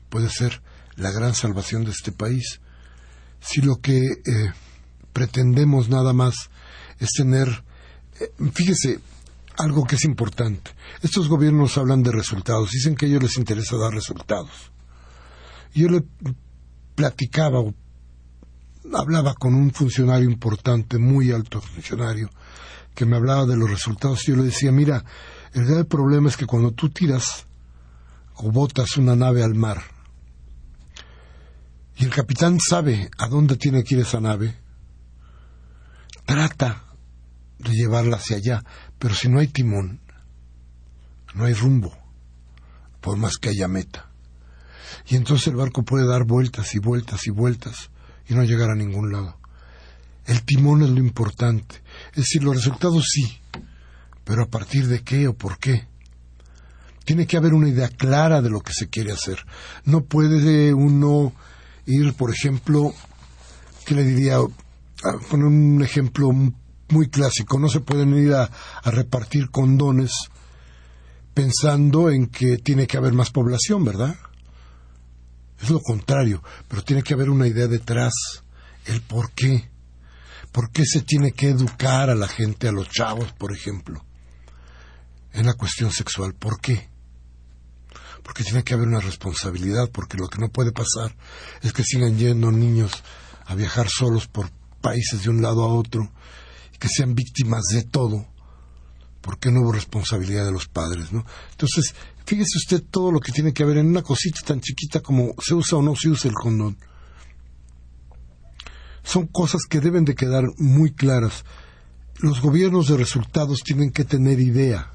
puede 0.09 0.31
ser 0.31 0.63
la 0.97 1.11
gran 1.11 1.35
salvación 1.35 1.85
de 1.85 1.91
este 1.91 2.13
país. 2.13 2.61
Si 3.41 3.61
lo 3.61 3.81
que 3.81 3.99
eh, 3.99 4.53
pretendemos 5.13 5.89
nada 5.89 6.13
más 6.13 6.35
es 7.01 7.09
tener, 7.17 7.65
eh, 8.21 8.31
fíjese, 8.53 9.01
algo 9.59 9.85
que 9.85 9.97
es 9.97 10.05
importante. 10.05 10.71
Estos 11.03 11.29
gobiernos 11.29 11.77
hablan 11.79 12.03
de 12.03 12.13
resultados, 12.13 12.71
dicen 12.71 12.95
que 12.95 13.07
a 13.07 13.09
ellos 13.09 13.23
les 13.23 13.37
interesa 13.37 13.77
dar 13.77 13.93
resultados. 13.93 14.73
Yo 15.75 15.89
le 15.89 16.05
platicaba, 16.95 17.61
hablaba 18.93 19.35
con 19.35 19.55
un 19.55 19.73
funcionario 19.73 20.29
importante, 20.29 20.99
muy 20.99 21.33
alto 21.33 21.61
funcionario, 21.61 22.31
que 22.95 23.07
me 23.07 23.17
hablaba 23.17 23.47
de 23.47 23.57
los 23.57 23.71
resultados. 23.71 24.23
Yo 24.27 24.37
le 24.37 24.45
decía, 24.45 24.73
mira, 24.73 25.05
el 25.55 25.65
grave 25.65 25.85
problema 25.85 26.29
es 26.29 26.37
que 26.37 26.47
cuando 26.47 26.73
tú 26.73 26.91
tiras 26.91 27.47
o 28.37 28.51
botas 28.51 28.97
una 28.97 29.15
nave 29.17 29.43
al 29.43 29.55
mar 29.55 29.83
y 31.97 32.05
el 32.05 32.11
capitán 32.11 32.59
sabe 32.59 33.11
a 33.19 33.29
dónde 33.29 33.57
tiene 33.57 33.85
que 33.85 33.95
ir 33.95 34.01
esa 34.01 34.21
nave, 34.21 34.57
trata 36.25 36.85
de 37.59 37.71
llevarla 37.71 38.17
hacia 38.17 38.37
allá, 38.39 38.65
pero 39.03 39.17
si 39.17 39.29
no 39.29 39.41
hay 39.41 39.49
timón, 39.49 39.99
no 41.35 41.45
hay 41.45 41.55
rumbo, 41.55 41.93
por 43.01 43.17
más 43.17 43.37
que 43.37 43.49
haya 43.49 43.67
meta. 43.67 44.09
Y 45.09 45.17
entonces 45.17 45.49
el 45.49 45.57
barco 45.57 45.83
puede 45.83 46.07
dar 46.07 46.23
vueltas 46.23 46.73
y 46.77 46.79
vueltas 46.79 47.27
y 47.27 47.31
vueltas 47.31 47.91
y 48.29 48.35
no 48.35 48.45
llegar 48.45 48.71
a 48.71 48.77
ningún 48.77 49.11
lado. 49.11 49.41
El 50.25 50.45
timón 50.45 50.83
es 50.83 50.91
lo 50.91 51.01
importante. 51.01 51.83
Es 52.11 52.19
decir, 52.19 52.45
los 52.45 52.55
resultados 52.55 53.05
sí, 53.11 53.41
pero 54.23 54.45
a 54.45 54.49
partir 54.49 54.87
de 54.87 55.03
qué 55.03 55.27
o 55.27 55.35
por 55.35 55.59
qué. 55.59 55.89
Tiene 57.05 57.27
que 57.27 57.37
haber 57.37 57.55
una 57.55 57.71
idea 57.71 57.89
clara 57.89 58.41
de 58.41 58.51
lo 58.51 58.61
que 58.61 58.73
se 58.73 58.89
quiere 58.89 59.11
hacer. 59.11 59.45
No 59.85 60.05
puede 60.05 60.73
uno 60.73 61.33
ir, 61.87 62.15
por 62.15 62.31
ejemplo, 62.31 62.95
¿qué 63.85 63.97
le 63.97 64.05
diría? 64.05 64.39
Poner 65.29 65.47
un 65.47 65.83
ejemplo 65.83 66.31
muy 66.93 67.09
clásico. 67.09 67.59
No 67.59 67.69
se 67.69 67.81
pueden 67.81 68.17
ir 68.17 68.35
a, 68.35 68.49
repartir 68.85 69.51
condones 69.51 70.13
pensando 71.35 72.11
en 72.11 72.27
que 72.27 72.59
tiene 72.59 72.87
que 72.87 72.99
haber 72.99 73.15
más 73.15 73.31
población, 73.31 73.85
¿verdad? 73.85 74.15
Es 75.61 75.71
lo 75.71 75.81
contrario, 75.81 76.43
pero 76.69 76.83
tiene 76.83 77.03
que 77.03 77.15
haber 77.15 77.31
una 77.31 77.47
idea 77.47 77.67
detrás, 77.67 78.13
el 78.87 79.01
por 79.01 79.33
qué. 79.33 79.71
¿Por 80.51 80.71
qué 80.71 80.85
se 80.85 81.01
tiene 81.01 81.33
que 81.33 81.49
educar 81.49 82.11
a 82.11 82.15
la 82.15 82.29
gente, 82.29 82.69
a 82.69 82.73
los 82.73 82.91
chavos, 82.91 83.33
por 83.33 83.53
ejemplo, 83.53 84.05
en 85.33 85.47
la 85.47 85.55
cuestión 85.55 85.91
sexual? 85.91 86.35
¿Por 86.35 86.61
qué? 86.61 86.91
Porque 88.23 88.45
tiene 88.45 88.63
que 88.63 88.75
haber 88.75 88.87
una 88.87 89.01
responsabilidad, 89.01 89.89
porque 89.91 90.19
lo 90.19 90.29
que 90.29 90.39
no 90.39 90.51
puede 90.51 90.73
pasar 90.73 91.17
es 91.63 91.73
que 91.73 91.83
sigan 91.85 92.19
yendo 92.19 92.53
niños 92.53 93.03
a 93.47 93.55
viajar 93.55 93.89
solos 93.89 94.29
por 94.29 94.51
países 94.83 95.23
de 95.23 95.31
un 95.31 95.41
lado 95.41 95.63
a 95.65 95.73
otro 95.73 96.13
que 96.83 96.89
sean 96.89 97.15
víctimas 97.15 97.63
de 97.73 97.85
todo, 97.85 98.27
porque 99.21 99.53
no 99.53 99.61
hubo 99.61 99.71
responsabilidad 99.71 100.45
de 100.45 100.51
los 100.51 100.67
padres, 100.67 101.13
¿no? 101.13 101.25
Entonces, 101.53 101.95
fíjese 102.27 102.59
usted 102.59 102.83
todo 102.91 103.13
lo 103.13 103.21
que 103.21 103.31
tiene 103.31 103.53
que 103.53 103.63
haber 103.63 103.77
en 103.77 103.87
una 103.87 104.03
cosita 104.03 104.41
tan 104.45 104.61
chiquita 104.61 104.99
como 104.99 105.33
se 105.41 105.55
usa 105.55 105.79
o 105.79 105.83
no 105.83 105.95
se 105.95 106.09
usa 106.09 106.29
el 106.29 106.35
condón. 106.35 106.77
Son 109.05 109.29
cosas 109.29 109.63
que 109.71 109.79
deben 109.79 110.05
de 110.05 110.17
quedar 110.17 110.43
muy 110.59 110.93
claras. 110.93 111.45
Los 112.19 112.41
gobiernos 112.41 112.89
de 112.89 112.97
resultados 112.97 113.61
tienen 113.61 113.93
que 113.93 114.05
tener 114.05 114.41
idea, 114.41 114.91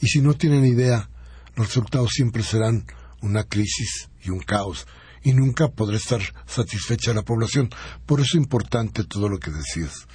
y 0.00 0.06
si 0.06 0.20
no 0.20 0.34
tienen 0.34 0.64
idea, 0.64 1.10
los 1.56 1.66
resultados 1.66 2.12
siempre 2.12 2.44
serán 2.44 2.86
una 3.20 3.42
crisis 3.42 4.10
y 4.22 4.30
un 4.30 4.38
caos, 4.38 4.86
y 5.24 5.32
nunca 5.32 5.66
podrá 5.72 5.96
estar 5.96 6.20
satisfecha 6.46 7.12
la 7.12 7.22
población. 7.22 7.68
Por 8.06 8.20
eso 8.20 8.38
es 8.38 8.44
importante 8.44 9.02
todo 9.02 9.28
lo 9.28 9.40
que 9.40 9.50
decías. 9.50 10.06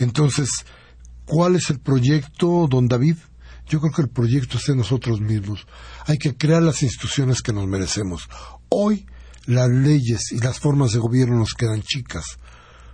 Entonces, 0.00 0.48
¿cuál 1.26 1.56
es 1.56 1.68
el 1.70 1.78
proyecto, 1.78 2.66
don 2.68 2.88
David? 2.88 3.16
Yo 3.68 3.80
creo 3.80 3.92
que 3.92 4.02
el 4.02 4.08
proyecto 4.08 4.56
es 4.56 4.64
de 4.64 4.74
nosotros 4.74 5.20
mismos. 5.20 5.66
Hay 6.06 6.16
que 6.16 6.36
crear 6.36 6.62
las 6.62 6.82
instituciones 6.82 7.42
que 7.42 7.52
nos 7.52 7.68
merecemos. 7.68 8.28
Hoy 8.70 9.06
las 9.46 9.68
leyes 9.68 10.32
y 10.32 10.40
las 10.40 10.58
formas 10.58 10.92
de 10.92 10.98
gobierno 10.98 11.36
nos 11.36 11.52
quedan 11.52 11.82
chicas, 11.82 12.38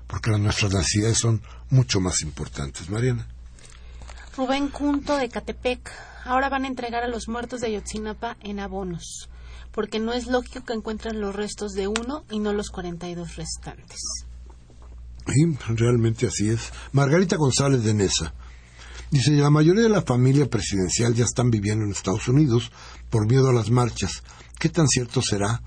porque 0.09 0.31
nuestras 0.33 0.75
necesidades 0.75 1.19
son 1.19 1.43
mucho 1.71 2.01
más 2.01 2.23
importantes. 2.23 2.91
Mariana. 2.91 3.27
Rubén 4.37 4.69
Cunto 4.69 5.17
de 5.17 5.29
Catepec. 5.29 5.91
Ahora 6.25 6.49
van 6.49 6.65
a 6.65 6.69
entregar 6.69 7.05
a 7.05 7.09
los 7.09 7.29
muertos 7.29 7.61
de 7.61 7.69
Ayotzinapa 7.69 8.37
en 8.41 8.59
abonos, 8.59 9.31
porque 9.71 10.01
no 10.01 10.13
es 10.13 10.27
lógico 10.27 10.65
que 10.65 10.73
encuentren 10.73 11.21
los 11.21 11.37
restos 11.37 11.73
de 11.73 11.87
uno 11.87 12.25
y 12.31 12.41
no 12.41 12.53
los 12.53 12.71
42 12.71 13.37
restantes. 13.37 14.26
Sí, 15.27 15.45
realmente 15.75 16.27
así 16.27 16.49
es. 16.49 16.73
Margarita 16.93 17.37
González 17.37 17.83
de 17.83 17.95
Nesa. 17.95 18.35
Dice, 19.11 19.33
la 19.33 19.51
mayoría 19.51 19.85
de 19.85 19.89
la 19.89 20.03
familia 20.03 20.49
presidencial 20.49 21.15
ya 21.15 21.25
están 21.25 21.51
viviendo 21.51 21.85
en 21.85 21.93
Estados 21.93 22.29
Unidos 22.29 22.71
por 23.11 23.27
miedo 23.29 23.49
a 23.49 23.53
las 23.53 23.71
marchas. 23.71 24.23
¿Qué 24.59 24.69
tan 24.69 24.89
cierto 24.89 25.23
será? 25.23 25.63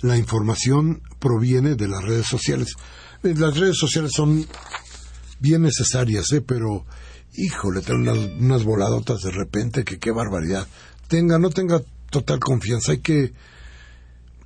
La 0.00 0.16
información 0.16 1.02
proviene 1.18 1.74
de 1.74 1.88
las 1.88 2.02
redes 2.02 2.26
sociales. 2.26 2.74
Eh, 3.22 3.34
Las 3.36 3.56
redes 3.56 3.76
sociales 3.76 4.12
son 4.14 4.46
bien 5.40 5.62
necesarias, 5.62 6.32
¿eh? 6.32 6.40
pero, 6.40 6.86
híjole, 7.34 7.80
traen 7.80 8.02
unas, 8.02 8.18
unas 8.18 8.64
voladotas 8.64 9.20
de 9.20 9.30
repente 9.30 9.84
que 9.84 9.98
qué 9.98 10.10
barbaridad. 10.10 10.66
Tenga, 11.08 11.38
no 11.38 11.50
tenga 11.50 11.82
total 12.10 12.38
confianza, 12.40 12.92
hay 12.92 12.98
que 12.98 13.32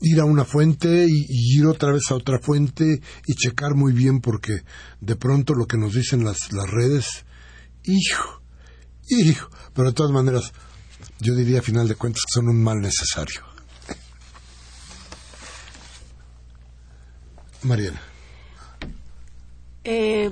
ir 0.00 0.20
a 0.20 0.24
una 0.24 0.44
fuente 0.44 1.06
y, 1.08 1.26
ir 1.58 1.66
otra 1.66 1.92
vez 1.92 2.10
a 2.10 2.14
otra 2.14 2.38
fuente 2.38 3.00
y 3.26 3.34
checar 3.34 3.74
muy 3.74 3.92
bien 3.92 4.20
porque 4.20 4.62
de 5.00 5.16
pronto 5.16 5.54
lo 5.54 5.66
que 5.66 5.76
nos 5.76 5.94
dicen 5.94 6.24
las, 6.24 6.52
las 6.52 6.70
redes, 6.70 7.24
hijo, 7.84 8.42
hijo, 9.08 9.48
pero 9.74 9.88
de 9.88 9.94
todas 9.94 10.12
maneras, 10.12 10.52
yo 11.20 11.34
diría 11.34 11.60
a 11.60 11.62
final 11.62 11.88
de 11.88 11.94
cuentas 11.94 12.22
que 12.26 12.34
son 12.34 12.48
un 12.48 12.62
mal 12.62 12.80
necesario. 12.80 13.42
Mariana. 17.62 18.00
Eh, 19.84 20.30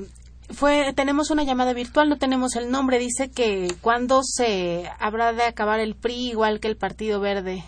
fue, 0.50 0.92
tenemos 0.94 1.30
una 1.30 1.44
llamada 1.44 1.72
virtual, 1.72 2.08
no 2.08 2.18
tenemos 2.18 2.56
el 2.56 2.70
nombre. 2.70 2.98
Dice 2.98 3.30
que 3.30 3.74
cuando 3.80 4.22
se 4.22 4.84
habrá 4.98 5.32
de 5.32 5.44
acabar 5.44 5.80
el 5.80 5.94
PRI 5.94 6.30
igual 6.30 6.60
que 6.60 6.68
el 6.68 6.76
Partido 6.76 7.20
Verde. 7.20 7.64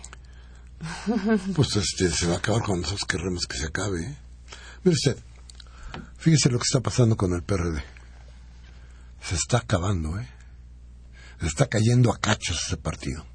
Pues 1.55 1.75
este, 1.75 2.09
se 2.09 2.27
va 2.27 2.35
a 2.35 2.37
acabar 2.37 2.61
cuando 2.63 2.83
nosotros 2.83 3.07
querremos 3.07 3.45
que 3.47 3.57
se 3.57 3.67
acabe. 3.67 4.01
¿eh? 4.01 4.17
Mire 4.83 4.95
usted, 4.95 5.17
fíjese 6.17 6.49
lo 6.49 6.59
que 6.59 6.65
está 6.65 6.81
pasando 6.81 7.15
con 7.15 7.33
el 7.33 7.43
PRD. 7.43 7.83
Se 9.21 9.35
está 9.35 9.57
acabando, 9.57 10.19
¿eh? 10.19 10.29
Se 11.39 11.47
está 11.47 11.67
cayendo 11.67 12.11
a 12.11 12.17
cachos 12.17 12.61
ese 12.65 12.77
partido. 12.77 13.25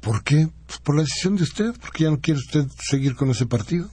¿Por 0.00 0.22
qué? 0.22 0.48
Pues 0.66 0.78
por 0.78 0.94
la 0.94 1.02
decisión 1.02 1.36
de 1.36 1.42
usted, 1.42 1.74
porque 1.80 2.04
ya 2.04 2.10
no 2.10 2.20
quiere 2.20 2.38
usted 2.38 2.66
seguir 2.78 3.16
con 3.16 3.30
ese 3.30 3.46
partido. 3.46 3.90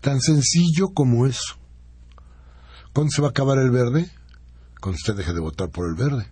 Tan 0.00 0.20
sencillo 0.20 0.88
como 0.94 1.26
eso. 1.26 1.58
¿Cuándo 2.92 3.10
se 3.10 3.20
va 3.20 3.28
a 3.28 3.30
acabar 3.30 3.58
el 3.58 3.70
verde? 3.70 4.10
Cuando 4.80 4.96
usted 4.96 5.14
deje 5.14 5.32
de 5.32 5.40
votar 5.40 5.68
por 5.68 5.88
el 5.88 5.94
verde. 5.94 6.30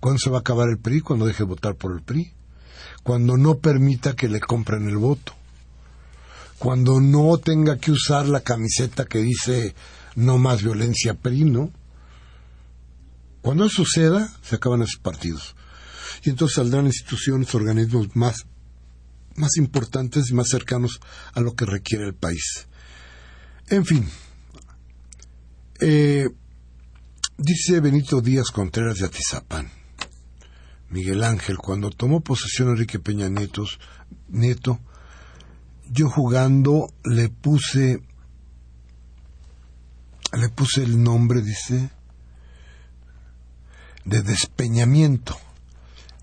¿Cuándo 0.00 0.18
se 0.18 0.30
va 0.30 0.38
a 0.38 0.40
acabar 0.40 0.68
el 0.68 0.78
PRI? 0.78 1.00
Cuando 1.00 1.26
deje 1.26 1.44
de 1.44 1.48
votar 1.48 1.74
por 1.76 1.92
el 1.92 2.02
PRI. 2.02 2.32
Cuando 3.02 3.36
no 3.36 3.58
permita 3.58 4.14
que 4.14 4.28
le 4.28 4.40
compren 4.40 4.88
el 4.88 4.96
voto. 4.96 5.34
Cuando 6.58 7.00
no 7.00 7.38
tenga 7.38 7.78
que 7.78 7.92
usar 7.92 8.26
la 8.26 8.40
camiseta 8.40 9.04
que 9.04 9.20
dice 9.20 9.74
no 10.16 10.38
más 10.38 10.62
violencia 10.62 11.14
PRI, 11.14 11.44
¿no? 11.44 11.70
Cuando 13.40 13.64
eso 13.64 13.84
suceda, 13.84 14.28
se 14.42 14.56
acaban 14.56 14.82
esos 14.82 15.00
partidos. 15.00 15.54
Y 16.24 16.30
entonces 16.30 16.56
saldrán 16.56 16.86
instituciones, 16.86 17.54
organismos 17.54 18.14
más, 18.16 18.44
más 19.36 19.56
importantes 19.56 20.30
y 20.30 20.34
más 20.34 20.48
cercanos 20.48 21.00
a 21.32 21.40
lo 21.40 21.54
que 21.54 21.64
requiere 21.64 22.04
el 22.04 22.14
país. 22.14 22.66
En 23.68 23.84
fin, 23.86 24.08
eh, 25.80 26.26
dice 27.36 27.80
Benito 27.80 28.20
Díaz 28.20 28.50
Contreras 28.50 28.98
de 28.98 29.06
Atizapán. 29.06 29.77
Miguel 30.90 31.22
Ángel, 31.24 31.58
cuando 31.58 31.90
tomó 31.90 32.20
posesión 32.20 32.70
Enrique 32.70 32.98
Peña 32.98 33.28
Nietos, 33.28 33.78
Nieto, 34.28 34.80
yo 35.90 36.08
jugando 36.08 36.92
le 37.04 37.28
puse, 37.28 38.02
le 40.32 40.48
puse 40.50 40.82
el 40.82 41.02
nombre, 41.02 41.42
dice, 41.42 41.90
de 44.04 44.22
despeñamiento. 44.22 45.38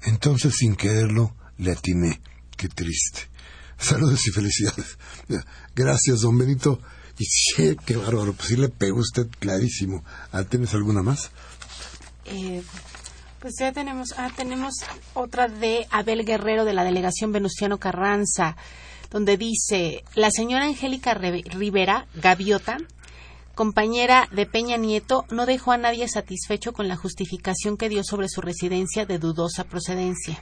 Entonces, 0.03 0.55
sin 0.57 0.75
quererlo, 0.75 1.35
le 1.57 1.71
atiné. 1.71 2.21
Qué 2.57 2.69
triste. 2.69 3.29
Saludos 3.77 4.25
y 4.27 4.31
felicidades. 4.31 4.97
Gracias, 5.75 6.21
don 6.21 6.37
Benito. 6.37 6.79
Y 7.17 7.25
qué 7.85 7.95
bárbaro. 7.95 8.33
Pues 8.33 8.49
sí 8.49 8.55
le 8.55 8.69
pegó 8.69 8.99
usted 8.99 9.27
clarísimo. 9.39 10.03
Ah, 10.31 10.43
¿Tienes 10.43 10.73
alguna 10.73 11.01
más? 11.01 11.31
Eh, 12.25 12.63
pues 13.45 13.57
ya 13.59 13.71
tenemos, 13.71 14.15
ah, 14.17 14.31
tenemos 14.35 14.73
otra 15.13 15.47
de 15.47 15.85
Abel 15.91 16.25
Guerrero 16.25 16.65
de 16.65 16.73
la 16.73 16.83
delegación 16.83 17.31
Venustiano 17.31 17.77
Carranza, 17.77 18.57
donde 19.11 19.37
dice, 19.37 20.03
la 20.15 20.31
señora 20.31 20.65
Angélica 20.65 21.13
Rivera, 21.13 22.07
Gaviota, 22.15 22.79
compañera 23.53 24.27
de 24.31 24.47
Peña 24.47 24.77
Nieto, 24.77 25.25
no 25.29 25.45
dejó 25.45 25.73
a 25.73 25.77
nadie 25.77 26.07
satisfecho 26.07 26.73
con 26.73 26.87
la 26.87 26.95
justificación 26.95 27.77
que 27.77 27.87
dio 27.87 28.03
sobre 28.03 28.29
su 28.29 28.41
residencia 28.41 29.05
de 29.05 29.19
dudosa 29.19 29.65
procedencia. 29.65 30.41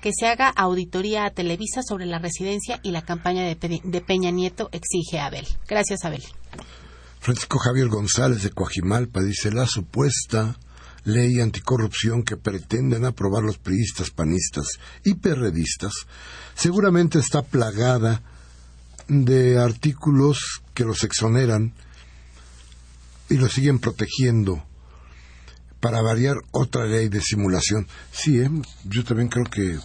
Que 0.00 0.10
se 0.12 0.26
haga 0.26 0.48
auditoría 0.48 1.26
a 1.26 1.30
Televisa 1.30 1.84
sobre 1.84 2.06
la 2.06 2.18
residencia 2.18 2.80
y 2.82 2.90
la 2.90 3.02
campaña 3.02 3.44
de, 3.44 3.80
de 3.84 4.00
Peña 4.00 4.32
Nieto, 4.32 4.68
exige 4.72 5.20
Abel. 5.20 5.46
Gracias, 5.68 6.04
Abel. 6.04 6.24
Francisco 7.20 7.60
Javier 7.60 7.86
González 7.86 8.42
de 8.42 8.50
Coajimalpa 8.50 9.22
dice 9.22 9.52
la 9.52 9.68
supuesta 9.68 10.58
ley 11.04 11.40
anticorrupción 11.40 12.22
que 12.22 12.36
pretenden 12.36 13.04
aprobar 13.04 13.42
los 13.42 13.58
priistas, 13.58 14.10
panistas 14.10 14.66
y 15.04 15.14
perredistas 15.14 15.92
seguramente 16.54 17.18
está 17.18 17.42
plagada 17.42 18.22
de 19.08 19.58
artículos 19.58 20.62
que 20.74 20.84
los 20.84 21.02
exoneran 21.04 21.74
y 23.28 23.36
los 23.36 23.52
siguen 23.52 23.78
protegiendo 23.78 24.64
para 25.80 26.00
variar 26.00 26.36
otra 26.52 26.86
ley 26.86 27.08
de 27.08 27.20
simulación. 27.20 27.88
Sí, 28.12 28.38
¿eh? 28.38 28.50
yo 28.84 29.04
también 29.04 29.28
creo 29.28 29.46
que 29.46 29.78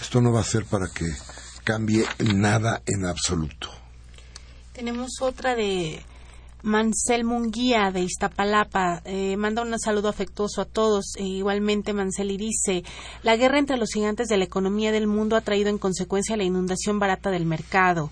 esto 0.00 0.20
no 0.20 0.32
va 0.32 0.40
a 0.40 0.44
ser 0.44 0.64
para 0.66 0.88
que 0.88 1.06
cambie 1.64 2.04
nada 2.34 2.82
en 2.86 3.06
absoluto. 3.06 3.70
Tenemos 4.72 5.20
otra 5.20 5.54
de 5.54 6.02
Mansel 6.62 7.24
Munguía 7.24 7.90
de 7.92 8.00
Iztapalapa. 8.00 9.02
Eh, 9.04 9.36
manda 9.36 9.62
un 9.62 9.78
saludo 9.78 10.08
afectuoso 10.08 10.60
a 10.60 10.64
todos. 10.64 11.14
E 11.16 11.24
igualmente 11.24 11.92
Mansel 11.92 12.30
y 12.30 12.36
dice, 12.36 12.84
la 13.22 13.36
guerra 13.36 13.58
entre 13.58 13.78
los 13.78 13.90
gigantes 13.92 14.28
de 14.28 14.36
la 14.36 14.44
economía 14.44 14.92
del 14.92 15.06
mundo 15.06 15.36
ha 15.36 15.40
traído 15.40 15.70
en 15.70 15.78
consecuencia 15.78 16.36
la 16.36 16.44
inundación 16.44 16.98
barata 16.98 17.30
del 17.30 17.46
mercado. 17.46 18.10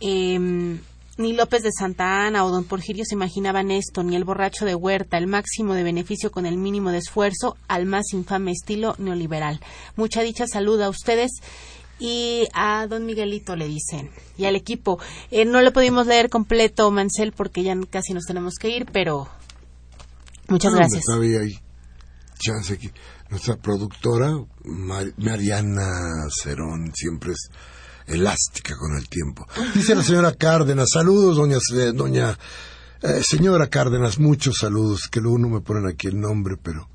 Eh, 0.00 0.78
ni 1.18 1.32
López 1.32 1.62
de 1.62 1.72
Santa 1.72 2.26
Ana 2.26 2.44
o 2.44 2.50
don 2.50 2.64
Porfirio 2.64 3.04
se 3.06 3.14
imaginaban 3.14 3.70
esto, 3.70 4.02
ni 4.02 4.16
el 4.16 4.24
borracho 4.24 4.66
de 4.66 4.74
Huerta, 4.74 5.16
el 5.16 5.26
máximo 5.26 5.72
de 5.74 5.82
beneficio 5.82 6.30
con 6.30 6.44
el 6.44 6.58
mínimo 6.58 6.90
de 6.90 6.98
esfuerzo 6.98 7.56
al 7.68 7.86
más 7.86 8.12
infame 8.12 8.52
estilo 8.52 8.94
neoliberal. 8.98 9.60
Mucha 9.96 10.20
dicha 10.20 10.46
salud 10.46 10.78
a 10.82 10.90
ustedes 10.90 11.30
y 11.98 12.46
a 12.52 12.86
don 12.86 13.06
Miguelito 13.06 13.56
le 13.56 13.66
dicen 13.68 14.10
y 14.36 14.44
al 14.44 14.56
equipo. 14.56 14.98
Eh, 15.30 15.44
no 15.44 15.60
lo 15.62 15.72
pudimos 15.72 16.06
leer 16.06 16.28
completo, 16.28 16.90
Mansell, 16.90 17.32
porque 17.32 17.62
ya 17.62 17.74
casi 17.90 18.12
nos 18.14 18.24
tenemos 18.24 18.54
que 18.60 18.68
ir, 18.68 18.86
pero 18.92 19.28
muchas 20.48 20.72
No, 20.72 20.78
gracias. 20.78 21.04
Todavía 21.04 21.40
hay 21.40 21.58
chance 22.38 22.74
aquí. 22.74 22.90
Nuestra 23.30 23.56
productora, 23.56 24.30
Mar- 24.64 25.12
Mariana 25.16 26.26
Cerón, 26.42 26.92
siempre 26.94 27.32
es 27.32 27.50
elástica 28.06 28.76
con 28.76 28.96
el 28.96 29.08
tiempo. 29.08 29.46
Dice 29.74 29.94
la 29.96 30.02
señora 30.04 30.32
Cárdenas, 30.34 30.90
saludos, 30.92 31.36
doña, 31.36 31.58
doña 31.92 32.38
eh, 33.02 33.20
señora 33.26 33.68
Cárdenas, 33.68 34.18
muchos 34.20 34.58
saludos, 34.60 35.08
que 35.10 35.20
luego 35.20 35.38
no 35.38 35.48
me 35.48 35.60
ponen 35.60 35.86
aquí 35.88 36.06
el 36.06 36.20
nombre, 36.20 36.56
pero... 36.56 36.88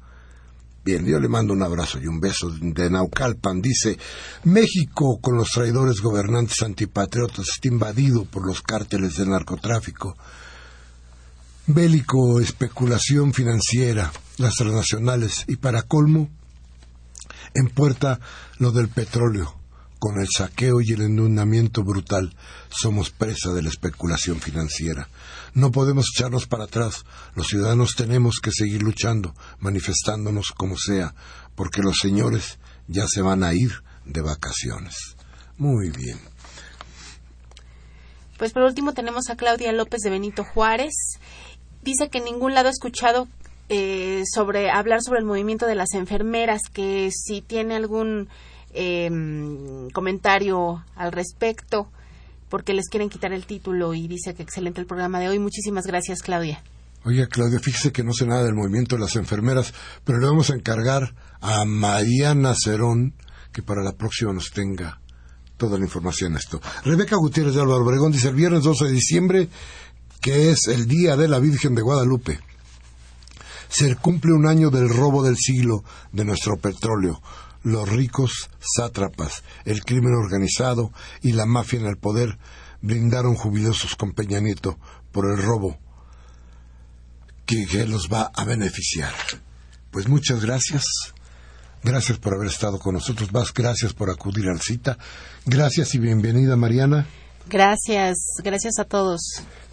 Bien, 0.84 1.06
yo 1.06 1.20
le 1.20 1.28
mando 1.28 1.54
un 1.54 1.62
abrazo 1.62 2.00
y 2.00 2.08
un 2.08 2.20
beso 2.20 2.50
de 2.50 2.90
Naucalpan. 2.90 3.62
Dice, 3.62 4.00
México 4.46 5.20
con 5.22 5.38
los 5.38 5.50
traidores 5.52 6.02
gobernantes 6.02 6.62
antipatriotas 6.64 7.46
está 7.50 7.68
invadido 7.68 8.26
por 8.26 8.46
los 8.48 8.62
cárteles 8.62 9.18
del 9.18 9.30
narcotráfico 9.30 10.16
bélico, 11.68 12.40
especulación 12.40 13.34
financiera, 13.34 14.12
las 14.38 14.56
transnacionales 14.56 15.46
y 15.48 15.58
para 15.58 15.84
colmo, 15.84 16.30
en 17.54 17.68
puerta 17.70 18.20
lo 18.58 18.72
del 18.72 18.90
petróleo. 18.90 19.56
Con 20.00 20.20
el 20.20 20.28
saqueo 20.36 20.82
y 20.82 20.94
el 20.94 21.04
inundamiento 21.04 21.84
brutal 21.84 22.36
somos 22.70 23.12
presa 23.12 23.54
de 23.54 23.62
la 23.62 23.70
especulación 23.70 24.40
financiera. 24.40 25.08
No 25.54 25.72
podemos 25.72 26.06
echarnos 26.16 26.48
para 26.48 26.66
atrás. 26.66 27.04
Los 27.36 27.48
ciudadanos 27.48 27.96
tenemos 27.96 28.40
que 28.42 28.52
seguir 28.52 28.82
luchando, 28.84 29.36
manifestándonos 29.60 30.52
como 30.52 30.78
sea, 30.78 31.14
porque 31.56 31.82
los 31.82 31.98
señores 31.98 32.60
ya 32.88 33.08
se 33.08 33.22
van 33.22 33.44
a 33.44 33.54
ir 33.54 33.84
de 34.06 34.22
vacaciones. 34.22 35.18
Muy 35.58 35.90
bien. 35.90 36.20
Pues 38.38 38.54
por 38.54 38.64
último 38.64 38.94
tenemos 38.94 39.30
a 39.30 39.36
Claudia 39.36 39.72
López 39.72 40.02
de 40.02 40.10
Benito 40.10 40.44
Juárez. 40.44 40.94
Dice 41.84 42.10
que 42.10 42.20
en 42.20 42.26
ningún 42.26 42.56
lado 42.56 42.70
ha 42.70 42.72
escuchado 42.72 43.28
eh, 43.70 44.24
sobre 44.34 44.72
hablar 44.72 45.02
sobre 45.02 45.20
el 45.20 45.26
movimiento 45.26 45.68
de 45.68 45.76
las 45.76 45.94
enfermeras, 45.94 46.62
que 46.72 47.10
si 47.12 47.42
tiene 47.42 47.76
algún 47.76 48.30
eh, 48.74 49.10
comentario 49.94 50.84
al 50.96 51.12
respecto, 51.12 51.90
porque 52.52 52.74
les 52.74 52.90
quieren 52.90 53.10
quitar 53.10 53.32
el 53.32 53.46
título 53.46 53.94
y 53.94 54.10
dice 54.10 54.36
que 54.36 54.44
excelente 54.44 54.82
el 54.82 54.86
programa 54.86 55.22
de 55.22 55.30
hoy. 55.30 55.40
Muchísimas 55.40 55.88
gracias, 55.88 56.22
Claudia. 56.22 56.62
Oye, 57.06 57.26
Claudia, 57.28 57.60
fíjese 57.60 57.94
que 57.94 58.04
no 58.04 58.12
sé 58.14 58.28
nada 58.28 58.44
del 58.44 58.54
movimiento 58.54 58.96
de 58.96 59.02
las 59.02 59.16
enfermeras, 59.16 59.74
pero 60.04 60.20
le 60.20 60.28
vamos 60.28 60.52
a 60.52 60.56
encargar 60.56 61.16
a 61.40 61.64
Mariana 61.64 62.54
Cerón 62.54 63.16
que 63.54 63.64
para 63.64 63.82
la 63.82 63.94
próxima 63.94 64.34
nos 64.34 64.52
tenga 64.52 65.00
toda 65.56 65.78
la 65.78 65.86
información 65.86 66.36
esto. 66.36 66.62
Rebeca 66.84 67.16
Gutiérrez 67.16 67.56
de 67.56 67.62
Álvaro 67.62 67.86
Obregón 67.86 68.12
dice 68.12 68.28
el 68.28 68.36
viernes 68.36 68.64
12 68.64 68.86
de 68.86 68.92
diciembre, 68.92 69.50
que 70.20 70.52
es 70.52 70.68
el 70.68 70.88
Día 70.88 71.16
de 71.16 71.30
la 71.30 71.40
Virgen 71.40 71.74
de 71.74 71.82
Guadalupe. 71.82 72.40
Se 73.70 73.96
cumple 73.96 74.34
un 74.34 74.46
año 74.46 74.70
del 74.70 74.90
robo 74.90 75.24
del 75.24 75.38
siglo 75.38 75.86
de 76.12 76.26
nuestro 76.26 76.58
petróleo. 76.58 77.22
Los 77.64 77.90
ricos 77.90 78.50
sátrapas, 78.60 79.44
el 79.66 79.84
crimen 79.84 80.14
organizado 80.14 80.92
y 81.22 81.34
la 81.34 81.46
mafia 81.46 81.80
en 81.80 81.86
el 81.86 81.98
poder 81.98 82.38
brindaron 82.82 83.36
jubilosos 83.36 83.96
con 83.96 84.14
Peña 84.14 84.40
Nieto 84.40 84.80
por 85.12 85.26
el 85.26 85.42
robo 85.42 85.78
que, 87.46 87.68
que 87.68 87.86
los 87.86 88.10
va 88.10 88.32
a 88.34 88.46
beneficiar. 88.46 89.14
Pues 89.92 90.08
muchas 90.08 90.44
gracias. 90.44 90.84
Gracias 91.84 92.20
por 92.20 92.36
haber 92.36 92.48
estado 92.48 92.80
con 92.80 92.94
nosotros. 92.94 93.32
Más 93.34 93.54
gracias 93.54 93.94
por 93.94 94.10
acudir 94.10 94.48
al 94.48 94.62
cita. 94.62 94.98
Gracias 95.46 95.96
y 95.96 96.00
bienvenida, 96.00 96.56
Mariana. 96.56 97.08
Gracias, 97.48 98.18
gracias 98.44 98.80
a 98.80 98.86
todos. 98.86 99.22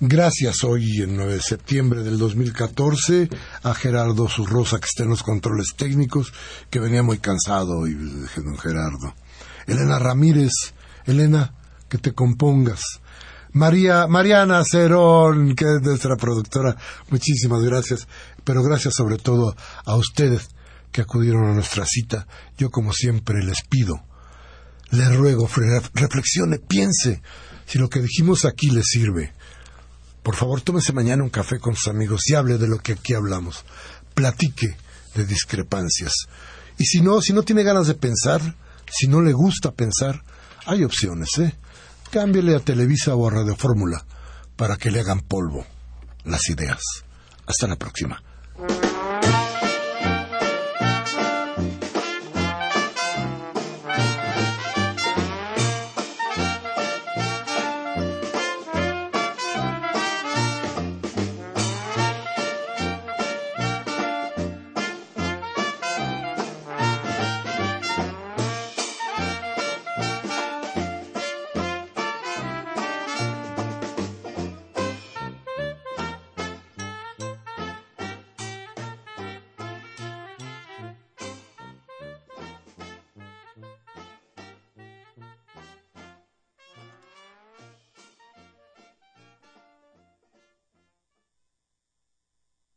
Gracias 0.00 0.64
hoy, 0.64 1.02
en 1.02 1.16
9 1.16 1.34
de 1.34 1.40
septiembre 1.40 2.02
del 2.02 2.18
2014, 2.18 3.28
a 3.62 3.74
Gerardo 3.74 4.28
Zurrosa, 4.28 4.78
que 4.78 4.86
está 4.86 5.02
en 5.02 5.10
los 5.10 5.22
controles 5.22 5.74
técnicos, 5.76 6.32
que 6.70 6.80
venía 6.80 7.02
muy 7.02 7.18
cansado, 7.18 7.86
y 7.86 7.94
don 7.94 8.58
Gerardo. 8.58 9.14
Elena 9.66 9.98
Ramírez, 9.98 10.52
Elena, 11.04 11.54
que 11.88 11.98
te 11.98 12.12
compongas. 12.12 12.80
María, 13.52 14.06
Mariana 14.06 14.62
Cerón, 14.64 15.54
que 15.54 15.64
es 15.64 15.82
nuestra 15.82 16.16
productora, 16.16 16.76
muchísimas 17.10 17.62
gracias, 17.62 18.06
pero 18.44 18.62
gracias 18.62 18.94
sobre 18.96 19.16
todo 19.16 19.54
a 19.84 19.96
ustedes 19.96 20.48
que 20.92 21.02
acudieron 21.02 21.50
a 21.50 21.54
nuestra 21.54 21.84
cita. 21.86 22.26
Yo, 22.56 22.70
como 22.70 22.92
siempre, 22.92 23.42
les 23.44 23.62
pido, 23.68 24.02
les 24.90 25.14
ruego, 25.16 25.48
reflexione, 25.94 26.58
piense 26.58 27.22
si 27.68 27.78
lo 27.78 27.90
que 27.90 28.00
dijimos 28.00 28.44
aquí 28.44 28.70
le 28.70 28.82
sirve. 28.82 29.32
Por 30.22 30.34
favor, 30.34 30.62
tómese 30.62 30.92
mañana 30.92 31.22
un 31.22 31.30
café 31.30 31.58
con 31.58 31.76
sus 31.76 31.88
amigos 31.88 32.22
y 32.28 32.34
hable 32.34 32.56
de 32.56 32.66
lo 32.66 32.78
que 32.78 32.92
aquí 32.92 33.14
hablamos. 33.14 33.64
Platique 34.14 34.76
de 35.14 35.24
discrepancias. 35.24 36.12
Y 36.78 36.84
si 36.84 37.02
no, 37.02 37.20
si 37.20 37.32
no 37.32 37.42
tiene 37.42 37.62
ganas 37.62 37.86
de 37.86 37.94
pensar, 37.94 38.56
si 38.90 39.06
no 39.06 39.20
le 39.20 39.32
gusta 39.32 39.72
pensar, 39.72 40.22
hay 40.64 40.82
opciones, 40.84 41.28
¿eh? 41.38 41.54
Cámbiele 42.10 42.56
a 42.56 42.60
Televisa 42.60 43.14
o 43.14 43.28
a 43.28 43.30
Radio 43.30 43.54
Fórmula 43.54 44.04
para 44.56 44.76
que 44.76 44.90
le 44.90 45.00
hagan 45.00 45.20
polvo 45.20 45.66
las 46.24 46.48
ideas. 46.48 46.80
Hasta 47.46 47.66
la 47.66 47.76
próxima. 47.76 48.22